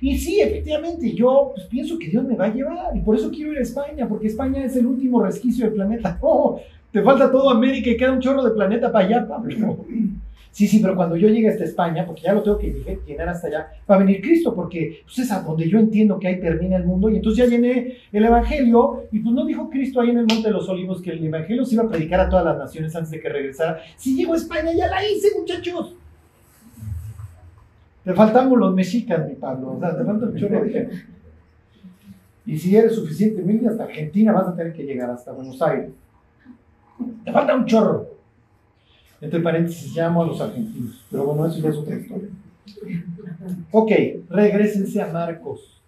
Y 0.00 0.16
sí, 0.16 0.40
efectivamente, 0.40 1.12
yo 1.12 1.52
pues, 1.54 1.66
pienso 1.66 1.98
que 1.98 2.08
Dios 2.08 2.24
me 2.24 2.34
va 2.34 2.46
a 2.46 2.54
llevar 2.54 2.96
y 2.96 3.00
por 3.00 3.14
eso 3.14 3.30
quiero 3.30 3.52
ir 3.52 3.58
a 3.58 3.62
España, 3.62 4.08
porque 4.08 4.26
España 4.26 4.64
es 4.64 4.74
el 4.74 4.86
último 4.86 5.22
resquicio 5.22 5.66
del 5.66 5.74
planeta. 5.74 6.18
Oh, 6.30 6.60
te 6.90 7.02
falta 7.02 7.30
todo 7.30 7.50
América 7.50 7.90
y 7.90 7.96
queda 7.98 8.12
un 8.12 8.20
chorro 8.20 8.42
de 8.42 8.52
planeta 8.52 8.90
para 8.90 9.04
allá, 9.04 9.28
Pablo. 9.28 9.84
Sí, 10.50 10.66
sí, 10.66 10.78
pero 10.80 10.96
cuando 10.96 11.16
yo 11.16 11.28
llegue 11.28 11.48
hasta 11.50 11.64
España, 11.64 12.06
porque 12.06 12.22
ya 12.22 12.32
lo 12.32 12.42
tengo 12.42 12.58
que 12.58 12.98
llenar 13.06 13.28
hasta 13.28 13.48
allá, 13.48 13.70
va 13.88 13.96
a 13.96 13.98
venir 13.98 14.22
Cristo, 14.22 14.54
porque 14.54 15.02
pues, 15.04 15.18
es 15.18 15.30
a 15.30 15.42
donde 15.42 15.68
yo 15.68 15.78
entiendo 15.78 16.18
que 16.18 16.28
ahí 16.28 16.40
termina 16.40 16.76
el 16.76 16.84
mundo. 16.84 17.10
Y 17.10 17.16
entonces 17.16 17.44
ya 17.44 17.50
llené 17.50 17.98
el 18.10 18.24
Evangelio, 18.24 19.04
y 19.12 19.18
pues 19.18 19.34
no 19.34 19.44
dijo 19.44 19.68
Cristo 19.68 20.00
ahí 20.00 20.10
en 20.10 20.18
el 20.18 20.26
Monte 20.26 20.48
de 20.48 20.54
los 20.54 20.68
Olivos 20.70 21.02
que 21.02 21.10
el 21.10 21.24
Evangelio 21.24 21.66
se 21.66 21.74
iba 21.74 21.84
a 21.84 21.88
predicar 21.88 22.20
a 22.20 22.30
todas 22.30 22.46
las 22.46 22.56
naciones 22.56 22.96
antes 22.96 23.10
de 23.10 23.20
que 23.20 23.28
regresara. 23.28 23.78
Si 23.96 24.16
llego 24.16 24.32
a 24.32 24.36
España, 24.36 24.72
ya 24.74 24.88
la 24.88 25.06
hice, 25.06 25.28
muchachos. 25.38 25.94
Te 28.08 28.14
faltamos 28.14 28.58
los 28.58 28.74
mexicas, 28.74 29.28
mi 29.28 29.34
Pablo. 29.34 29.72
O 29.72 29.78
sea, 29.78 29.94
te 29.94 30.02
falta 30.02 30.34
chorro 30.34 30.64
de. 30.64 30.88
Y 32.46 32.58
si 32.58 32.74
eres 32.74 32.94
suficientemente 32.94 33.68
hasta 33.68 33.84
Argentina, 33.84 34.32
vas 34.32 34.48
a 34.48 34.56
tener 34.56 34.72
que 34.72 34.82
llegar 34.84 35.10
hasta 35.10 35.30
Buenos 35.30 35.60
Aires. 35.60 35.90
Te 37.22 37.30
falta 37.30 37.54
un 37.54 37.66
chorro. 37.66 38.06
Entre 39.20 39.40
paréntesis, 39.40 39.94
llamo 39.94 40.22
a 40.22 40.26
los 40.26 40.40
argentinos. 40.40 41.04
Pero 41.10 41.26
bueno, 41.26 41.44
eso 41.48 41.58
ya 41.58 41.68
es 41.68 41.76
otra 41.76 41.96
historia. 41.96 42.30
Ok, 43.72 43.92
regresense 44.30 45.02
a 45.02 45.12
Marcos. 45.12 45.82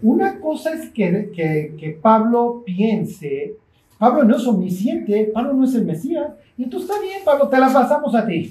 Una 0.00 0.40
cosa 0.40 0.72
es 0.72 0.88
que, 0.88 1.32
que, 1.36 1.74
que, 1.78 1.90
Pablo 1.90 2.62
piense, 2.64 3.56
Pablo 3.98 4.24
no 4.24 4.38
es 4.38 4.46
omnisciente, 4.46 5.30
Pablo 5.34 5.52
no 5.52 5.64
es 5.64 5.74
el 5.74 5.84
Mesías, 5.84 6.32
y 6.56 6.64
tú 6.70 6.78
está 6.78 6.98
bien, 6.98 7.20
Pablo, 7.26 7.48
te 7.48 7.58
la 7.58 7.70
pasamos 7.70 8.14
a 8.14 8.26
ti. 8.26 8.50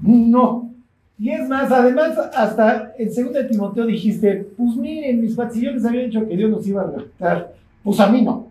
No. 0.00 0.70
Y 1.18 1.30
es 1.30 1.48
más, 1.48 1.70
además, 1.72 2.16
hasta 2.34 2.92
en 2.96 3.08
2 3.08 3.48
Timoteo 3.50 3.86
dijiste, 3.86 4.48
pues 4.56 4.76
miren, 4.76 5.20
mis 5.20 5.36
yo 5.36 5.72
les 5.72 5.84
había 5.84 6.02
dicho 6.02 6.26
que 6.26 6.36
Dios 6.36 6.50
nos 6.50 6.66
iba 6.66 6.82
a 6.82 6.86
rescatar. 6.86 7.54
Pues 7.82 7.98
a 7.98 8.08
mí 8.08 8.22
no. 8.22 8.46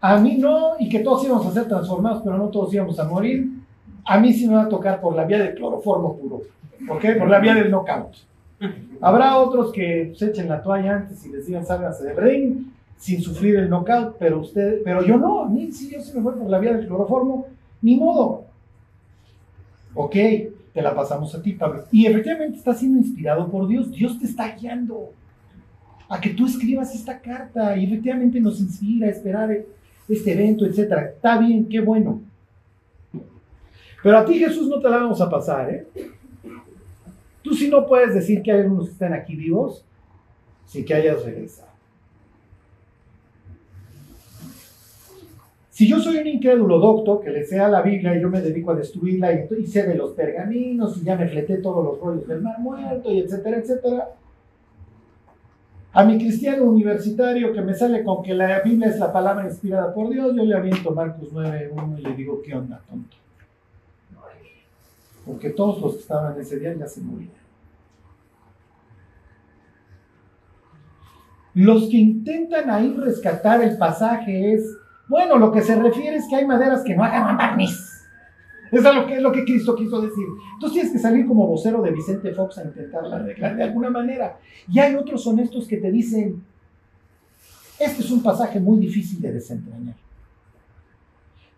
A 0.00 0.18
mí 0.18 0.36
no, 0.38 0.72
y 0.78 0.88
que 0.88 1.00
todos 1.00 1.24
íbamos 1.24 1.46
a 1.46 1.52
ser 1.52 1.68
transformados, 1.68 2.22
pero 2.22 2.38
no 2.38 2.48
todos 2.48 2.72
íbamos 2.72 2.98
a 2.98 3.04
morir. 3.04 3.50
a 4.06 4.18
mí 4.18 4.32
sí 4.32 4.46
me 4.46 4.54
va 4.54 4.62
a 4.62 4.68
tocar 4.68 5.00
por 5.00 5.14
la 5.14 5.24
vía 5.24 5.38
del 5.38 5.54
cloroformo 5.54 6.16
puro. 6.16 6.42
¿Por 6.86 6.98
qué? 6.98 7.12
Por 7.12 7.28
la 7.28 7.40
vía 7.40 7.54
del 7.54 7.70
knockout. 7.70 8.14
Habrá 9.00 9.38
otros 9.38 9.72
que 9.72 10.12
se 10.16 10.26
echen 10.26 10.48
la 10.48 10.62
toalla 10.62 10.96
antes 10.96 11.24
y 11.26 11.30
les 11.30 11.46
digan 11.46 11.66
sálganse 11.66 12.04
de 12.04 12.14
ring 12.14 12.66
sin 12.96 13.20
sufrir 13.20 13.56
el 13.56 13.68
knockout, 13.68 14.16
pero 14.18 14.40
usted, 14.40 14.80
pero 14.84 15.02
yo 15.02 15.18
no, 15.18 15.42
a 15.42 15.48
mí 15.48 15.70
sí, 15.72 15.90
yo 15.90 16.00
sí 16.00 16.12
me 16.14 16.22
voy 16.22 16.34
por 16.34 16.48
la 16.48 16.58
vía 16.58 16.72
del 16.72 16.86
cloroformo, 16.86 17.46
ni 17.82 17.96
modo. 17.96 18.44
Ok, 19.94 20.12
te 20.12 20.82
la 20.82 20.94
pasamos 20.94 21.34
a 21.34 21.42
ti, 21.42 21.52
Pablo. 21.52 21.84
Y 21.92 22.06
efectivamente 22.06 22.58
está 22.58 22.74
siendo 22.74 22.98
inspirado 22.98 23.50
por 23.50 23.68
Dios, 23.68 23.90
Dios 23.92 24.18
te 24.18 24.26
está 24.26 24.54
guiando 24.56 25.12
a 26.08 26.20
que 26.20 26.30
tú 26.30 26.46
escribas 26.46 26.94
esta 26.94 27.18
carta 27.20 27.76
y 27.76 27.84
efectivamente 27.84 28.40
nos 28.40 28.60
inspira 28.60 29.06
a 29.06 29.10
esperar 29.10 29.56
este 30.08 30.32
evento, 30.32 30.66
etcétera. 30.66 31.06
Está 31.06 31.38
bien, 31.38 31.68
qué 31.68 31.80
bueno. 31.80 32.20
Pero 34.02 34.18
a 34.18 34.24
ti 34.24 34.38
Jesús 34.38 34.68
no 34.68 34.80
te 34.80 34.88
la 34.88 34.98
vamos 34.98 35.20
a 35.20 35.30
pasar, 35.30 35.70
¿eh? 35.70 35.86
Tú 37.42 37.54
sí 37.54 37.68
no 37.68 37.86
puedes 37.86 38.14
decir 38.14 38.42
que 38.42 38.52
hay 38.52 38.60
algunos 38.60 38.86
que 38.86 38.92
están 38.92 39.12
aquí 39.12 39.36
vivos 39.36 39.84
sin 40.66 40.84
que 40.84 40.94
hayas 40.94 41.24
regresado. 41.24 41.73
Si 45.74 45.88
yo 45.88 45.98
soy 45.98 46.18
un 46.18 46.28
incrédulo 46.28 46.78
docto 46.78 47.18
que 47.18 47.30
le 47.30 47.44
sea 47.44 47.66
la 47.68 47.82
Biblia 47.82 48.16
y 48.16 48.20
yo 48.20 48.30
me 48.30 48.40
dedico 48.40 48.70
a 48.70 48.76
destruirla 48.76 49.32
y, 49.32 49.66
sé 49.66 49.82
de 49.82 49.96
los 49.96 50.12
pergaminos 50.12 50.96
y 50.98 51.02
ya 51.02 51.16
me 51.16 51.26
fleté 51.26 51.56
todos 51.56 51.84
los 51.84 51.98
rollos 51.98 52.28
del 52.28 52.42
mar 52.42 52.60
muerto 52.60 53.10
y 53.10 53.18
etcétera, 53.18 53.56
etcétera, 53.56 54.10
a 55.92 56.04
mi 56.04 56.16
cristiano 56.16 56.62
universitario 56.62 57.52
que 57.52 57.60
me 57.60 57.74
sale 57.74 58.04
con 58.04 58.22
que 58.22 58.34
la 58.34 58.60
Biblia 58.60 58.88
es 58.88 59.00
la 59.00 59.12
palabra 59.12 59.46
inspirada 59.46 59.92
por 59.92 60.10
Dios, 60.10 60.32
yo 60.36 60.44
le 60.44 60.54
aviento 60.54 60.92
Marcos 60.92 61.32
9.1 61.32 61.98
y 61.98 62.02
le 62.02 62.14
digo, 62.14 62.40
¿qué 62.40 62.54
onda, 62.54 62.80
tonto? 62.88 63.16
Porque 65.26 65.50
todos 65.50 65.82
los 65.82 65.94
que 65.94 66.00
estaban 66.02 66.40
ese 66.40 66.60
día 66.60 66.72
ya 66.74 66.86
se 66.86 67.00
murieron. 67.00 67.34
Los 71.54 71.88
que 71.88 71.96
intentan 71.96 72.70
ahí 72.70 72.94
rescatar 72.96 73.60
el 73.60 73.76
pasaje 73.76 74.54
es 74.54 74.83
bueno, 75.08 75.38
lo 75.38 75.52
que 75.52 75.62
se 75.62 75.76
refiere 75.76 76.16
es 76.16 76.26
que 76.28 76.36
hay 76.36 76.46
maderas 76.46 76.82
que 76.82 76.94
no 76.94 77.04
hagan 77.04 77.36
barniz. 77.36 77.94
Eso 78.72 78.90
es 78.90 79.22
lo 79.22 79.30
que, 79.30 79.44
Cristo 79.44 79.76
quiso 79.76 80.00
decir. 80.00 80.24
Entonces 80.54 80.72
tienes 80.72 80.92
que 80.92 80.98
salir 80.98 81.26
como 81.26 81.46
vocero 81.46 81.80
de 81.82 81.92
Vicente 81.92 82.32
Fox 82.32 82.58
a 82.58 82.64
intentarla 82.64 83.16
arreglar 83.16 83.56
de 83.56 83.62
alguna 83.62 83.90
manera. 83.90 84.38
Y 84.68 84.78
hay 84.78 84.96
otros 84.96 85.24
honestos 85.26 85.68
que 85.68 85.76
te 85.76 85.92
dicen, 85.92 86.42
este 87.78 88.02
es 88.02 88.10
un 88.10 88.22
pasaje 88.22 88.58
muy 88.58 88.78
difícil 88.78 89.20
de 89.20 89.32
desentrañar. 89.32 89.94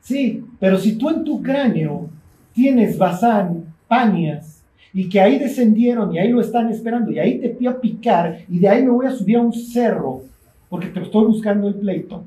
Sí, 0.00 0.44
pero 0.60 0.78
si 0.78 0.96
tú 0.96 1.08
en 1.08 1.24
tu 1.24 1.42
cráneo 1.42 2.10
tienes 2.52 2.98
Bazán, 2.98 3.74
Panias, 3.88 4.62
y 4.92 5.08
que 5.08 5.20
ahí 5.20 5.38
descendieron 5.38 6.14
y 6.14 6.18
ahí 6.18 6.30
lo 6.30 6.40
están 6.40 6.68
esperando, 6.68 7.10
y 7.10 7.18
ahí 7.18 7.38
te 7.38 7.54
fui 7.54 7.66
a 7.66 7.80
picar, 7.80 8.40
y 8.48 8.58
de 8.58 8.68
ahí 8.68 8.82
me 8.82 8.90
voy 8.90 9.06
a 9.06 9.10
subir 9.10 9.36
a 9.36 9.42
un 9.42 9.52
cerro, 9.52 10.22
porque 10.68 10.88
te 10.88 11.00
estoy 11.00 11.24
buscando 11.24 11.68
el 11.68 11.74
pleito 11.74 12.24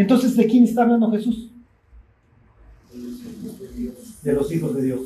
entonces, 0.00 0.36
¿de 0.36 0.46
quién 0.46 0.64
está 0.64 0.82
hablando 0.82 1.10
Jesús? 1.10 1.50
De 4.22 4.32
los 4.32 4.52
hijos 4.52 4.74
de 4.74 4.82
Dios. 4.82 5.00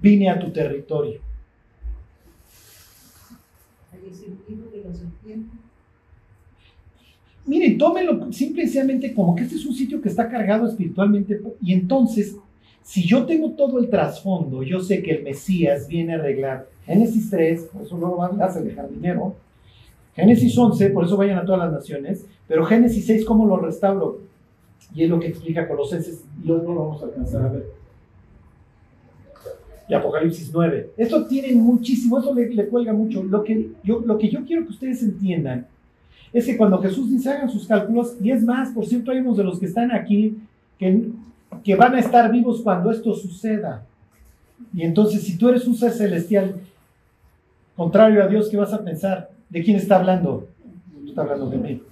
Vine 0.00 0.30
a 0.30 0.38
tu 0.38 0.50
territorio. 0.50 1.20
Miren, 7.44 7.76
tómenlo 7.76 8.32
simplemente 8.32 9.12
como 9.12 9.34
que 9.34 9.42
este 9.42 9.56
es 9.56 9.66
un 9.66 9.74
sitio 9.74 10.00
que 10.00 10.08
está 10.08 10.28
cargado 10.28 10.68
espiritualmente. 10.68 11.40
Y 11.60 11.72
entonces, 11.72 12.36
si 12.82 13.04
yo 13.04 13.26
tengo 13.26 13.50
todo 13.52 13.78
el 13.78 13.88
trasfondo, 13.88 14.62
yo 14.62 14.80
sé 14.80 15.02
que 15.02 15.12
el 15.12 15.24
Mesías 15.24 15.88
viene 15.88 16.14
a 16.14 16.16
arreglar 16.18 16.68
Génesis 16.86 17.30
3, 17.30 17.62
por 17.72 17.82
eso 17.82 17.98
no 17.98 18.16
van 18.16 18.40
a 18.40 18.48
jardinero, 18.48 19.34
Génesis 20.14 20.56
11, 20.56 20.90
por 20.90 21.04
eso 21.04 21.16
vayan 21.16 21.38
a 21.38 21.44
todas 21.44 21.60
las 21.60 21.72
naciones, 21.72 22.26
pero 22.46 22.64
Génesis 22.64 23.06
6, 23.06 23.24
¿cómo 23.24 23.46
lo 23.46 23.56
restauro? 23.56 24.20
Y 24.94 25.04
es 25.04 25.10
lo 25.10 25.18
que 25.18 25.28
explica 25.28 25.66
Colosenses, 25.66 26.24
y 26.44 26.50
hoy 26.50 26.60
no 26.62 26.74
lo 26.74 26.80
vamos 26.80 27.02
a 27.02 27.06
alcanzar 27.06 27.46
a 27.46 27.48
ver. 27.48 27.82
Y 29.88 29.94
Apocalipsis 29.94 30.50
9. 30.52 30.92
Esto 30.96 31.26
tiene 31.26 31.54
muchísimo, 31.54 32.18
eso 32.18 32.34
le, 32.34 32.68
cuelga 32.68 32.92
mucho. 32.92 33.22
Lo 33.22 33.42
que, 33.42 33.72
yo, 33.82 34.00
lo 34.04 34.16
que 34.16 34.30
yo 34.30 34.44
quiero 34.44 34.64
que 34.64 34.70
ustedes 34.70 35.02
entiendan 35.02 35.66
es 36.32 36.46
que 36.46 36.56
cuando 36.56 36.78
Jesús 36.78 37.10
dice 37.10 37.30
hagan 37.30 37.50
sus 37.50 37.66
cálculos, 37.66 38.16
y 38.22 38.30
es 38.30 38.42
más, 38.42 38.70
por 38.70 38.86
cierto, 38.86 39.10
hay 39.10 39.18
unos 39.18 39.36
de 39.36 39.44
los 39.44 39.58
que 39.58 39.66
están 39.66 39.92
aquí 39.92 40.38
que, 40.78 41.10
que 41.64 41.74
van 41.74 41.94
a 41.94 42.00
estar 42.00 42.30
vivos 42.30 42.62
cuando 42.62 42.90
esto 42.90 43.14
suceda. 43.14 43.84
Y 44.72 44.82
entonces, 44.82 45.22
si 45.24 45.36
tú 45.36 45.48
eres 45.48 45.66
un 45.66 45.74
ser 45.74 45.92
celestial, 45.92 46.54
contrario 47.76 48.22
a 48.22 48.28
Dios, 48.28 48.48
¿qué 48.48 48.56
vas 48.56 48.72
a 48.72 48.82
pensar? 48.82 49.31
¿De 49.52 49.62
quién 49.62 49.76
está 49.76 49.96
hablando? 49.96 50.48
Está 51.06 51.20
hablando 51.20 51.50
de 51.50 51.58
mí. 51.58 51.82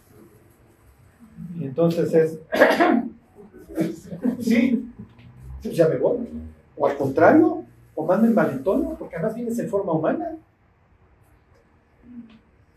Y 1.59 1.65
entonces 1.65 2.15
es, 2.15 2.39
sí, 4.41 4.91
ya 5.63 5.87
me 5.89 5.99
voy. 5.99 6.27
O 6.75 6.87
al 6.87 6.97
contrario, 6.97 7.65
o 7.95 8.07
manden 8.07 8.35
valentono, 8.35 8.97
porque 8.99 9.17
además 9.17 9.35
vienes 9.35 9.59
en 9.59 9.69
forma 9.69 9.93
humana. 9.93 10.37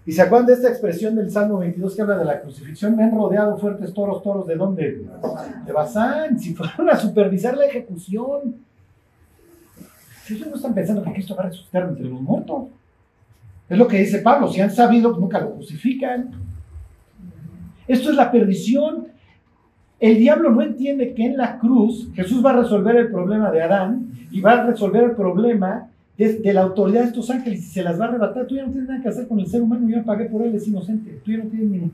¿Y 0.05 0.11
se 0.11 0.21
acuerdan 0.21 0.47
de 0.47 0.53
esta 0.55 0.67
expresión 0.67 1.15
del 1.15 1.31
Salmo 1.31 1.59
22 1.59 1.95
que 1.95 2.01
habla 2.01 2.17
de 2.17 2.25
la 2.25 2.41
crucifixión? 2.41 2.97
Me 2.97 3.05
han 3.05 3.15
rodeado 3.15 3.57
fuertes 3.57 3.93
toros, 3.93 4.21
toros, 4.21 4.45
¿de 4.47 4.57
dónde? 4.57 5.07
De 5.65 5.71
Bazán, 5.71 6.38
si 6.38 6.53
fueron 6.53 6.89
a 6.89 6.97
supervisar 6.97 7.55
la 7.55 7.67
ejecución. 7.67 8.57
Ellos 10.29 10.47
no 10.49 10.55
están 10.57 10.73
pensando 10.73 11.01
que 11.03 11.13
Cristo 11.13 11.38
va 11.38 11.43
a 11.43 11.47
resucitar 11.47 11.84
entre 11.84 12.03
los 12.03 12.19
muertos. 12.19 12.65
Es 13.70 13.78
lo 13.78 13.88
que 13.88 13.99
dice 13.99 14.20
Pablo, 14.20 14.47
si 14.47 14.61
han 14.61 14.72
sabido, 14.72 15.18
nunca 15.18 15.39
lo 15.39 15.53
crucifican. 15.53 16.32
Esto 17.88 18.09
es 18.09 18.16
la 18.16 18.32
perdición. 18.32 19.07
El 19.99 20.18
diablo 20.18 20.51
no 20.51 20.61
entiende 20.61 21.14
que 21.14 21.26
en 21.26 21.38
la 21.38 21.59
cruz 21.59 22.09
Jesús 22.14 22.45
va 22.45 22.51
a 22.51 22.61
resolver 22.61 22.95
el 22.97 23.09
problema 23.09 23.51
de 23.51 23.61
Adán 23.61 24.11
y 24.32 24.41
va 24.41 24.53
a 24.53 24.66
resolver 24.66 25.03
el 25.03 25.11
problema 25.11 25.89
de, 26.18 26.53
la 26.53 26.61
autoridad 26.61 27.01
de 27.01 27.07
estos 27.07 27.30
ángeles 27.30 27.59
y 27.59 27.70
se 27.70 27.84
las 27.84 27.99
va 27.99 28.05
a 28.05 28.07
arrebatar. 28.09 28.45
Tú 28.45 28.55
ya 28.55 28.66
no 28.66 28.72
tienes 28.72 28.89
nada 28.89 29.01
que 29.01 29.09
hacer 29.09 29.28
con 29.28 29.39
el 29.39 29.47
ser 29.47 29.61
humano, 29.61 29.88
yo 29.88 30.03
pagué 30.03 30.26
por 30.26 30.41
él, 30.41 30.53
es 30.55 30.68
inocente. 30.68 31.22
Tú 31.24 31.32
ya 31.32 31.38
no 31.38 31.45
tienes 31.45 31.70
ni 31.70 31.91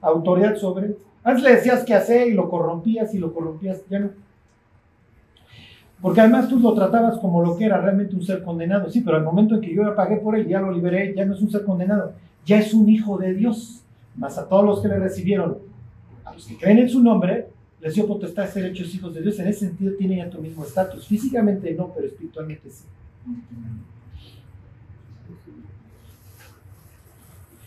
autoridad 0.00 0.56
sobre 0.56 0.86
él. 0.86 0.96
Antes 1.24 1.42
le 1.42 1.56
decías 1.56 1.84
qué 1.84 1.94
hacer 1.94 2.28
y 2.28 2.34
lo 2.34 2.48
corrompías 2.48 3.14
y 3.14 3.18
lo 3.18 3.32
corrompías, 3.32 3.82
ya 3.90 4.00
no. 4.00 4.10
Porque 6.00 6.20
además 6.20 6.48
tú 6.48 6.58
lo 6.58 6.74
tratabas 6.74 7.18
como 7.18 7.42
lo 7.42 7.56
que 7.56 7.64
era 7.64 7.80
realmente 7.80 8.14
un 8.14 8.22
ser 8.22 8.42
condenado. 8.42 8.90
Sí, 8.90 9.00
pero 9.00 9.16
al 9.16 9.24
momento 9.24 9.54
en 9.54 9.60
que 9.62 9.74
yo 9.74 9.82
ya 9.82 9.94
pagué 9.94 10.16
por 10.16 10.36
él, 10.36 10.46
ya 10.46 10.60
lo 10.60 10.70
liberé, 10.70 11.14
ya 11.14 11.24
no 11.24 11.34
es 11.34 11.40
un 11.40 11.50
ser 11.50 11.64
condenado, 11.64 12.12
ya 12.44 12.58
es 12.58 12.74
un 12.74 12.88
hijo 12.88 13.18
de 13.18 13.34
Dios. 13.34 13.82
Más 14.16 14.38
a 14.38 14.48
todos 14.48 14.64
los 14.64 14.80
que 14.80 14.88
le 14.88 14.98
recibieron, 14.98 15.58
a 16.24 16.32
los 16.32 16.46
que 16.46 16.56
creen 16.56 16.78
en 16.78 16.88
su 16.88 17.02
nombre, 17.02 17.48
les 17.80 17.94
dio 17.94 18.06
potestad 18.06 18.44
de 18.44 18.50
ser 18.50 18.66
hechos 18.66 18.94
hijos 18.94 19.14
de 19.14 19.22
Dios. 19.22 19.38
En 19.38 19.48
ese 19.48 19.66
sentido 19.66 19.94
tienen 19.96 20.18
ya 20.18 20.30
tu 20.30 20.40
mismo 20.40 20.64
estatus. 20.64 21.06
Físicamente 21.06 21.74
no, 21.74 21.92
pero 21.94 22.06
espiritualmente 22.06 22.70
sí. 22.70 22.84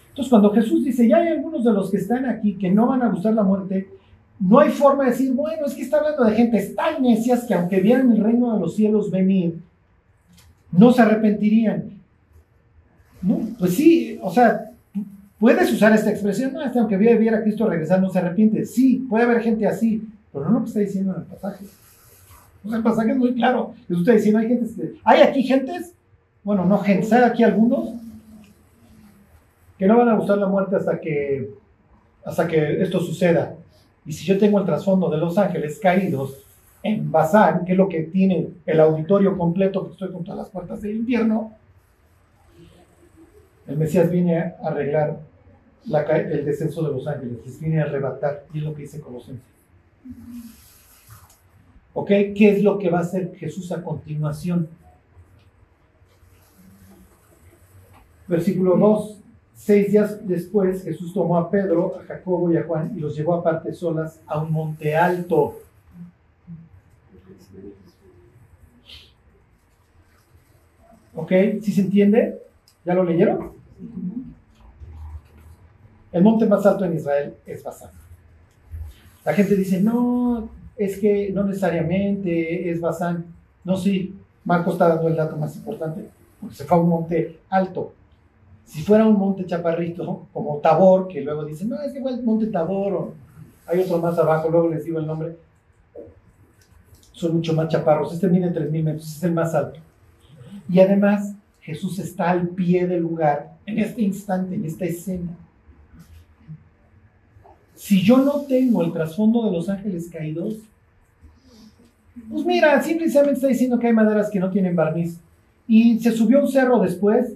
Entonces, 0.09 0.29
cuando 0.29 0.51
Jesús 0.51 0.83
dice, 0.83 1.07
ya 1.07 1.17
hay 1.17 1.29
algunos 1.29 1.63
de 1.63 1.71
los 1.71 1.89
que 1.89 1.97
están 1.97 2.25
aquí 2.25 2.55
que 2.55 2.69
no 2.69 2.87
van 2.87 3.01
a 3.01 3.09
gustar 3.09 3.33
la 3.33 3.43
muerte, 3.43 3.87
no 4.39 4.59
hay 4.59 4.69
forma 4.69 5.03
de 5.03 5.11
decir, 5.11 5.33
bueno, 5.33 5.65
es 5.65 5.73
que 5.73 5.81
está 5.81 5.97
hablando 5.97 6.23
de 6.23 6.35
gente 6.35 6.73
tan 6.75 7.01
necias 7.01 7.43
que 7.43 7.53
aunque 7.53 7.81
vieran 7.81 8.11
el 8.11 8.23
reino 8.23 8.53
de 8.53 8.59
los 8.59 8.75
cielos 8.75 9.11
venir, 9.11 9.59
no 10.71 10.91
se 10.91 11.01
arrepentirían. 11.01 11.89
Pues 13.57 13.73
sí, 13.73 14.17
o 14.21 14.31
sea, 14.31 14.71
puedes 15.39 15.71
usar 15.73 15.93
esta 15.93 16.09
expresión, 16.09 16.53
no, 16.53 16.63
este, 16.63 16.79
aunque 16.79 16.95
viera 16.95 17.39
a 17.39 17.41
Cristo 17.41 17.67
regresar 17.67 18.01
no 18.01 18.09
se 18.09 18.19
arrepiente. 18.19 18.65
Sí, 18.65 19.05
puede 19.09 19.25
haber 19.25 19.41
gente 19.41 19.67
así, 19.67 20.07
pero 20.31 20.45
no 20.45 20.51
lo 20.51 20.59
que 20.61 20.67
está 20.67 20.79
diciendo 20.79 21.13
en 21.13 21.21
el 21.21 21.27
pasaje. 21.27 21.65
El 22.63 22.83
pasaje 22.83 23.11
es 23.11 23.17
muy 23.17 23.33
claro. 23.33 23.73
Jesús 23.87 23.99
está 23.99 24.13
diciendo, 24.13 24.39
hay 24.39 24.47
gente, 24.47 24.93
hay 25.03 25.21
aquí 25.21 25.43
gentes, 25.43 25.93
bueno, 26.43 26.65
no 26.65 26.77
gente, 26.79 27.13
hay 27.13 27.23
aquí 27.23 27.43
algunos 27.43 27.89
que 29.77 29.85
no 29.85 29.97
van 29.97 30.09
a 30.09 30.15
gustar 30.15 30.37
la 30.37 30.47
muerte 30.47 30.75
hasta 30.75 30.99
que, 30.99 31.49
hasta 32.23 32.47
que 32.47 32.81
esto 32.81 32.99
suceda. 32.99 33.55
Y 34.09 34.13
si 34.13 34.25
yo 34.25 34.39
tengo 34.39 34.57
el 34.57 34.65
trasfondo 34.65 35.07
de 35.07 35.17
los 35.17 35.37
ángeles 35.37 35.77
caídos 35.77 36.43
en 36.81 37.11
Bazán, 37.11 37.63
que 37.63 37.73
es 37.73 37.77
lo 37.77 37.87
que 37.87 38.01
tiene 38.05 38.49
el 38.65 38.79
auditorio 38.79 39.37
completo, 39.37 39.85
que 39.85 39.91
estoy 39.91 40.11
contra 40.11 40.33
las 40.33 40.49
puertas 40.49 40.81
del 40.81 40.95
infierno, 40.95 41.53
el 43.67 43.77
Mesías 43.77 44.09
viene 44.09 44.39
a 44.39 44.55
arreglar 44.63 45.19
el 45.85 46.43
descenso 46.43 46.81
de 46.81 46.91
los 46.91 47.05
ángeles, 47.05 47.37
les 47.45 47.59
viene 47.59 47.81
a 47.81 47.83
arrebatar, 47.83 48.45
y 48.51 48.57
es 48.57 48.63
lo 48.63 48.73
que 48.73 48.81
dice 48.81 48.99
Colosenses. 48.99 49.45
¿Ok? 51.93 52.07
¿Qué 52.07 52.49
es 52.49 52.63
lo 52.63 52.79
que 52.79 52.89
va 52.89 52.97
a 52.97 53.01
hacer 53.01 53.35
Jesús 53.35 53.71
a 53.71 53.83
continuación? 53.83 54.69
Versículo 58.27 58.75
2. 58.75 59.18
Seis 59.59 59.91
días 59.91 60.25
después, 60.25 60.85
Jesús 60.85 61.13
tomó 61.13 61.37
a 61.37 61.51
Pedro, 61.51 61.99
a 61.99 62.05
Jacobo 62.05 62.49
y 62.49 62.55
a 62.55 62.63
Juan 62.63 62.93
y 62.95 63.01
los 63.01 63.13
llevó 63.13 63.33
aparte 63.33 63.73
solas 63.73 64.21
a 64.25 64.41
un 64.41 64.53
monte 64.53 64.95
alto. 64.95 65.59
¿Ok? 71.13 71.31
¿Sí 71.61 71.73
se 71.73 71.81
entiende? 71.81 72.41
¿Ya 72.85 72.93
lo 72.93 73.03
leyeron? 73.03 73.51
El 76.13 76.23
monte 76.23 76.45
más 76.45 76.65
alto 76.65 76.85
en 76.85 76.95
Israel 76.95 77.35
es 77.45 77.61
Basán. 77.61 77.91
La 79.25 79.33
gente 79.33 79.57
dice, 79.57 79.81
no, 79.81 80.49
es 80.77 80.97
que 80.99 81.31
no 81.33 81.43
necesariamente 81.43 82.71
es 82.71 82.79
Basán. 82.79 83.25
No, 83.65 83.75
sí, 83.75 84.17
Marco 84.45 84.71
está 84.71 84.87
dando 84.87 85.09
el 85.09 85.17
dato 85.17 85.35
más 85.35 85.53
importante, 85.57 86.09
porque 86.39 86.55
se 86.55 86.63
fue 86.63 86.77
a 86.77 86.79
un 86.79 86.87
monte 86.87 87.39
alto. 87.49 87.93
Si 88.69 88.83
fuera 88.83 89.03
un 89.03 89.17
monte 89.17 89.47
chaparrito, 89.47 90.27
como 90.31 90.57
Tabor, 90.57 91.07
que 91.07 91.21
luego 91.21 91.43
dicen, 91.43 91.69
no, 91.69 91.81
es 91.81 91.95
el 91.95 92.23
monte 92.23 92.45
Tabor, 92.47 92.93
o 92.93 93.13
hay 93.65 93.79
otro 93.79 93.97
más 93.97 94.15
abajo, 94.19 94.47
luego 94.47 94.69
les 94.69 94.85
digo 94.85 94.99
el 94.99 95.07
nombre, 95.07 95.37
son 97.11 97.33
mucho 97.33 97.53
más 97.53 97.67
chaparros. 97.67 98.13
Este 98.13 98.27
mide 98.27 98.53
3.000 98.53 98.83
metros, 98.83 99.15
es 99.17 99.23
el 99.23 99.31
más 99.31 99.55
alto. 99.55 99.79
Y 100.69 100.79
además, 100.79 101.33
Jesús 101.61 101.97
está 101.97 102.29
al 102.29 102.49
pie 102.49 102.85
del 102.85 103.01
lugar, 103.01 103.57
en 103.65 103.79
este 103.79 104.03
instante, 104.03 104.53
en 104.53 104.63
esta 104.63 104.85
escena. 104.85 105.31
Si 107.73 108.03
yo 108.03 108.17
no 108.17 108.41
tengo 108.41 108.83
el 108.83 108.93
trasfondo 108.93 109.45
de 109.45 109.51
los 109.51 109.67
ángeles 109.67 110.09
caídos, 110.11 110.57
pues 112.29 112.45
mira, 112.45 112.79
simplemente 112.83 113.31
está 113.31 113.47
diciendo 113.47 113.79
que 113.79 113.87
hay 113.87 113.93
maderas 113.93 114.29
que 114.29 114.39
no 114.39 114.51
tienen 114.51 114.75
barniz. 114.75 115.19
Y 115.67 115.99
se 115.99 116.11
subió 116.11 116.39
un 116.39 116.47
cerro 116.47 116.79
después. 116.79 117.33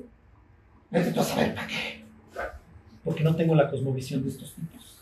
Necesito 0.93 1.23
saber 1.23 1.55
para 1.55 1.67
qué. 1.67 2.03
Porque 3.03 3.23
no 3.23 3.35
tengo 3.35 3.55
la 3.55 3.69
cosmovisión 3.69 4.21
de 4.21 4.29
estos 4.29 4.53
tipos. 4.53 4.99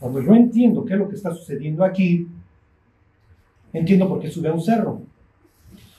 Cuando 0.00 0.20
yo 0.20 0.34
entiendo 0.34 0.84
qué 0.84 0.94
es 0.94 0.98
lo 0.98 1.08
que 1.08 1.14
está 1.14 1.32
sucediendo 1.32 1.84
aquí, 1.84 2.26
entiendo 3.72 4.08
por 4.08 4.20
qué 4.20 4.28
sube 4.28 4.48
a 4.48 4.52
un 4.52 4.60
cerro. 4.60 5.02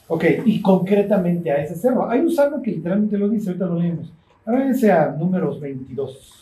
Ok, 0.09 0.25
y 0.45 0.61
concretamente 0.61 1.49
a 1.49 1.63
ese 1.63 1.75
cerro. 1.75 2.09
Hay 2.09 2.19
un 2.19 2.31
salmo 2.31 2.61
que 2.61 2.71
literalmente 2.71 3.17
lo 3.17 3.29
dice, 3.29 3.49
ahorita 3.49 3.65
lo 3.65 3.79
leemos. 3.79 4.11
Ahora 4.45 4.73
sea 4.73 5.15
números 5.17 5.61
22. 5.61 6.41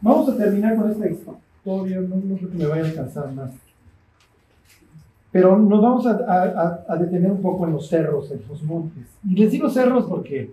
Vamos 0.00 0.28
a 0.28 0.36
terminar 0.36 0.74
con 0.74 0.90
esta 0.90 1.08
historia. 1.08 1.40
No, 1.64 2.36
creo 2.36 2.50
que 2.50 2.56
me 2.56 2.66
vaya 2.66 2.82
a 2.82 2.86
alcanzar 2.86 3.32
más. 3.32 3.52
Pero 5.30 5.56
nos 5.56 5.80
vamos 5.80 6.04
a, 6.06 6.82
a, 6.88 6.96
detener 6.96 7.30
un 7.30 7.40
poco 7.40 7.64
en 7.64 7.74
los 7.74 7.86
cerros, 7.86 8.32
en 8.32 8.42
los 8.48 8.60
montes. 8.64 9.04
Y 9.28 9.36
les 9.36 9.52
digo 9.52 9.70
cerros 9.70 10.06
porque 10.06 10.50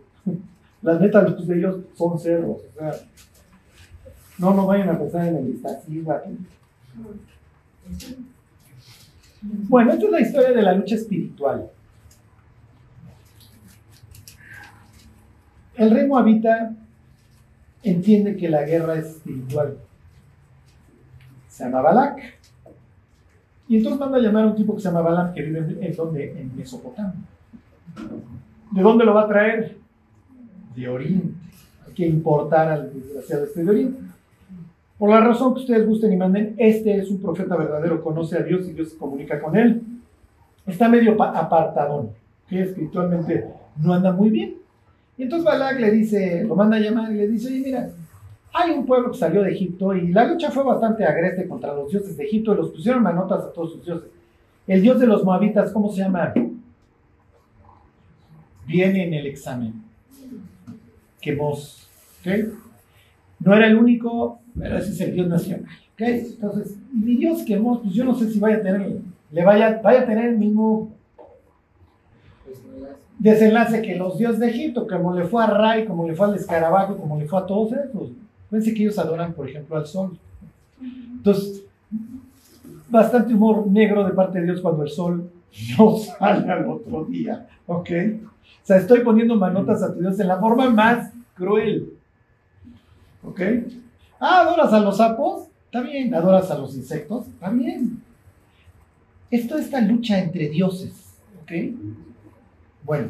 las 0.81 0.99
metas 0.99 1.47
de 1.47 1.57
ellos 1.57 1.77
son 1.95 2.19
cerros. 2.19 2.57
O 2.57 2.79
sea, 2.79 2.91
no, 4.37 4.53
no 4.53 4.67
vayan 4.67 4.89
a 4.89 4.99
pensar 4.99 5.27
en 5.27 5.37
el 5.37 5.49
Iztaccíhuatl. 5.49 6.29
Bueno, 9.41 9.93
esta 9.93 10.05
es 10.05 10.11
la 10.11 10.21
historia 10.21 10.51
de 10.51 10.61
la 10.61 10.73
lucha 10.73 10.95
espiritual. 10.95 11.69
El 15.75 15.91
rey 15.91 16.07
Moabita 16.07 16.73
entiende 17.83 18.35
que 18.35 18.49
la 18.49 18.63
guerra 18.63 18.95
es 18.95 19.07
espiritual. 19.07 19.77
Se 21.47 21.63
llama 21.63 21.81
Balak. 21.81 22.37
Y 23.67 23.77
entonces 23.77 23.99
manda 23.99 24.17
a 24.17 24.21
llamar 24.21 24.45
a 24.45 24.47
un 24.47 24.55
tipo 24.55 24.75
que 24.75 24.81
se 24.81 24.87
llama 24.87 25.01
Balaam, 25.01 25.33
que 25.33 25.41
vive 25.41 25.59
en, 25.59 25.95
donde? 25.95 26.39
En 26.39 26.55
Mesopotamia. 26.55 27.13
¿De 28.71 28.81
dónde 28.81 29.05
lo 29.05 29.13
va 29.13 29.23
a 29.23 29.27
traer? 29.27 29.77
De 30.77 30.87
Oriente. 30.87 31.33
Hay 31.87 31.93
que 31.93 32.07
importar 32.07 32.69
al 32.69 32.93
desgraciado 32.93 33.45
este 33.45 33.63
de 33.63 33.69
Oriente. 33.69 33.99
Por 34.99 35.09
la 35.09 35.21
razón 35.21 35.55
que 35.55 35.61
ustedes 35.61 35.87
gusten 35.87 36.13
y 36.13 36.17
manden, 36.17 36.53
este 36.57 36.97
es 36.97 37.09
un 37.09 37.19
profeta 37.19 37.55
verdadero, 37.55 38.03
conoce 38.03 38.37
a 38.37 38.43
Dios 38.43 38.67
y 38.67 38.73
Dios 38.73 38.89
se 38.91 38.97
comunica 38.97 39.41
con 39.41 39.57
él. 39.57 39.81
Está 40.67 40.87
medio 40.87 41.21
apartadón, 41.21 42.11
que 42.47 42.61
espiritualmente 42.61 43.45
no 43.81 43.93
anda 43.93 44.11
muy 44.11 44.29
bien. 44.29 44.55
Y 45.17 45.23
entonces 45.23 45.45
Balak 45.45 45.79
le 45.79 45.91
dice, 45.91 46.43
lo 46.43 46.55
manda 46.55 46.77
a 46.77 46.79
llamar 46.79 47.11
y 47.11 47.15
le 47.15 47.27
dice, 47.27 47.47
oye, 47.47 47.61
mira, 47.63 47.89
hay 48.53 48.71
un 48.71 48.85
pueblo 48.85 49.11
que 49.11 49.17
salió 49.17 49.41
de 49.41 49.51
Egipto 49.51 49.95
y 49.95 50.11
la 50.11 50.25
lucha 50.25 50.51
fue 50.51 50.63
bastante 50.63 51.05
agreste 51.05 51.47
contra 51.47 51.73
los 51.73 51.89
dioses 51.89 52.15
de 52.17 52.23
Egipto 52.23 52.53
y 52.53 52.57
los 52.57 52.69
pusieron 52.69 53.01
manotas 53.01 53.45
a 53.45 53.51
todos 53.51 53.73
sus 53.73 53.85
dioses. 53.85 54.09
El 54.67 54.81
dios 54.81 54.99
de 54.99 55.07
los 55.07 55.23
moabitas, 55.23 55.71
¿cómo 55.71 55.91
se 55.91 56.01
llama? 56.01 56.33
Viene 58.67 59.07
en 59.07 59.13
el 59.13 59.25
examen. 59.25 59.87
Quemos. 61.27 61.89
¿Ok? 62.21 62.31
No 63.39 63.53
era 63.53 63.67
el 63.67 63.77
único, 63.77 64.39
pero 64.57 64.77
ese 64.77 64.91
es 64.91 65.01
el 65.01 65.13
dios 65.13 65.27
nacional. 65.27 65.65
¿Ok? 65.93 66.01
Entonces, 66.01 66.77
mi 66.93 67.17
dios 67.17 67.43
Quemos, 67.43 67.81
pues 67.81 67.93
yo 67.93 68.05
no 68.05 68.15
sé 68.15 68.31
si 68.31 68.39
vaya 68.39 68.57
a 68.57 68.61
tener, 68.61 68.97
le 69.31 69.43
vaya, 69.43 69.81
vaya 69.83 70.01
a 70.01 70.05
tener 70.05 70.29
el 70.29 70.37
mismo 70.37 70.89
desenlace 73.19 73.81
que 73.81 73.95
los 73.95 74.17
dioses 74.17 74.39
de 74.39 74.49
Egipto, 74.49 74.87
como 74.87 75.13
le 75.13 75.25
fue 75.25 75.43
a 75.43 75.47
Ray, 75.47 75.85
como 75.85 76.07
le 76.07 76.15
fue 76.15 76.27
al 76.27 76.35
escarabajo, 76.35 76.95
como 76.95 77.19
le 77.19 77.27
fue 77.27 77.39
a 77.39 77.45
todos 77.45 77.73
esos. 77.73 78.11
Fíjense 78.49 78.73
que 78.73 78.83
ellos 78.83 78.97
adoran, 78.97 79.33
por 79.33 79.49
ejemplo, 79.49 79.75
al 79.75 79.85
sol. 79.85 80.17
Entonces, 80.81 81.63
bastante 82.89 83.33
humor 83.33 83.67
negro 83.67 84.05
de 84.05 84.13
parte 84.13 84.39
de 84.39 84.45
Dios 84.45 84.61
cuando 84.61 84.83
el 84.83 84.89
sol 84.89 85.29
no 85.77 85.97
sale 85.97 86.49
al 86.49 86.69
otro 86.69 87.03
día. 87.03 87.47
¿Ok? 87.65 87.89
O 88.63 88.67
sea, 88.67 88.77
estoy 88.77 88.99
poniendo 89.01 89.35
manotas 89.35 89.83
a 89.83 89.93
tu 89.93 89.99
Dios 89.99 90.17
en 90.19 90.27
la 90.27 90.37
forma 90.37 90.69
más 90.69 91.11
cruel. 91.37 91.93
¿Ok? 93.23 93.41
Ah, 94.19 94.41
adoras 94.41 94.73
a 94.73 94.79
los 94.79 94.97
sapos, 94.97 95.47
está 95.65 95.81
bien. 95.81 96.13
Adoras 96.13 96.49
a 96.51 96.57
los 96.57 96.75
insectos, 96.75 97.27
está 97.27 97.49
bien. 97.49 98.01
Esto 99.29 99.57
es 99.57 99.65
esta 99.65 99.81
lucha 99.81 100.19
entre 100.19 100.49
dioses. 100.49 101.15
¿Ok? 101.41 101.51
Bueno, 102.83 103.09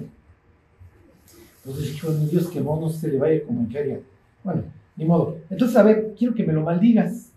entonces 1.68 1.94
dijo, 1.94 2.10
mi 2.12 2.26
Dios, 2.28 2.48
que 2.48 2.62
no 2.62 2.90
se 2.90 3.10
le 3.10 3.18
vaya 3.18 3.44
como 3.46 3.62
en 3.62 3.70
feria. 3.70 4.00
Bueno, 4.44 4.64
ni 4.96 5.06
modo. 5.06 5.38
Entonces, 5.50 5.76
a 5.78 5.84
ver, 5.84 6.14
quiero 6.18 6.34
que 6.34 6.44
me 6.44 6.54
lo 6.54 6.62
maldigas. 6.62 7.32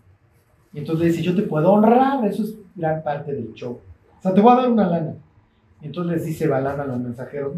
Y 0.73 0.79
entonces 0.79 1.05
le 1.05 1.11
dice, 1.11 1.23
yo 1.23 1.35
te 1.35 1.41
puedo 1.41 1.71
honrar, 1.71 2.25
eso 2.25 2.43
es 2.43 2.55
gran 2.75 3.03
parte 3.03 3.33
del 3.33 3.53
show. 3.53 3.79
O 4.19 4.21
sea, 4.21 4.33
te 4.33 4.39
voy 4.39 4.53
a 4.53 4.61
dar 4.61 4.71
una 4.71 4.87
lana. 4.87 5.15
Y 5.81 5.87
entonces 5.87 6.13
les 6.13 6.25
dice 6.25 6.47
Balán 6.47 6.79
a 6.79 6.85
los 6.85 6.99
mensajeros, 6.99 7.53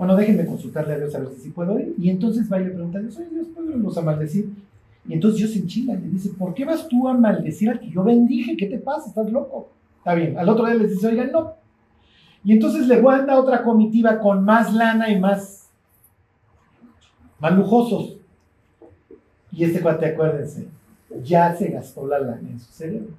bueno, 0.00 0.16
déjenme 0.16 0.46
consultarle 0.46 0.94
a 0.94 0.96
Dios 0.96 1.14
a 1.14 1.18
ver 1.18 1.28
si 1.38 1.50
puedo 1.50 1.78
ir. 1.78 1.94
Y 1.98 2.08
entonces 2.08 2.50
va 2.50 2.58
y 2.58 2.64
le 2.64 2.70
pregunta 2.70 2.98
a 2.98 3.02
Dios, 3.02 3.20
Dios, 3.30 3.48
¿puedo 3.54 3.76
los 3.76 3.98
a 3.98 4.00
maldecir? 4.00 4.48
Y 5.06 5.12
entonces 5.12 5.40
Dios 5.40 5.50
se 5.50 5.58
enchila 5.58 5.92
y 5.92 5.98
le 5.98 6.08
dice, 6.08 6.30
¿por 6.38 6.54
qué 6.54 6.64
vas 6.64 6.88
tú 6.88 7.06
a 7.06 7.12
maldecir 7.12 7.68
al 7.68 7.80
que 7.80 7.90
yo 7.90 8.02
bendije? 8.02 8.56
¿Qué 8.56 8.64
te 8.64 8.78
pasa? 8.78 9.10
¿Estás 9.10 9.30
loco? 9.30 9.68
Está 9.98 10.14
bien. 10.14 10.38
Al 10.38 10.48
otro 10.48 10.64
día 10.64 10.76
les 10.76 10.92
dice, 10.92 11.06
oigan, 11.06 11.30
no, 11.30 11.52
y 12.42 12.52
entonces 12.54 12.86
le 12.88 13.02
manda 13.02 13.38
otra 13.38 13.62
comitiva 13.62 14.18
con 14.20 14.42
más 14.42 14.72
lana 14.72 15.10
y 15.10 15.20
más, 15.20 15.68
más 17.38 17.52
lujosos. 17.52 18.16
Y 19.52 19.64
este 19.64 19.82
cuate, 19.82 20.06
acuérdense, 20.06 20.66
ya 21.22 21.54
se 21.54 21.68
gastó 21.68 22.06
la 22.06 22.20
lana 22.20 22.48
en 22.48 22.58
su 22.58 22.72
cerebro. 22.72 23.10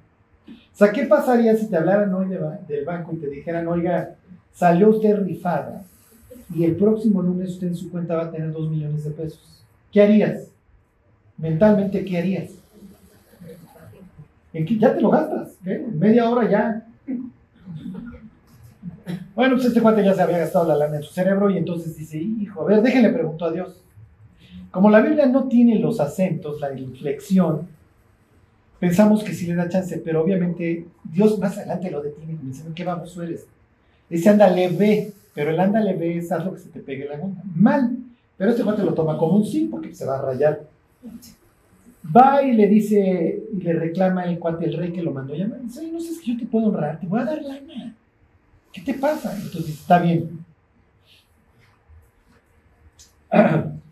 O 0.48 0.76
sea, 0.76 0.90
¿qué 0.90 1.04
pasaría 1.04 1.54
si 1.54 1.70
te 1.70 1.76
hablaran 1.76 2.12
hoy 2.12 2.26
del 2.66 2.84
banco 2.84 3.12
y 3.12 3.18
te 3.18 3.28
dijeran, 3.28 3.68
oiga, 3.68 4.16
salió 4.50 4.88
usted 4.88 5.16
rifada 5.22 5.84
y 6.54 6.64
el 6.64 6.76
próximo 6.76 7.22
lunes 7.22 7.50
usted 7.50 7.68
en 7.68 7.74
su 7.74 7.90
cuenta 7.90 8.16
va 8.16 8.24
a 8.24 8.30
tener 8.30 8.52
dos 8.52 8.68
millones 8.70 9.04
de 9.04 9.10
pesos? 9.10 9.64
¿Qué 9.90 10.02
harías? 10.02 10.48
Mentalmente, 11.38 12.04
¿qué 12.04 12.18
harías? 12.18 12.50
Ya 14.52 14.94
te 14.94 15.00
lo 15.00 15.10
gastas, 15.10 15.56
En 15.64 15.98
media 15.98 16.28
hora 16.28 16.50
ya 16.50 16.86
bueno, 19.34 19.54
pues 19.54 19.66
este 19.66 19.80
cuate 19.80 20.04
ya 20.04 20.14
se 20.14 20.22
había 20.22 20.38
gastado 20.38 20.66
la 20.66 20.76
lana 20.76 20.96
en 20.96 21.02
su 21.02 21.12
cerebro 21.12 21.48
y 21.50 21.56
entonces 21.56 21.96
dice, 21.96 22.18
hijo, 22.18 22.62
a 22.62 22.64
ver, 22.64 22.82
déjenle 22.82 23.10
pregunto 23.10 23.46
a 23.46 23.52
Dios. 23.52 23.82
Como 24.70 24.90
la 24.90 25.00
Biblia 25.00 25.26
no 25.26 25.48
tiene 25.48 25.78
los 25.78 26.00
acentos, 26.00 26.60
la 26.60 26.78
inflexión, 26.78 27.68
pensamos 28.78 29.24
que 29.24 29.32
sí 29.32 29.46
le 29.46 29.54
da 29.54 29.68
chance, 29.68 29.98
pero 30.04 30.22
obviamente 30.22 30.86
Dios 31.04 31.38
más 31.38 31.56
adelante 31.56 31.90
lo 31.90 32.02
detiene 32.02 32.34
y 32.42 32.46
dice, 32.46 32.64
¿qué 32.74 32.84
vamos 32.84 33.16
eres? 33.18 33.46
Dice, 34.08 34.28
ándale, 34.28 34.68
ve, 34.68 35.12
pero 35.34 35.50
el 35.50 35.60
ándale, 35.60 35.94
ve 35.94 36.18
es 36.18 36.30
algo 36.32 36.52
que 36.52 36.60
se 36.60 36.68
te 36.68 36.80
pegue 36.80 37.06
la 37.06 37.16
gana. 37.16 37.42
Mal, 37.54 37.96
pero 38.36 38.50
este 38.50 38.62
cuate 38.62 38.82
lo 38.82 38.94
toma 38.94 39.16
como 39.16 39.36
un 39.36 39.44
sí, 39.44 39.68
porque 39.70 39.94
se 39.94 40.04
va 40.04 40.18
a 40.18 40.22
rayar. 40.22 40.66
Va 42.14 42.42
y 42.42 42.52
le 42.52 42.66
dice, 42.66 43.44
y 43.52 43.60
le 43.62 43.72
reclama 43.74 44.24
el 44.24 44.38
cuate, 44.38 44.66
el 44.66 44.76
rey 44.76 44.92
que 44.92 45.02
lo 45.02 45.12
mandó 45.12 45.34
llamar. 45.34 45.62
Dice, 45.62 45.90
no 45.90 46.00
sé, 46.00 46.10
es 46.10 46.20
que 46.20 46.32
yo 46.32 46.38
te 46.38 46.46
puedo 46.46 46.66
honrar, 46.66 46.98
te 46.98 47.06
voy 47.06 47.20
a 47.20 47.24
dar 47.24 47.40
lana. 47.42 47.94
¿Qué 48.72 48.80
te 48.80 48.94
pasa? 48.94 49.34
Entonces 49.36 49.70
está 49.70 50.00
bien. 50.00 50.44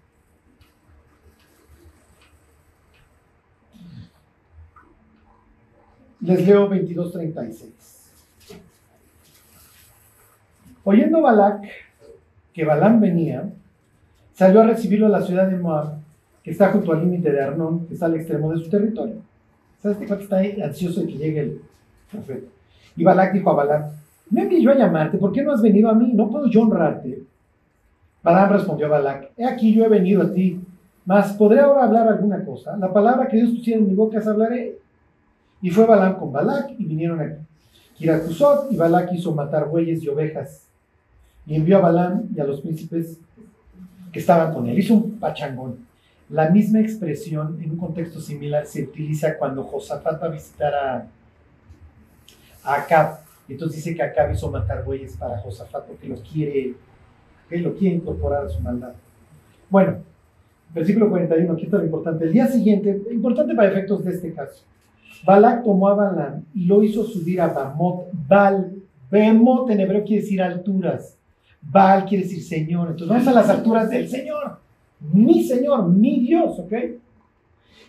Les 6.20 6.47
leo 6.47 6.68
22.36. 6.68 7.80
Oyendo 10.91 11.22
Balak 11.22 11.68
que 12.53 12.64
Balán 12.64 13.01
venía, 13.01 13.49
salió 14.32 14.61
a 14.61 14.66
recibirlo 14.66 15.07
a 15.07 15.11
la 15.11 15.22
ciudad 15.22 15.47
de 15.47 15.57
Moab 15.57 16.01
que 16.43 16.51
está 16.51 16.72
junto 16.72 16.93
al 16.93 17.03
límite 17.03 17.30
de 17.30 17.41
Arnón, 17.41 17.86
que 17.86 17.95
está 17.95 18.07
al 18.07 18.16
extremo 18.16 18.51
de 18.51 18.59
su 18.59 18.68
territorio. 18.68 19.14
¿Sabes 19.80 19.99
qué 19.99 20.05
está 20.05 20.41
ansioso 20.64 21.03
de 21.03 21.07
que 21.07 21.12
llegue 21.12 21.41
el 21.43 21.61
profeta? 22.11 22.49
Y 22.97 23.05
Balak 23.05 23.34
dijo 23.34 23.51
a 23.51 23.55
Balaam, 23.55 23.84
no 24.30 24.43
envié 24.43 24.61
yo 24.61 24.72
a 24.72 24.74
llamarte, 24.74 25.16
¿por 25.16 25.30
qué 25.30 25.45
no 25.45 25.53
has 25.53 25.62
venido 25.62 25.88
a 25.91 25.95
mí? 25.95 26.11
¿No 26.12 26.28
puedo 26.28 26.47
yo 26.51 26.62
honrarte? 26.62 27.22
Balaam 28.24 28.51
respondió 28.51 28.86
a 28.86 28.91
Balak, 28.91 29.30
he 29.36 29.45
aquí 29.45 29.72
yo 29.72 29.84
he 29.84 29.88
venido 29.88 30.22
a 30.22 30.32
ti, 30.32 30.61
mas 31.05 31.34
¿podré 31.34 31.61
ahora 31.61 31.84
hablar 31.84 32.09
alguna 32.09 32.45
cosa? 32.45 32.76
La 32.76 32.93
palabra 32.93 33.28
que 33.28 33.36
Dios 33.36 33.51
pusiera 33.51 33.78
en 33.78 33.86
mi 33.86 33.95
boca 33.95 34.18
es 34.18 34.26
hablaré. 34.26 34.76
Y 35.62 35.70
fue 35.70 35.86
Balaam 35.86 36.18
con 36.18 36.32
Balak 36.32 36.72
y 36.76 36.84
vinieron 36.84 37.20
a 37.20 37.36
Kiratusot 37.95 38.72
y 38.72 38.76
Balak 38.76 39.12
hizo 39.12 39.32
matar 39.32 39.68
bueyes 39.68 40.03
y 40.03 40.09
ovejas. 40.09 40.70
Y 41.47 41.57
envió 41.57 41.78
a 41.78 41.80
Balaam 41.80 42.28
y 42.34 42.41
a 42.41 42.45
los 42.45 42.61
príncipes 42.61 43.18
que 44.12 44.18
estaban 44.18 44.53
con 44.53 44.68
él. 44.68 44.78
Hizo 44.78 44.95
un 44.95 45.18
pachangón. 45.18 45.86
La 46.28 46.49
misma 46.49 46.80
expresión 46.80 47.59
en 47.61 47.72
un 47.72 47.76
contexto 47.76 48.20
similar 48.20 48.66
se 48.66 48.84
utiliza 48.84 49.36
cuando 49.36 49.64
Josafat 49.64 50.22
va 50.22 50.26
a 50.26 50.30
visitar 50.30 50.74
a, 50.74 51.07
a 52.62 52.74
Acab. 52.74 53.20
Entonces 53.49 53.76
dice 53.76 53.97
que 53.97 54.03
Acab 54.03 54.32
hizo 54.32 54.51
matar 54.51 54.84
bueyes 54.84 55.16
para 55.16 55.38
Josafat 55.38 55.86
porque 55.86 56.09
lo 56.09 56.16
quiere, 56.16 56.74
lo 57.51 57.74
quiere 57.74 57.97
incorporar 57.97 58.47
a 58.47 58.49
su 58.49 58.61
maldad. 58.61 58.93
Bueno, 59.68 59.99
versículo 60.72 61.11
41, 61.11 61.53
aquí 61.53 61.64
está 61.64 61.78
lo 61.78 61.84
importante. 61.84 62.24
El 62.24 62.32
día 62.32 62.47
siguiente, 62.47 63.03
importante 63.11 63.55
para 63.55 63.70
efectos 63.70 64.05
de 64.05 64.12
este 64.12 64.32
caso, 64.32 64.64
Balak 65.24 65.64
tomó 65.64 65.88
a 65.88 65.95
Balaam 65.95 66.45
y 66.55 66.66
lo 66.66 66.82
hizo 66.82 67.05
subir 67.05 67.41
a 67.41 67.49
Bamot. 67.49 68.09
Bal, 68.28 68.72
Bemot 69.11 69.68
en 69.70 69.80
hebreo 69.80 70.05
quiere 70.05 70.22
decir 70.22 70.41
alturas. 70.41 71.16
Baal 71.62 72.04
quiere 72.04 72.24
decir 72.24 72.42
Señor. 72.42 72.90
Entonces 72.90 73.08
vamos 73.08 73.28
a 73.28 73.32
las 73.32 73.48
alturas 73.48 73.90
del 73.90 74.08
Señor. 74.08 74.58
Mi 75.12 75.42
Señor, 75.44 75.88
mi 75.88 76.20
Dios, 76.20 76.58
¿ok? 76.58 76.72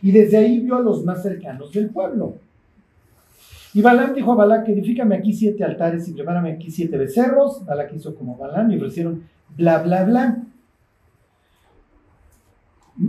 Y 0.02 0.12
desde 0.12 0.38
ahí 0.38 0.60
vio 0.60 0.78
a 0.78 0.82
los 0.82 1.04
más 1.04 1.22
cercanos 1.22 1.72
del 1.72 1.90
pueblo. 1.90 2.36
Y 3.74 3.82
Balaam 3.82 4.14
dijo 4.14 4.34
a 4.34 4.36
Balak, 4.36 4.68
edifícame 4.68 5.16
aquí 5.16 5.34
siete 5.34 5.64
altares 5.64 6.08
y 6.08 6.14
prepárame 6.14 6.52
aquí 6.52 6.70
siete 6.70 6.98
becerros. 6.98 7.66
Balak 7.66 7.94
hizo 7.94 8.16
como 8.16 8.36
Balaam 8.36 8.72
y 8.72 8.78
ofrecieron 8.78 9.24
bla, 9.56 9.80
bla, 9.80 10.04
bla. 10.04 10.44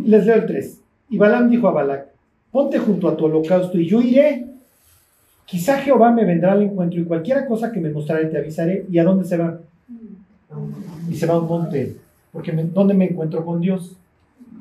Les 0.05 0.25
leo 0.25 0.37
el 0.37 0.47
3. 0.47 0.81
Y 1.11 1.19
Balaam 1.19 1.51
dijo 1.51 1.69
a 1.69 1.73
Balak, 1.73 2.07
ponte 2.51 2.79
junto 2.79 3.09
a 3.09 3.17
tu 3.17 3.25
holocausto 3.25 3.79
y 3.79 3.89
yo 3.89 4.01
iré. 4.01 4.47
Quizá 5.47 5.79
Jehová 5.79 6.13
me 6.13 6.25
vendrá 6.25 6.53
al 6.53 6.63
encuentro 6.63 7.01
y 7.01 7.05
cualquiera 7.05 7.47
cosa 7.47 7.73
que 7.73 7.81
me 7.81 7.91
mostraré 7.91 8.27
te 8.27 8.39
avisaré. 8.39 8.87
¿Y 8.89 8.99
a 8.99 9.05
dónde 9.05 9.25
se 9.25 9.37
va? 9.37 9.59
Y 11.13 11.17
se 11.17 11.27
va 11.27 11.35
a 11.35 11.39
un 11.41 11.47
monte. 11.47 11.97
Porque 12.33 12.53
¿dónde 12.53 12.95
me 12.95 13.05
encuentro 13.05 13.45
con 13.45 13.61
Dios? 13.61 13.95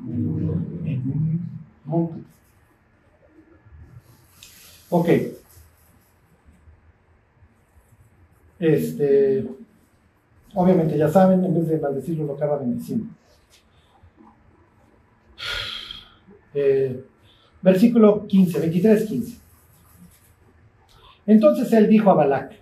En 0.06 0.26
un 0.26 1.48
monte. 1.86 2.20
Ok. 4.90 5.08
Este, 8.58 9.48
obviamente 10.54 10.98
ya 10.98 11.08
saben, 11.08 11.44
en 11.44 11.54
vez 11.54 11.66
de 11.66 11.80
maldecirlo 11.80 12.26
lo 12.26 12.34
acaba 12.34 12.58
bendiciendo. 12.58 13.06
Eh, 16.54 17.02
versículo 17.62 18.26
15, 18.26 18.60
23, 18.60 19.06
15. 19.06 19.38
Entonces 21.26 21.72
él 21.72 21.88
dijo 21.88 22.10
a 22.10 22.14
Balac, 22.14 22.61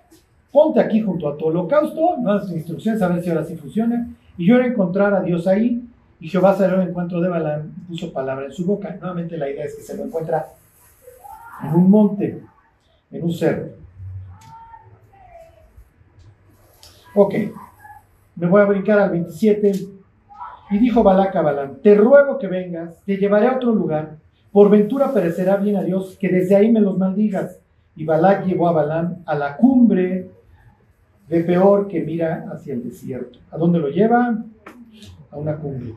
ponte 0.52 0.80
aquí 0.80 1.00
junto 1.00 1.28
a 1.28 1.36
tu 1.36 1.46
holocausto, 1.46 2.16
nuevas 2.18 2.50
instrucciones, 2.50 3.02
a 3.02 3.08
ver 3.08 3.22
si 3.22 3.30
ahora 3.30 3.44
sí 3.44 3.56
funciona. 3.56 4.08
Y 4.36 4.46
yo 4.46 4.56
era 4.56 4.66
encontrar 4.66 5.14
a 5.14 5.20
Dios 5.20 5.46
ahí, 5.46 5.82
y 6.20 6.28
Jehová 6.28 6.54
salió 6.54 6.76
al 6.76 6.88
encuentro 6.88 7.20
de 7.20 7.28
Balaam 7.28 7.72
puso 7.88 8.12
palabra 8.12 8.46
en 8.46 8.52
su 8.52 8.66
boca. 8.66 8.94
Nuevamente 9.00 9.38
la 9.38 9.48
idea 9.48 9.64
es 9.64 9.74
que 9.74 9.82
se 9.82 9.96
lo 9.96 10.04
encuentra 10.04 10.48
en 11.64 11.74
un 11.74 11.90
monte, 11.90 12.42
en 13.10 13.24
un 13.24 13.32
cerro. 13.32 13.68
Ok, 17.14 17.34
me 18.36 18.46
voy 18.46 18.60
a 18.60 18.66
brincar 18.66 18.98
al 18.98 19.10
27. 19.10 19.72
Y 20.72 20.78
dijo 20.78 21.02
Balac 21.02 21.34
a 21.34 21.42
Balaam, 21.42 21.76
te 21.82 21.96
ruego 21.96 22.38
que 22.38 22.46
vengas, 22.46 23.02
te 23.04 23.16
llevaré 23.16 23.48
a 23.48 23.56
otro 23.56 23.72
lugar, 23.72 24.18
por 24.52 24.70
ventura 24.70 25.12
perecerá 25.12 25.56
bien 25.56 25.76
a 25.76 25.82
Dios, 25.82 26.16
que 26.20 26.28
desde 26.28 26.54
ahí 26.54 26.70
me 26.70 26.80
los 26.80 26.96
maldigas. 26.96 27.58
Y 27.96 28.04
Balac 28.04 28.44
llevó 28.46 28.68
a 28.68 28.72
Balaam 28.72 29.16
a 29.26 29.34
la 29.34 29.56
cumbre 29.56 30.29
de 31.30 31.44
peor 31.44 31.86
que 31.86 32.00
mira 32.02 32.50
hacia 32.52 32.74
el 32.74 32.82
desierto. 32.82 33.38
¿A 33.52 33.56
dónde 33.56 33.78
lo 33.78 33.88
lleva? 33.88 34.44
A 35.30 35.36
una 35.36 35.56
cumbre. 35.56 35.94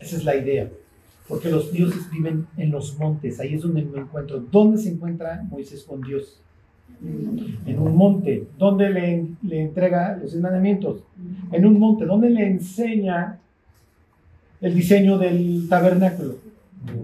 Esa 0.00 0.16
es 0.16 0.24
la 0.24 0.36
idea. 0.36 0.68
Porque 1.28 1.48
los 1.48 1.72
dioses 1.72 2.10
viven 2.10 2.46
en 2.56 2.72
los 2.72 2.98
montes. 2.98 3.38
Ahí 3.38 3.54
es 3.54 3.62
donde 3.62 3.84
me 3.84 4.00
encuentro. 4.00 4.40
¿Dónde 4.40 4.76
se 4.76 4.90
encuentra 4.90 5.46
Moisés 5.48 5.84
con 5.84 6.00
Dios? 6.00 6.40
En 7.64 7.78
un 7.78 7.96
monte. 7.96 8.48
¿Dónde 8.58 8.90
le, 8.90 9.62
entrega 9.62 10.18
los 10.20 10.34
mandamientos? 10.34 11.04
En 11.52 11.64
un 11.64 11.78
monte. 11.78 12.04
¿Dónde 12.04 12.28
le 12.28 12.44
enseña 12.44 13.38
el 14.60 14.74
diseño 14.74 15.16
del 15.16 15.68
tabernáculo? 15.68 16.38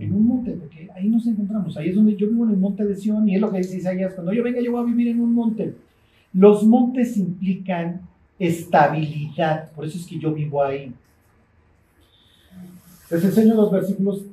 En 0.00 0.12
un 0.12 0.26
monte, 0.26 0.50
porque 0.50 0.88
ahí 0.96 1.08
nos 1.08 1.24
encontramos. 1.28 1.76
Ahí 1.76 1.90
es 1.90 1.94
donde 1.94 2.16
yo 2.16 2.28
vivo 2.28 2.44
en 2.44 2.50
el 2.50 2.56
monte 2.56 2.84
de 2.84 2.96
Sion. 2.96 3.28
Y 3.28 3.36
es 3.36 3.40
lo 3.40 3.52
que 3.52 3.58
dice 3.58 3.76
Isaías. 3.76 4.14
Cuando 4.14 4.32
yo 4.32 4.42
venga, 4.42 4.60
yo 4.60 4.72
voy 4.72 4.82
a 4.82 4.84
vivir 4.84 5.06
en 5.06 5.20
un 5.20 5.32
monte. 5.32 5.74
Los 6.32 6.62
montes 6.64 7.16
implican 7.16 8.02
estabilidad, 8.38 9.72
por 9.72 9.84
eso 9.84 9.98
es 9.98 10.06
que 10.06 10.18
yo 10.18 10.32
vivo 10.32 10.62
ahí. 10.62 10.94
Les 13.10 13.24
enseño 13.24 13.54
los 13.54 13.70
versículos 13.70 14.24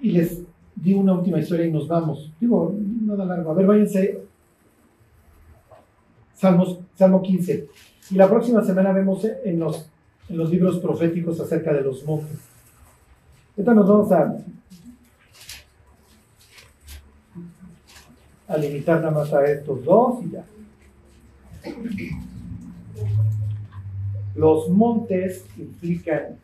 y 0.00 0.12
les 0.12 0.42
digo 0.74 1.00
una 1.00 1.12
última 1.12 1.38
historia 1.38 1.66
y 1.66 1.72
nos 1.72 1.86
vamos. 1.86 2.32
Digo, 2.40 2.74
nada 3.02 3.24
largo. 3.24 3.50
A 3.50 3.54
ver, 3.54 3.66
váyanse. 3.66 4.22
Salmos, 6.34 6.78
Salmo 6.94 7.20
15. 7.20 7.68
Y 8.10 8.14
la 8.14 8.28
próxima 8.28 8.64
semana 8.64 8.92
vemos 8.92 9.24
en 9.44 9.58
los, 9.58 9.86
en 10.28 10.38
los 10.38 10.50
libros 10.50 10.78
proféticos 10.78 11.38
acerca 11.38 11.72
de 11.72 11.82
los 11.82 12.04
montes. 12.04 12.38
Ahorita 13.56 13.74
nos 13.74 13.88
vamos 13.88 14.12
a, 14.12 14.36
a 18.48 18.56
limitar 18.56 19.00
nada 19.00 19.10
más 19.10 19.32
a 19.34 19.44
estos 19.44 19.84
dos 19.84 20.24
y 20.24 20.30
ya. 20.30 20.44
Los 24.34 24.68
montes 24.68 25.44
implican 25.56 26.38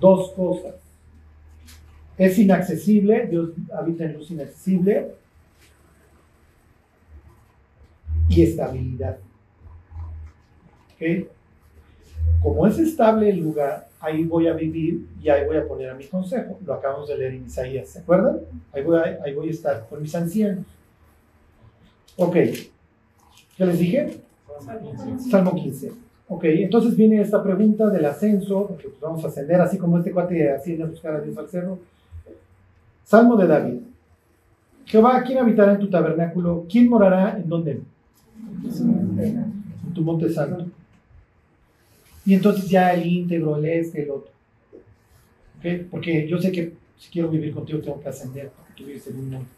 dos 0.00 0.32
cosas. 0.32 0.74
Es 2.16 2.38
inaccesible, 2.38 3.26
Dios 3.26 3.50
habita 3.74 4.04
en 4.04 4.14
luz 4.14 4.30
inaccesible, 4.30 5.14
y 8.28 8.42
estabilidad. 8.42 9.18
Como 12.42 12.66
es 12.66 12.78
estable 12.78 13.30
el 13.30 13.40
lugar, 13.40 13.88
ahí 14.00 14.24
voy 14.24 14.46
a 14.48 14.54
vivir 14.54 15.06
y 15.20 15.28
ahí 15.28 15.46
voy 15.46 15.56
a 15.58 15.66
poner 15.66 15.90
a 15.90 15.94
mi 15.94 16.06
consejo. 16.06 16.58
Lo 16.64 16.74
acabamos 16.74 17.08
de 17.08 17.18
leer 17.18 17.34
en 17.34 17.46
Isaías, 17.46 17.88
¿se 17.88 17.98
acuerdan? 17.98 18.40
Voy 18.72 18.96
a, 18.96 19.18
ahí 19.24 19.34
voy 19.34 19.48
a 19.48 19.50
estar 19.50 19.86
con 19.88 20.00
mis 20.00 20.14
ancianos. 20.14 20.64
Ok, 22.16 22.36
¿Qué 23.56 23.66
les 23.66 23.78
dije? 23.78 24.20
Salmo 25.30 25.54
15. 25.54 25.92
Ok, 26.28 26.44
entonces 26.44 26.96
viene 26.96 27.20
esta 27.20 27.42
pregunta 27.42 27.88
del 27.88 28.04
ascenso, 28.04 28.66
porque 28.66 28.88
pues 28.88 29.00
vamos 29.00 29.24
a 29.24 29.28
ascender 29.28 29.60
así 29.60 29.78
como 29.78 29.98
este 29.98 30.10
cuate 30.10 30.50
asciende 30.50 30.82
a 30.82 30.86
buscar 30.86 31.14
a 31.14 31.20
Dios 31.20 31.36
al 31.38 31.48
cerro. 31.48 31.78
Salmo 33.04 33.36
de 33.36 33.46
David. 33.46 33.80
Jehová, 34.86 35.22
¿quién 35.24 35.38
habitará 35.38 35.72
en 35.72 35.78
tu 35.78 35.88
tabernáculo? 35.88 36.66
¿Quién 36.68 36.88
morará 36.88 37.36
en 37.36 37.48
dónde? 37.48 37.80
En 38.64 39.94
tu 39.94 40.02
monte 40.02 40.28
santo. 40.30 40.66
Y 42.24 42.34
entonces 42.34 42.68
ya 42.68 42.92
el 42.92 43.06
íntegro, 43.06 43.56
el 43.56 43.64
este, 43.66 44.02
el 44.02 44.10
otro. 44.10 44.30
¿Ok? 45.58 45.86
Porque 45.90 46.26
yo 46.26 46.38
sé 46.38 46.50
que 46.50 46.72
si 46.98 47.10
quiero 47.10 47.28
vivir 47.28 47.54
contigo 47.54 47.78
tengo 47.80 48.00
que 48.00 48.08
ascender, 48.08 48.50
porque 48.50 48.72
tú 48.76 48.84
vives 48.84 49.06
en 49.06 49.18
un 49.18 49.30
monte. 49.30 49.50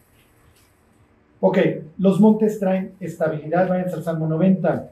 Ok, 1.41 1.57
los 1.97 2.19
montes 2.19 2.59
traen 2.59 2.93
estabilidad, 2.99 3.69
vayan 3.69 3.89
al 3.93 4.03
Salmo 4.03 4.27
90. 4.27 4.91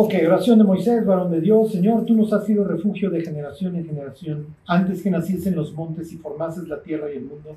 Ok, 0.00 0.14
oración 0.26 0.58
de 0.58 0.64
Moisés, 0.64 1.04
varón 1.04 1.30
de 1.32 1.40
Dios. 1.40 1.72
Señor, 1.72 2.04
tú 2.04 2.14
nos 2.14 2.32
has 2.32 2.44
sido 2.44 2.62
refugio 2.62 3.10
de 3.10 3.22
generación 3.22 3.74
en 3.74 3.86
generación, 3.86 4.46
antes 4.66 5.02
que 5.02 5.10
naciesen 5.10 5.56
los 5.56 5.72
montes 5.72 6.12
y 6.12 6.18
formases 6.18 6.68
la 6.68 6.82
tierra 6.82 7.10
y 7.12 7.16
el 7.16 7.24
mundo. 7.24 7.56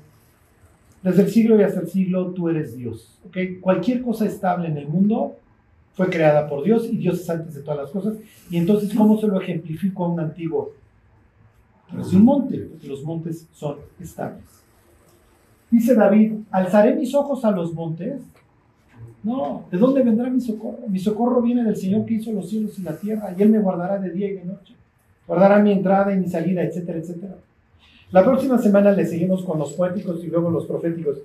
Desde 1.02 1.22
el 1.22 1.30
siglo 1.30 1.58
y 1.58 1.62
hasta 1.62 1.80
el 1.80 1.88
siglo 1.88 2.30
tú 2.30 2.48
eres 2.48 2.76
Dios. 2.76 3.18
¿okay? 3.26 3.58
Cualquier 3.58 4.02
cosa 4.02 4.26
estable 4.26 4.68
en 4.68 4.76
el 4.76 4.88
mundo 4.88 5.36
fue 5.94 6.08
creada 6.08 6.48
por 6.48 6.64
Dios 6.64 6.88
y 6.90 6.96
Dios 6.96 7.20
es 7.20 7.30
antes 7.30 7.54
de 7.54 7.62
todas 7.62 7.80
las 7.80 7.90
cosas. 7.90 8.14
Y 8.50 8.56
entonces, 8.56 8.94
¿cómo 8.94 9.20
se 9.20 9.26
lo 9.26 9.40
ejemplifico 9.40 10.04
a 10.04 10.08
un 10.08 10.20
antiguo? 10.20 10.72
es 12.00 12.12
un 12.14 12.24
monte, 12.24 12.58
porque 12.58 12.86
los 12.86 13.04
montes 13.04 13.46
son 13.52 13.76
estables. 14.00 14.44
Dice 15.70 15.94
David, 15.94 16.34
¿alzaré 16.50 16.94
mis 16.94 17.14
ojos 17.14 17.44
a 17.44 17.50
los 17.50 17.74
montes? 17.74 18.22
No, 19.22 19.64
¿de 19.70 19.78
dónde 19.78 20.02
vendrá 20.02 20.28
mi 20.30 20.40
socorro? 20.40 20.78
Mi 20.88 20.98
socorro 20.98 21.42
viene 21.42 21.62
del 21.64 21.76
Señor 21.76 22.04
que 22.06 22.14
hizo 22.14 22.32
los 22.32 22.48
cielos 22.48 22.78
y 22.78 22.82
la 22.82 22.96
tierra, 22.96 23.34
y 23.36 23.42
Él 23.42 23.50
me 23.50 23.58
guardará 23.58 23.98
de 23.98 24.10
día 24.10 24.28
y 24.28 24.34
de 24.34 24.44
noche. 24.44 24.74
Guardará 25.26 25.60
mi 25.60 25.72
entrada 25.72 26.14
y 26.14 26.18
mi 26.18 26.28
salida, 26.28 26.62
etcétera, 26.62 26.98
etcétera. 26.98 27.36
La 28.12 28.22
próxima 28.22 28.58
semana 28.58 28.92
le 28.92 29.06
seguimos 29.06 29.42
con 29.42 29.58
los 29.58 29.72
poéticos 29.72 30.22
y 30.22 30.26
luego 30.26 30.50
los 30.50 30.66
proféticos. 30.66 31.16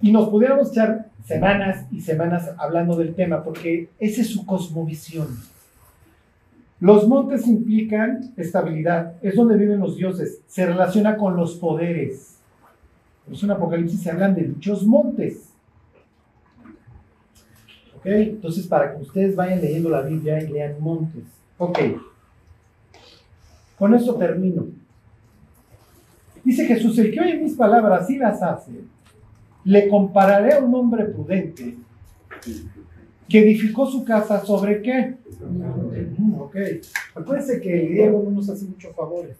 Y 0.00 0.12
nos 0.12 0.28
pudiéramos 0.28 0.70
echar 0.70 1.10
semanas 1.24 1.86
y 1.90 2.00
semanas 2.00 2.52
hablando 2.56 2.96
del 2.96 3.14
tema, 3.16 3.42
porque 3.42 3.88
esa 3.98 4.20
es 4.20 4.28
su 4.28 4.46
cosmovisión. 4.46 5.26
Los 6.78 7.08
montes 7.08 7.48
implican 7.48 8.32
estabilidad, 8.36 9.14
es 9.22 9.34
donde 9.34 9.56
viven 9.56 9.80
los 9.80 9.96
dioses, 9.96 10.40
se 10.46 10.66
relaciona 10.66 11.16
con 11.16 11.36
los 11.36 11.56
poderes. 11.56 12.36
Es 13.30 13.42
un 13.42 13.50
Apocalipsis 13.50 14.02
se 14.02 14.10
hablan 14.10 14.34
de 14.36 14.42
dichos 14.42 14.86
montes. 14.86 15.48
¿Ok? 17.96 18.06
Entonces, 18.06 18.66
para 18.68 18.94
que 18.94 19.02
ustedes 19.02 19.34
vayan 19.34 19.60
leyendo 19.60 19.88
la 19.88 20.02
Biblia 20.02 20.40
y 20.42 20.48
lean 20.48 20.74
montes. 20.78 21.24
Ok. 21.58 21.78
Con 23.78 23.94
esto 23.94 24.14
termino. 24.14 24.66
Dice 26.44 26.66
Jesús, 26.66 26.98
el 26.98 27.10
que 27.10 27.20
oye 27.20 27.38
mis 27.38 27.54
palabras 27.54 28.08
y 28.10 28.18
las 28.18 28.42
hace, 28.42 28.72
le 29.64 29.88
compararé 29.88 30.52
a 30.52 30.58
un 30.58 30.74
hombre 30.74 31.06
prudente 31.06 31.76
que 33.28 33.38
edificó 33.38 33.86
su 33.86 34.04
casa 34.04 34.44
sobre 34.44 34.82
qué? 34.82 35.14
Ok. 36.38 36.56
Acuérdense 37.14 37.60
que 37.60 37.82
el 37.82 37.88
griego 37.88 38.22
no 38.22 38.30
nos 38.30 38.48
hace 38.50 38.66
muchos 38.66 38.94
favores. 38.94 39.36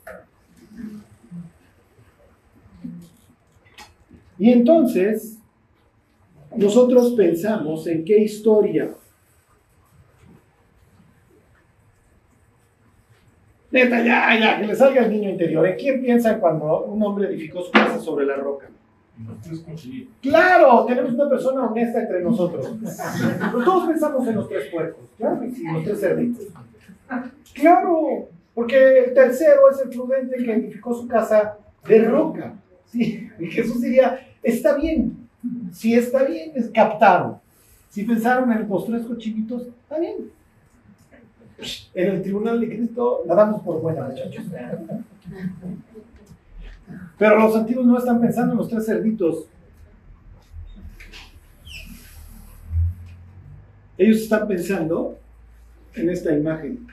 Y 4.39 4.51
entonces, 4.51 5.39
nosotros 6.57 7.13
pensamos 7.13 7.87
en 7.87 8.05
qué 8.05 8.19
historia. 8.19 8.91
Neta, 13.75 14.05
ya, 14.05 14.39
ya, 14.39 14.61
que 14.61 14.69
le 14.69 14.77
salga 14.77 15.05
el 15.05 15.11
niño 15.11 15.31
interior. 15.31 15.67
¿En 15.67 15.77
quién 15.77 16.01
piensa 16.01 16.39
cuando 16.39 16.85
un 16.85 17.03
hombre 17.03 17.27
edificó 17.27 17.61
su 17.61 17.73
casa 17.73 17.99
sobre 17.99 18.25
la 18.25 18.37
roca? 18.37 18.69
Claro, 20.23 20.85
tenemos 20.87 21.13
una 21.13 21.29
persona 21.29 21.67
honesta 21.67 22.03
entre 22.03 22.23
nosotros. 22.23 22.73
Todos 23.65 23.89
pensamos 23.89 24.29
en 24.29 24.37
los 24.37 24.49
tres 24.49 24.69
puercos, 24.73 25.03
claro 25.19 25.41
que 25.41 25.51
sí, 25.51 25.65
los 25.73 25.83
tres 25.83 26.01
cerditos. 26.01 26.45
Claro, 27.53 28.29
porque 28.55 29.07
el 29.07 29.13
tercero 29.13 29.69
es 29.73 29.81
el 29.81 29.89
prudente 29.89 30.37
que 30.37 30.53
edificó 30.53 30.95
su 30.95 31.09
casa 31.09 31.59
de 31.85 32.05
roca. 32.05 32.55
Sí, 32.87 33.29
y 33.41 33.47
Jesús 33.47 33.81
diría, 33.81 34.25
está 34.41 34.77
bien, 34.77 35.17
si 35.73 35.95
está 35.95 36.23
bien, 36.23 36.53
es 36.55 36.71
captaron. 36.71 37.39
Si 37.89 38.05
pensaron 38.05 38.53
en 38.53 38.69
los 38.69 38.87
tres 38.87 39.03
cochinitos, 39.05 39.67
está 39.83 39.99
bien. 39.99 40.31
En 41.95 42.09
el 42.09 42.23
tribunal 42.23 42.61
de 42.61 42.69
Cristo 42.69 43.23
la 43.27 43.35
damos 43.35 43.63
por 43.63 43.81
buena, 43.81 44.09
muchachos. 44.09 44.45
Pero 47.19 47.39
los 47.39 47.57
antiguos 47.57 47.87
no 47.87 47.99
están 47.99 48.21
pensando 48.21 48.53
en 48.53 48.59
los 48.59 48.69
tres 48.69 48.87
cerditos. 48.87 49.47
Ellos 53.97 54.19
están 54.19 54.49
pensando 54.49 55.19
en 55.95 56.11
esta 56.11 56.37
imagen. 56.37 56.87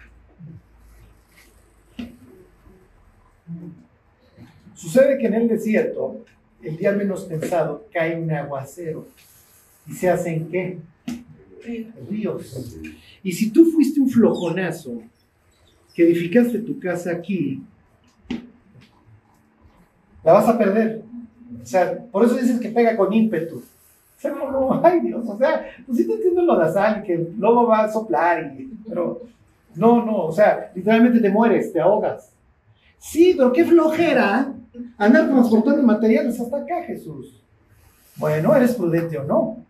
Sucede 4.76 5.18
que 5.18 5.28
en 5.28 5.34
el 5.34 5.48
desierto, 5.48 6.24
el 6.62 6.78
día 6.78 6.92
menos 6.92 7.26
pensado, 7.26 7.88
cae 7.92 8.20
un 8.20 8.32
aguacero. 8.32 9.08
¿Y 9.88 9.94
se 9.94 10.10
hacen 10.10 10.50
qué? 10.50 10.80
Ríos. 12.10 12.78
Y 13.24 13.32
si 13.32 13.52
tú 13.52 13.66
fuiste 13.66 14.00
un 14.00 14.10
flojonazo 14.10 15.02
que 15.94 16.04
edificaste 16.04 16.60
tu 16.60 16.80
casa 16.80 17.12
aquí, 17.12 17.62
la 20.24 20.34
vas 20.34 20.48
a 20.48 20.58
perder. 20.58 21.04
O 21.62 21.66
sea, 21.66 22.06
por 22.12 22.26
eso 22.26 22.36
dices 22.36 22.60
que 22.60 22.70
pega 22.70 22.96
con 22.96 23.12
ímpetu. 23.14 23.58
O 23.58 24.20
sea, 24.22 24.32
como, 24.32 24.82
ay 24.84 25.02
Dios, 25.02 25.26
o 25.28 25.38
sea, 25.38 25.66
pues 25.86 25.98
sí 25.98 26.08
te 26.08 26.14
entiendo 26.14 26.44
lo 26.44 26.60
de 26.60 26.72
sal, 26.72 27.04
que 27.04 27.14
el 27.14 27.36
lobo 27.38 27.68
va 27.68 27.86
a 27.86 27.92
soplar, 27.92 28.54
pero 28.88 29.22
no, 29.76 30.06
no, 30.06 30.26
o 30.26 30.32
sea, 30.32 30.72
literalmente 30.76 31.20
te 31.20 31.30
mueres, 31.30 31.74
te 31.74 31.80
ahogas. 31.80 32.32
Sí, 32.98 33.34
pero 33.36 33.52
qué 33.52 33.66
flojera 33.66 34.54
andar 34.98 35.28
transportando 35.28 35.82
materiales 35.82 36.40
hasta 36.40 36.58
acá, 36.58 36.84
Jesús. 36.84 37.42
Bueno, 38.16 38.56
¿eres 38.56 38.76
prudente 38.76 39.18
o 39.18 39.24
no? 39.24 39.66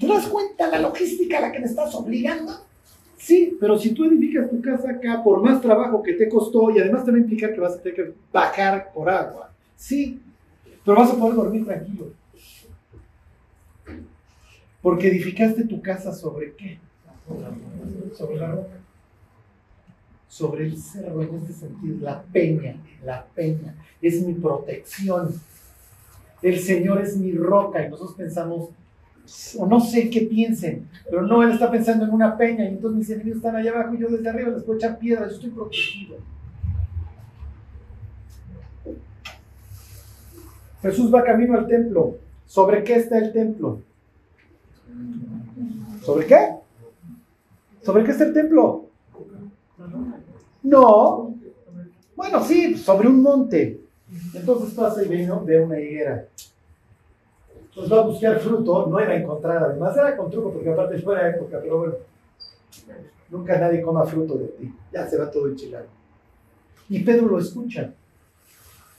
¿Te 0.00 0.06
das 0.06 0.28
cuenta 0.28 0.66
la 0.68 0.80
logística 0.80 1.36
a 1.36 1.40
la 1.42 1.52
que 1.52 1.58
me 1.58 1.66
estás 1.66 1.94
obligando? 1.94 2.54
Sí, 3.18 3.58
pero 3.60 3.78
si 3.78 3.92
tú 3.92 4.06
edificas 4.06 4.48
tu 4.48 4.62
casa 4.62 4.92
acá, 4.92 5.22
por 5.22 5.42
más 5.42 5.60
trabajo 5.60 6.02
que 6.02 6.14
te 6.14 6.26
costó, 6.26 6.70
y 6.70 6.78
además 6.80 7.04
te 7.04 7.10
va 7.10 7.18
a 7.18 7.20
implicar 7.20 7.52
que 7.52 7.60
vas 7.60 7.74
a 7.74 7.82
tener 7.82 7.94
que 7.94 8.14
bajar 8.32 8.90
por 8.94 9.10
agua, 9.10 9.52
sí, 9.76 10.18
pero 10.82 10.96
vas 10.96 11.10
a 11.10 11.16
poder 11.16 11.34
dormir 11.34 11.66
tranquilo. 11.66 12.14
Porque 14.80 15.08
edificaste 15.08 15.64
tu 15.64 15.82
casa 15.82 16.14
sobre 16.14 16.54
qué? 16.54 16.78
Sobre 18.16 18.36
la 18.36 18.52
roca. 18.52 18.78
Sobre 20.26 20.64
el 20.64 20.78
cerro 20.78 21.22
en 21.22 21.34
este 21.34 21.52
sentido, 21.52 21.98
la 22.00 22.22
peña, 22.22 22.76
la 23.04 23.26
peña. 23.26 23.74
Es 24.00 24.22
mi 24.22 24.32
protección. 24.32 25.34
El 26.40 26.58
Señor 26.58 27.02
es 27.02 27.18
mi 27.18 27.32
roca 27.32 27.84
y 27.84 27.90
nosotros 27.90 28.16
pensamos 28.16 28.70
o 29.58 29.66
no 29.66 29.80
sé 29.80 30.10
qué 30.10 30.22
piensen, 30.22 30.88
pero 31.08 31.22
no, 31.22 31.42
él 31.42 31.52
está 31.52 31.70
pensando 31.70 32.04
en 32.04 32.10
una 32.10 32.36
peña 32.36 32.64
y 32.64 32.68
entonces 32.68 32.98
mis 32.98 33.10
enemigos 33.10 33.38
están 33.38 33.56
allá 33.56 33.70
abajo 33.70 33.94
y 33.94 33.98
yo 33.98 34.08
desde 34.08 34.28
arriba 34.28 34.50
les 34.50 34.62
puedo 34.62 34.78
echar 34.78 34.98
piedras, 34.98 35.30
yo 35.30 35.36
estoy 35.36 35.50
protegido. 35.50 36.16
Jesús 40.82 41.14
va 41.14 41.22
camino 41.22 41.58
al 41.58 41.66
templo. 41.66 42.16
¿Sobre 42.46 42.82
qué 42.82 42.96
está 42.96 43.18
el 43.18 43.32
templo? 43.32 43.80
¿Sobre 46.02 46.26
qué? 46.26 46.54
¿Sobre 47.82 48.04
qué 48.04 48.10
está 48.10 48.24
el 48.24 48.32
templo? 48.32 48.86
No. 50.62 51.34
Bueno, 52.16 52.42
sí, 52.42 52.76
sobre 52.76 53.08
un 53.08 53.22
monte. 53.22 53.80
Entonces 54.34 54.74
pasa 54.74 55.04
y 55.04 55.08
ve, 55.08 55.30
ve 55.44 55.60
una 55.60 55.78
higuera 55.78 56.26
pues 57.74 57.92
va 57.92 57.98
a 57.98 58.06
buscar 58.06 58.38
fruto, 58.40 58.86
no 58.86 58.98
era 58.98 59.16
encontrar, 59.16 59.62
además 59.62 59.96
era 59.96 60.16
con 60.16 60.30
truco, 60.30 60.52
porque 60.52 60.70
aparte 60.70 60.98
fuera 60.98 61.28
época, 61.28 61.58
pero 61.62 61.78
bueno, 61.78 61.94
nunca 63.28 63.58
nadie 63.58 63.80
coma 63.80 64.04
fruto 64.04 64.36
de 64.36 64.46
ti, 64.46 64.74
ya 64.92 65.06
se 65.06 65.16
va 65.16 65.30
todo 65.30 65.48
enchilado. 65.48 65.86
Y 66.88 67.00
Pedro 67.00 67.28
lo 67.28 67.38
escucha. 67.38 67.92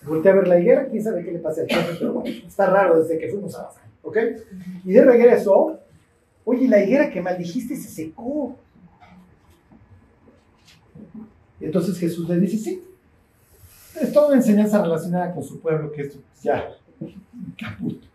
Voltea 0.03 0.31
a 0.31 0.35
ver 0.35 0.47
la 0.47 0.59
higuera, 0.59 0.87
quién 0.87 1.03
sabe 1.03 1.23
qué 1.23 1.31
le 1.31 1.39
pasa 1.39 1.61
al 1.61 1.67
jefe, 1.67 1.97
pero 1.99 2.13
bueno, 2.13 2.35
está 2.47 2.67
raro 2.67 2.99
desde 2.99 3.19
que 3.19 3.29
fuimos 3.29 3.53
a 3.55 3.63
Bazán, 3.63 3.83
¿ok? 4.01 4.17
Y 4.83 4.93
de 4.93 5.05
regreso, 5.05 5.79
oye, 6.45 6.67
la 6.67 6.83
higuera 6.83 7.11
que 7.11 7.21
maldijiste 7.21 7.75
se 7.75 7.89
secó. 7.89 8.55
Y 11.59 11.65
entonces 11.65 11.99
Jesús 11.99 12.27
le 12.27 12.39
dice, 12.39 12.57
sí, 12.57 12.83
es 13.99 14.11
toda 14.11 14.27
una 14.27 14.37
enseñanza 14.37 14.81
relacionada 14.81 15.33
con 15.33 15.43
su 15.43 15.59
pueblo, 15.59 15.91
que 15.91 16.03
es 16.03 16.17
ya, 16.41 16.75
caput. 17.59 18.10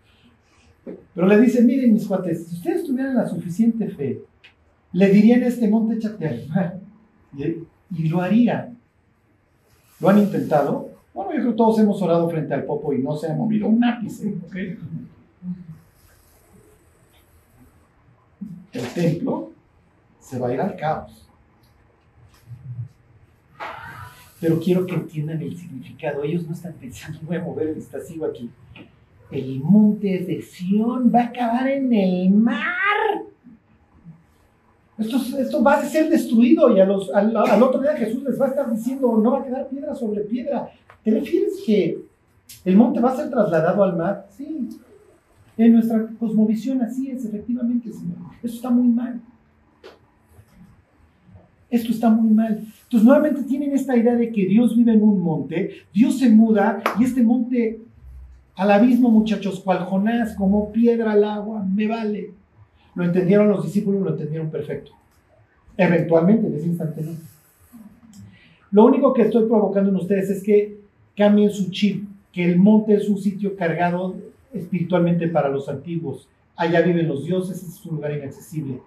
Pero 1.14 1.26
le 1.26 1.40
dicen, 1.40 1.66
miren 1.66 1.92
mis 1.92 2.06
cuates, 2.06 2.46
si 2.46 2.56
ustedes 2.56 2.84
tuvieran 2.84 3.16
la 3.16 3.26
suficiente 3.26 3.88
fe, 3.88 4.22
le 4.92 5.08
dirían 5.10 5.42
a 5.42 5.48
este 5.48 5.68
monte, 5.68 5.96
échate 5.96 6.28
al 6.28 6.48
mar. 6.48 6.78
Y, 7.36 8.08
lo 8.08 8.20
harían. 8.20 8.78
¿Lo 10.00 10.08
han 10.08 10.18
intentado? 10.18 10.90
Bueno, 11.12 11.32
yo 11.32 11.38
creo 11.38 11.50
que 11.50 11.56
todos 11.56 11.78
hemos 11.80 12.00
orado 12.02 12.28
frente 12.28 12.54
al 12.54 12.64
popo 12.64 12.92
y 12.92 13.02
no 13.02 13.16
se 13.16 13.30
ha 13.30 13.34
movido 13.34 13.68
un 13.68 13.82
ápice. 13.82 14.34
El 18.72 18.86
templo 18.94 19.52
se 20.20 20.38
va 20.38 20.48
a 20.48 20.54
ir 20.54 20.60
al 20.60 20.76
caos. 20.76 21.26
Pero 24.40 24.60
quiero 24.60 24.86
que 24.86 24.94
entiendan 24.94 25.40
el 25.40 25.56
significado. 25.56 26.22
Ellos 26.22 26.46
no 26.46 26.52
están 26.52 26.74
pensando, 26.74 27.20
voy 27.22 27.36
a 27.36 27.42
mover 27.42 27.68
el 27.68 27.78
estasivo 27.78 28.26
aquí 28.26 28.50
el 29.30 29.60
monte 29.60 30.18
de 30.20 30.42
Sión 30.42 31.12
va 31.14 31.20
a 31.20 31.24
acabar 31.26 31.68
en 31.68 31.92
el 31.92 32.30
mar. 32.30 32.56
Esto, 34.98 35.18
esto 35.38 35.62
va 35.62 35.74
a 35.74 35.84
ser 35.84 36.08
destruido 36.08 36.74
y 36.74 36.80
a 36.80 36.86
los, 36.86 37.12
al, 37.12 37.36
otro 37.62 37.82
día 37.82 37.94
Jesús 37.96 38.22
les 38.22 38.40
va 38.40 38.46
a 38.46 38.48
estar 38.48 38.70
diciendo, 38.74 39.18
no 39.22 39.32
va 39.32 39.40
a 39.40 39.44
quedar 39.44 39.68
piedra 39.68 39.94
sobre 39.94 40.22
piedra. 40.22 40.70
¿Te 41.04 41.10
refieres 41.10 41.62
que 41.66 41.98
el 42.64 42.76
monte 42.76 43.00
va 43.00 43.10
a 43.10 43.16
ser 43.16 43.28
trasladado 43.28 43.82
al 43.82 43.96
mar? 43.96 44.26
Sí. 44.30 44.68
En 45.58 45.72
nuestra 45.72 46.06
cosmovisión 46.18 46.82
así 46.82 47.10
es, 47.10 47.24
efectivamente, 47.24 47.92
Señor. 47.92 48.16
Eso 48.42 48.56
está 48.56 48.70
muy 48.70 48.88
mal. 48.88 49.20
Esto 51.68 51.92
está 51.92 52.08
muy 52.08 52.30
mal. 52.30 52.64
Entonces, 52.84 53.04
nuevamente 53.04 53.42
tienen 53.42 53.72
esta 53.72 53.96
idea 53.96 54.14
de 54.14 54.30
que 54.30 54.46
Dios 54.46 54.76
vive 54.76 54.92
en 54.92 55.02
un 55.02 55.20
monte, 55.20 55.70
Dios 55.92 56.18
se 56.18 56.30
muda 56.30 56.82
y 56.98 57.04
este 57.04 57.22
monte 57.22 57.80
al 58.56 58.70
abismo, 58.70 59.10
muchachos, 59.10 59.60
cual 59.60 59.84
Jonás, 59.84 60.34
como 60.34 60.72
piedra 60.72 61.12
al 61.12 61.24
agua, 61.24 61.62
me 61.62 61.86
vale. 61.86 62.30
Lo 62.94 63.04
entendieron 63.04 63.48
los 63.48 63.62
discípulos, 63.64 64.02
lo 64.02 64.10
entendieron 64.10 64.50
perfecto. 64.50 64.92
Eventualmente, 65.76 66.46
en 66.46 66.54
ese 66.54 66.66
instante. 66.66 67.04
Lo 68.70 68.86
único 68.86 69.12
que 69.12 69.22
estoy 69.22 69.46
provocando 69.46 69.90
en 69.90 69.96
ustedes 69.96 70.30
es 70.30 70.42
que 70.42 70.78
cambien 71.14 71.50
su 71.50 71.70
chip, 71.70 72.08
que 72.32 72.44
el 72.44 72.58
monte 72.58 72.94
es 72.94 73.08
un 73.08 73.18
sitio 73.18 73.54
cargado 73.56 74.14
espiritualmente 74.52 75.28
para 75.28 75.50
los 75.50 75.68
antiguos. 75.68 76.26
Allá 76.56 76.80
viven 76.80 77.08
los 77.08 77.24
dioses, 77.24 77.62
es 77.62 77.84
un 77.84 77.96
lugar 77.96 78.12
inaccesible. 78.12 78.80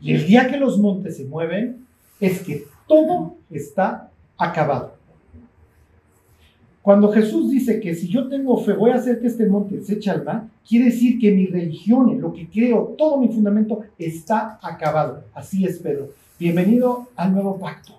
Y 0.00 0.14
el 0.14 0.26
día 0.26 0.48
que 0.48 0.56
los 0.56 0.78
montes 0.78 1.18
se 1.18 1.26
mueven, 1.26 1.84
es 2.20 2.40
que 2.40 2.64
todo 2.88 3.36
está 3.50 4.10
acabado. 4.38 4.94
Cuando 6.82 7.12
Jesús 7.12 7.50
dice 7.50 7.78
que 7.78 7.94
si 7.94 8.08
yo 8.08 8.28
tengo 8.28 8.56
fe 8.56 8.72
voy 8.72 8.90
a 8.90 8.94
hacer 8.94 9.20
que 9.20 9.26
este 9.26 9.46
monte 9.46 9.82
se 9.82 9.94
eche 9.94 10.10
al 10.10 10.24
mar, 10.24 10.44
quiere 10.66 10.86
decir 10.86 11.18
que 11.18 11.30
mi 11.30 11.46
religión, 11.46 12.18
lo 12.20 12.32
que 12.32 12.48
creo, 12.48 12.94
todo 12.96 13.18
mi 13.18 13.28
fundamento 13.28 13.80
está 13.98 14.58
acabado. 14.62 15.24
Así 15.34 15.66
es 15.66 15.78
Pedro. 15.78 16.08
Bienvenido 16.38 17.08
al 17.16 17.34
nuevo 17.34 17.58
pacto. 17.58 17.92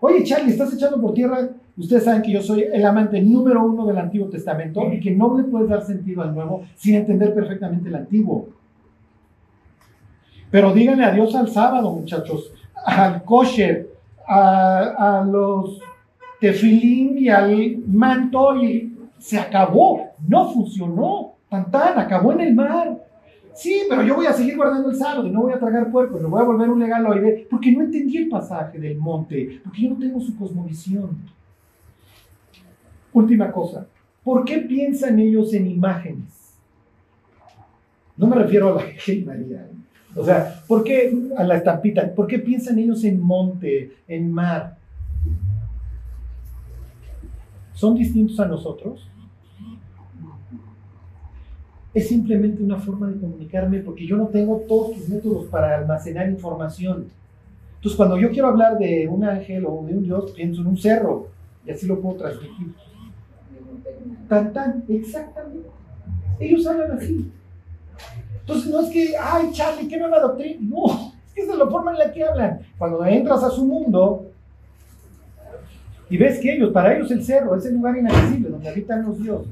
Oye, 0.00 0.24
Charlie, 0.24 0.50
estás 0.50 0.74
echando 0.74 1.00
por 1.00 1.14
tierra. 1.14 1.48
Ustedes 1.76 2.02
saben 2.02 2.22
que 2.22 2.32
yo 2.32 2.42
soy 2.42 2.62
el 2.62 2.84
amante 2.84 3.22
número 3.22 3.64
uno 3.64 3.86
del 3.86 3.96
Antiguo 3.96 4.28
Testamento 4.28 4.92
y 4.92 4.98
que 4.98 5.12
no 5.12 5.38
le 5.38 5.44
puedes 5.44 5.68
dar 5.68 5.86
sentido 5.86 6.22
al 6.22 6.34
nuevo 6.34 6.64
sin 6.74 6.96
entender 6.96 7.32
perfectamente 7.32 7.88
el 7.88 7.94
antiguo. 7.94 8.48
Pero 10.50 10.74
díganle 10.74 11.04
adiós 11.04 11.34
al 11.36 11.48
sábado, 11.48 11.92
muchachos, 11.92 12.52
al 12.84 13.22
kosher, 13.22 13.88
a, 14.26 15.20
a 15.20 15.24
los 15.24 15.80
tefilín 16.42 17.16
y 17.18 17.28
al 17.28 17.76
manto 17.86 18.56
y 18.56 18.92
se 19.16 19.38
acabó, 19.38 20.08
no 20.26 20.50
funcionó, 20.50 21.34
tan 21.48 21.70
tan, 21.70 21.96
acabó 21.96 22.32
en 22.32 22.40
el 22.40 22.52
mar. 22.52 22.98
Sí, 23.54 23.82
pero 23.88 24.02
yo 24.02 24.16
voy 24.16 24.26
a 24.26 24.32
seguir 24.32 24.56
guardando 24.56 24.90
el 24.90 24.96
sábado 24.96 25.24
y 25.24 25.30
no 25.30 25.42
voy 25.42 25.52
a 25.52 25.60
tragar 25.60 25.88
puerco, 25.92 26.18
me 26.18 26.26
voy 26.26 26.40
a 26.40 26.44
volver 26.44 26.68
un 26.68 26.80
legaloide 26.80 27.46
porque 27.48 27.70
no 27.70 27.82
entendí 27.84 28.16
el 28.16 28.28
pasaje 28.28 28.80
del 28.80 28.98
monte, 28.98 29.60
porque 29.62 29.82
yo 29.82 29.90
no 29.90 29.98
tengo 29.98 30.20
su 30.20 30.36
cosmovisión. 30.36 31.16
Última 33.12 33.52
cosa, 33.52 33.86
¿por 34.24 34.44
qué 34.44 34.58
piensan 34.58 35.20
ellos 35.20 35.54
en 35.54 35.68
imágenes? 35.68 36.56
No 38.16 38.26
me 38.26 38.34
refiero 38.34 38.72
a 38.72 38.82
la 38.82 38.86
Virgen 38.90 39.26
María. 39.26 39.68
O 40.16 40.24
sea, 40.24 40.60
¿por 40.66 40.82
qué 40.82 41.16
a 41.36 41.44
la 41.44 41.58
estampita? 41.58 42.12
¿Por 42.12 42.26
qué 42.26 42.40
piensan 42.40 42.80
ellos 42.80 43.04
en 43.04 43.20
monte, 43.20 43.92
en 44.08 44.32
mar? 44.32 44.82
¿Son 47.82 47.96
distintos 47.96 48.38
a 48.38 48.46
nosotros? 48.46 49.08
Es 51.92 52.06
simplemente 52.06 52.62
una 52.62 52.78
forma 52.78 53.08
de 53.08 53.18
comunicarme 53.18 53.80
porque 53.80 54.06
yo 54.06 54.16
no 54.16 54.28
tengo 54.28 54.58
todos 54.68 54.92
tus 54.92 55.08
métodos 55.08 55.46
para 55.46 55.78
almacenar 55.78 56.30
información. 56.30 57.08
Entonces, 57.74 57.96
cuando 57.96 58.16
yo 58.18 58.30
quiero 58.30 58.46
hablar 58.46 58.78
de 58.78 59.08
un 59.08 59.24
ángel 59.24 59.66
o 59.66 59.84
de 59.84 59.96
un 59.96 60.04
Dios, 60.04 60.30
pienso 60.30 60.60
en 60.60 60.68
un 60.68 60.78
cerro 60.78 61.26
y 61.66 61.72
así 61.72 61.88
lo 61.88 62.00
puedo 62.00 62.18
transmitir. 62.18 62.72
Tan, 64.28 64.52
tan, 64.52 64.84
exactamente. 64.86 65.68
Ellos 66.38 66.64
hablan 66.64 66.92
así. 66.92 67.32
Entonces, 68.42 68.70
no 68.70 68.80
es 68.82 68.90
que, 68.90 69.14
ay, 69.20 69.50
Charlie, 69.50 69.88
qué 69.88 69.98
nueva 69.98 70.20
doctrina. 70.20 70.60
No, 70.60 70.84
es 71.26 71.34
que 71.34 71.40
esa 71.40 71.54
es 71.54 71.58
la 71.58 71.66
forma 71.66 71.90
en 71.90 71.98
la 71.98 72.12
que 72.12 72.22
hablan. 72.22 72.60
Cuando 72.78 73.04
entras 73.04 73.42
a 73.42 73.50
su 73.50 73.64
mundo, 73.64 74.30
y 76.12 76.18
ves 76.18 76.40
que 76.40 76.54
ellos, 76.54 76.74
para 76.74 76.94
ellos 76.94 77.10
el 77.10 77.24
cerro 77.24 77.56
es 77.56 77.64
el 77.64 77.72
lugar 77.72 77.96
inaccesible 77.96 78.50
donde 78.50 78.68
habitan 78.68 79.02
los 79.02 79.18
dioses. 79.18 79.50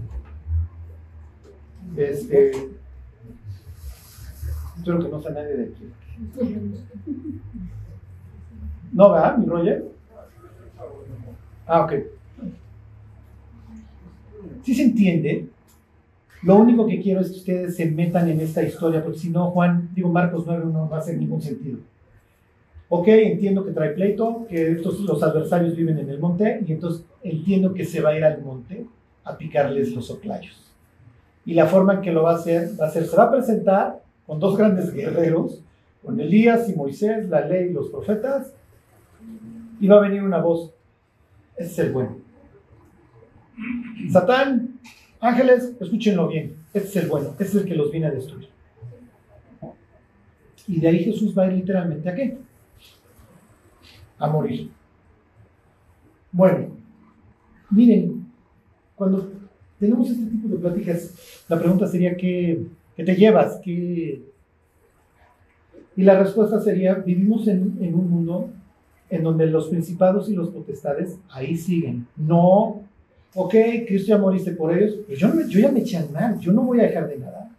Este, 1.96 2.50
espero 4.76 4.98
que 5.02 5.08
no 5.08 5.22
sea 5.22 5.30
nadie 5.30 5.56
de 5.56 5.64
aquí. 5.64 5.90
¿No, 8.92 9.11
verdad, 9.11 9.38
mi 9.38 9.46
Roger? 9.46 9.86
Ah, 11.66 11.80
ok. 11.80 11.94
Si 14.62 14.74
se 14.74 14.82
entiende, 14.82 15.48
lo 16.42 16.56
único 16.56 16.86
que 16.86 17.00
quiero 17.00 17.22
es 17.22 17.30
que 17.30 17.38
ustedes 17.38 17.76
se 17.76 17.86
metan 17.86 18.28
en 18.28 18.38
esta 18.38 18.62
historia, 18.62 19.02
porque 19.02 19.18
si 19.18 19.30
no, 19.30 19.50
Juan, 19.52 19.88
digo 19.94 20.11
Marcos 20.11 20.44
9 20.46 20.66
no 20.70 20.90
va 20.90 20.98
a 20.98 21.00
hacer 21.00 21.16
ningún 21.16 21.40
sentido. 21.40 21.78
Ok, 22.93 23.07
entiendo 23.07 23.64
que 23.64 23.70
trae 23.70 23.91
pleito, 23.91 24.47
que 24.49 24.72
estos, 24.72 24.99
los 25.03 25.22
adversarios 25.22 25.76
viven 25.76 25.99
en 25.99 26.11
el 26.11 26.18
monte, 26.18 26.61
y 26.66 26.72
entonces 26.72 27.07
entiendo 27.22 27.72
que 27.72 27.84
se 27.84 28.01
va 28.01 28.11
a 28.11 28.16
ir 28.16 28.24
al 28.24 28.43
monte 28.43 28.84
a 29.22 29.38
picarles 29.38 29.95
los 29.95 30.11
oclayos. 30.11 30.74
Y 31.47 31.55
la 31.55 31.66
forma 31.66 31.95
en 31.95 32.01
que 32.01 32.11
lo 32.11 32.24
va 32.24 32.32
a 32.32 32.34
hacer, 32.34 32.70
va 32.80 32.88
a 32.88 32.91
ser, 32.91 33.07
se 33.07 33.16
va 33.16 33.24
a 33.24 33.30
presentar 33.30 34.03
con 34.26 34.41
dos 34.41 34.59
grandes 34.59 34.93
guerreros, 34.93 35.62
con 36.05 36.18
Elías 36.18 36.68
y 36.68 36.74
Moisés, 36.74 37.28
la 37.28 37.47
ley 37.47 37.68
y 37.68 37.72
los 37.72 37.91
profetas, 37.91 38.53
y 39.80 39.86
va 39.86 39.99
a 39.99 40.01
venir 40.01 40.24
una 40.24 40.38
voz, 40.38 40.72
ese 41.57 41.70
es 41.70 41.78
el 41.78 41.93
bueno. 41.93 42.16
Satán, 44.11 44.80
ángeles, 45.20 45.76
escúchenlo 45.78 46.26
bien, 46.26 46.57
este 46.74 46.88
es 46.88 46.97
el 46.97 47.07
bueno, 47.07 47.28
este 47.28 47.45
es 47.45 47.55
el 47.55 47.64
que 47.66 47.76
los 47.76 47.93
viene 47.93 48.09
a 48.09 48.11
destruir. 48.11 48.49
Y 50.66 50.80
de 50.80 50.88
ahí 50.88 51.05
Jesús 51.05 51.38
va 51.38 51.45
a 51.45 51.47
ir 51.47 51.53
literalmente 51.53 52.09
a 52.09 52.14
qué? 52.16 52.49
A 54.20 54.28
morir. 54.28 54.70
Bueno, 56.30 56.68
miren, 57.70 58.26
cuando 58.94 59.30
tenemos 59.78 60.08
este 60.10 60.26
tipo 60.26 60.48
de 60.48 60.58
pláticas, 60.58 61.14
la 61.48 61.58
pregunta 61.58 61.86
sería, 61.86 62.16
¿qué, 62.16 62.66
te 62.94 63.16
llevas? 63.16 63.58
¿Qué... 63.64 64.22
Y 65.96 66.02
la 66.02 66.22
respuesta 66.22 66.60
sería, 66.60 66.94
vivimos 66.94 67.48
en, 67.48 67.94
un 67.94 68.10
mundo 68.10 68.50
en 69.08 69.24
donde 69.24 69.46
los 69.46 69.68
principados 69.68 70.28
y 70.28 70.34
los 70.34 70.50
potestades 70.50 71.16
ahí 71.30 71.56
siguen. 71.56 72.06
No, 72.16 72.82
ok, 73.34 73.54
Cristo 73.88 74.08
ya 74.08 74.18
moriste 74.18 74.52
por 74.52 74.76
ellos, 74.76 74.98
pero 75.06 75.18
yo, 75.18 75.48
yo 75.48 75.60
ya 75.60 75.72
me 75.72 75.80
eché 75.80 75.96
al 75.96 76.10
mal, 76.10 76.38
yo 76.38 76.52
no 76.52 76.62
voy 76.62 76.80
a 76.80 76.84
dejar 76.84 77.08
de 77.08 77.18
nada. 77.18 77.50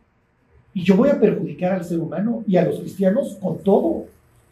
Y 0.73 0.83
yo 0.83 0.95
voy 0.95 1.09
a 1.09 1.19
perjudicar 1.19 1.73
al 1.73 1.83
ser 1.83 1.99
humano 1.99 2.43
y 2.47 2.55
a 2.55 2.65
los 2.65 2.79
cristianos 2.79 3.37
con 3.41 3.57
todo 3.59 4.05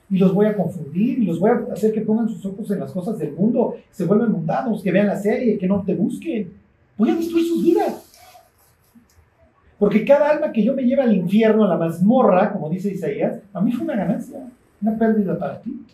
y 0.10 0.18
los 0.18 0.34
voy 0.34 0.48
a 0.48 0.56
confundir 0.56 1.20
y 1.20 1.26
los 1.26 1.40
voy 1.40 1.52
a 1.52 1.74
hacer 1.74 1.94
que 1.94 2.02
pongan 2.02 2.28
sus 2.28 2.44
ojos 2.46 2.70
en 2.72 2.80
las 2.80 2.92
cosas 2.92 3.18
del 3.20 3.34
mundo, 3.34 3.76
se 3.92 4.06
vuelvan 4.06 4.32
mundanos, 4.32 4.82
que 4.82 4.92
vean 4.92 5.08
la 5.08 5.18
serie, 5.18 5.58
que 5.58 5.68
no 5.68 5.84
te 5.84 5.94
busquen. 5.94 6.52
Voy 6.98 7.12
a 7.12 7.16
destruir 7.16 7.48
sus 7.48 7.64
vidas. 7.64 8.06
Porque 9.78 10.04
cada 10.04 10.32
alma 10.32 10.52
que 10.52 10.64
yo 10.64 10.74
me 10.74 10.84
lleve 10.84 11.04
al 11.04 11.16
infierno, 11.16 11.64
a 11.64 11.68
la 11.68 11.78
mazmorra, 11.78 12.52
como 12.52 12.70
dice 12.70 12.92
Isaías, 12.92 13.40
a 13.54 13.62
mí 13.62 13.72
fue 13.72 13.86
una 13.86 13.96
ganancia, 13.96 14.50
una 14.82 14.98
pérdida 14.98 15.38
para 15.38 15.62
ti. 15.62 15.86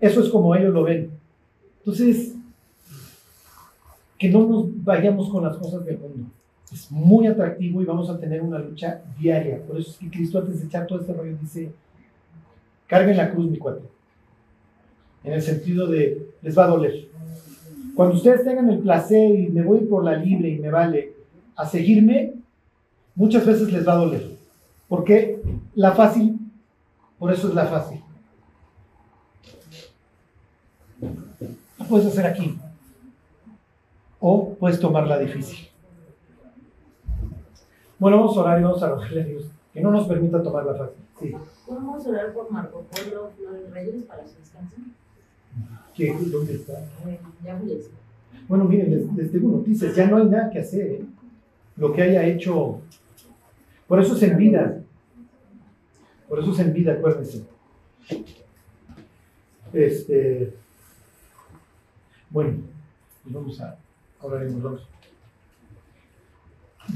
Eso 0.00 0.20
es 0.20 0.28
como 0.30 0.54
ellos 0.54 0.72
lo 0.72 0.82
ven. 0.82 1.10
Entonces, 1.78 2.34
que 4.18 4.28
no 4.30 4.46
nos 4.46 4.84
vayamos 4.84 5.28
con 5.28 5.44
las 5.44 5.56
cosas 5.56 5.84
del 5.84 5.98
mundo 5.98 6.30
es 6.72 6.90
muy 6.90 7.26
atractivo 7.26 7.80
y 7.80 7.84
vamos 7.84 8.10
a 8.10 8.18
tener 8.18 8.42
una 8.42 8.58
lucha 8.58 9.02
diaria. 9.18 9.62
Por 9.62 9.78
eso 9.78 9.90
es 9.90 9.96
que 9.96 10.10
Cristo 10.10 10.38
antes 10.38 10.60
de 10.60 10.66
echar 10.66 10.86
todo 10.86 11.00
este 11.00 11.12
rollo 11.12 11.36
dice, 11.40 11.70
carguen 12.86 13.16
la 13.16 13.30
cruz, 13.30 13.50
mi 13.50 13.58
cuate. 13.58 13.82
En 15.24 15.32
el 15.32 15.42
sentido 15.42 15.86
de, 15.86 16.30
les 16.42 16.56
va 16.56 16.64
a 16.64 16.68
doler. 16.68 17.08
Cuando 17.94 18.16
ustedes 18.16 18.44
tengan 18.44 18.68
el 18.70 18.80
placer 18.80 19.38
y 19.38 19.48
me 19.48 19.62
voy 19.62 19.80
por 19.80 20.04
la 20.04 20.16
libre 20.16 20.50
y 20.50 20.58
me 20.58 20.70
vale 20.70 21.14
a 21.56 21.66
seguirme, 21.66 22.34
muchas 23.14 23.46
veces 23.46 23.72
les 23.72 23.86
va 23.86 23.94
a 23.94 24.04
doler. 24.04 24.36
Porque 24.88 25.40
la 25.74 25.92
fácil, 25.92 26.38
por 27.18 27.32
eso 27.32 27.48
es 27.48 27.54
la 27.54 27.66
fácil. 27.66 28.00
La 31.78 31.86
puedes 31.88 32.06
hacer 32.06 32.26
aquí. 32.26 32.58
O 34.20 34.54
puedes 34.54 34.80
tomar 34.80 35.06
la 35.06 35.18
difícil. 35.18 35.65
Bueno, 37.98 38.18
vamos 38.18 38.36
a 38.36 38.40
orar 38.40 38.60
y 38.60 38.62
vamos 38.62 38.82
a 38.82 38.88
rogarle 38.88 39.22
a 39.22 39.24
Dios 39.24 39.44
que 39.72 39.82
no 39.82 39.90
nos 39.90 40.08
permita 40.08 40.42
tomar 40.42 40.64
la 40.64 40.74
fácil. 40.74 41.04
Sí. 41.20 41.34
¿Podemos 41.66 42.06
orar 42.06 42.32
por 42.32 42.50
Marco 42.50 42.84
Polo 42.90 43.30
Flores 43.36 43.70
Reyes 43.70 44.04
para 44.04 44.26
su 44.26 44.38
descanso? 44.38 44.76
¿Qué? 45.94 46.16
¿Dónde 46.18 46.54
está? 46.54 46.80
Eh, 47.06 47.20
ya 47.44 47.56
voy 47.56 47.82
Bueno, 48.48 48.64
miren, 48.64 48.90
les, 48.90 49.14
les, 49.14 49.32
tengo 49.32 49.50
noticias. 49.50 49.94
Ya 49.94 50.08
no 50.08 50.16
hay 50.16 50.26
nada 50.26 50.50
que 50.50 50.60
hacer. 50.60 50.86
¿eh? 50.86 51.04
Lo 51.76 51.92
que 51.92 52.02
haya 52.02 52.26
hecho. 52.26 52.80
Por 53.86 54.00
eso 54.00 54.16
es 54.16 54.22
en 54.22 54.38
vida. 54.38 54.82
Por 56.26 56.38
eso 56.38 56.52
es 56.52 56.58
en 56.58 56.72
vida, 56.72 56.92
acuérdense. 56.94 57.44
Este. 59.72 60.54
Bueno, 62.30 62.60
pues 63.22 63.34
vamos 63.34 63.60
a 63.60 63.78
en 64.22 64.62
los 64.62 64.88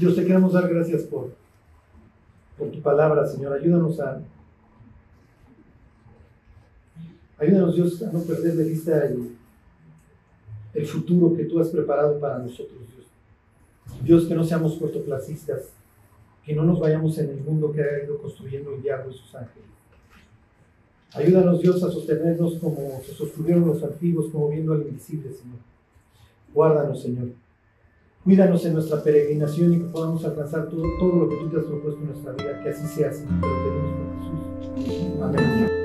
Dios, 0.01 0.15
te 0.15 0.25
queremos 0.25 0.53
dar 0.53 0.67
gracias 0.67 1.03
por, 1.03 1.29
por 2.57 2.71
tu 2.71 2.81
palabra, 2.81 3.27
Señor. 3.27 3.53
Ayúdanos 3.53 3.99
a, 3.99 4.19
Ayúdanos, 7.37 7.75
Dios, 7.75 8.01
a 8.01 8.11
no 8.11 8.21
perder 8.21 8.55
de 8.55 8.63
vista 8.63 9.05
el, 9.05 9.35
el 10.73 10.87
futuro 10.87 11.37
que 11.37 11.45
tú 11.45 11.59
has 11.59 11.69
preparado 11.69 12.19
para 12.19 12.39
nosotros, 12.39 12.79
Dios. 12.95 14.01
Dios, 14.03 14.25
que 14.25 14.33
no 14.33 14.43
seamos 14.43 14.73
cortoplacistas, 14.79 15.69
que 16.43 16.55
no 16.55 16.63
nos 16.63 16.79
vayamos 16.79 17.15
en 17.19 17.29
el 17.29 17.41
mundo 17.41 17.71
que 17.71 17.83
ha 17.83 18.03
ido 18.03 18.19
construyendo 18.19 18.73
el 18.73 18.81
diablo 18.81 19.11
y 19.11 19.17
sus 19.17 19.35
ángeles. 19.35 19.69
Ayúdanos, 21.13 21.61
Dios, 21.61 21.83
a 21.83 21.91
sostenernos 21.91 22.55
como 22.55 22.99
se 23.05 23.13
sostuvieron 23.13 23.67
los 23.67 23.83
antiguos, 23.83 24.31
como 24.31 24.49
viendo 24.49 24.73
al 24.73 24.81
invisible, 24.81 25.31
Señor. 25.31 25.59
Guárdanos, 26.51 27.03
Señor. 27.03 27.27
Cuídanos 28.23 28.63
en 28.65 28.73
nuestra 28.73 29.01
peregrinación 29.01 29.73
y 29.73 29.77
que 29.79 29.85
podamos 29.85 30.23
alcanzar 30.23 30.69
todo, 30.69 30.83
todo 30.99 31.15
lo 31.15 31.29
que 31.29 31.35
tú 31.37 31.49
te 31.49 31.57
has 31.57 31.63
propuesto 31.65 32.01
en 32.01 32.07
nuestra 32.07 32.31
vida. 32.33 32.61
Que 32.61 32.69
así 32.69 32.87
sea. 32.87 33.09
Te 33.09 33.17
lo 33.17 33.39
pedimos 33.39 33.91
por 34.75 34.83
Jesús. 34.85 35.21
Amén. 35.21 35.80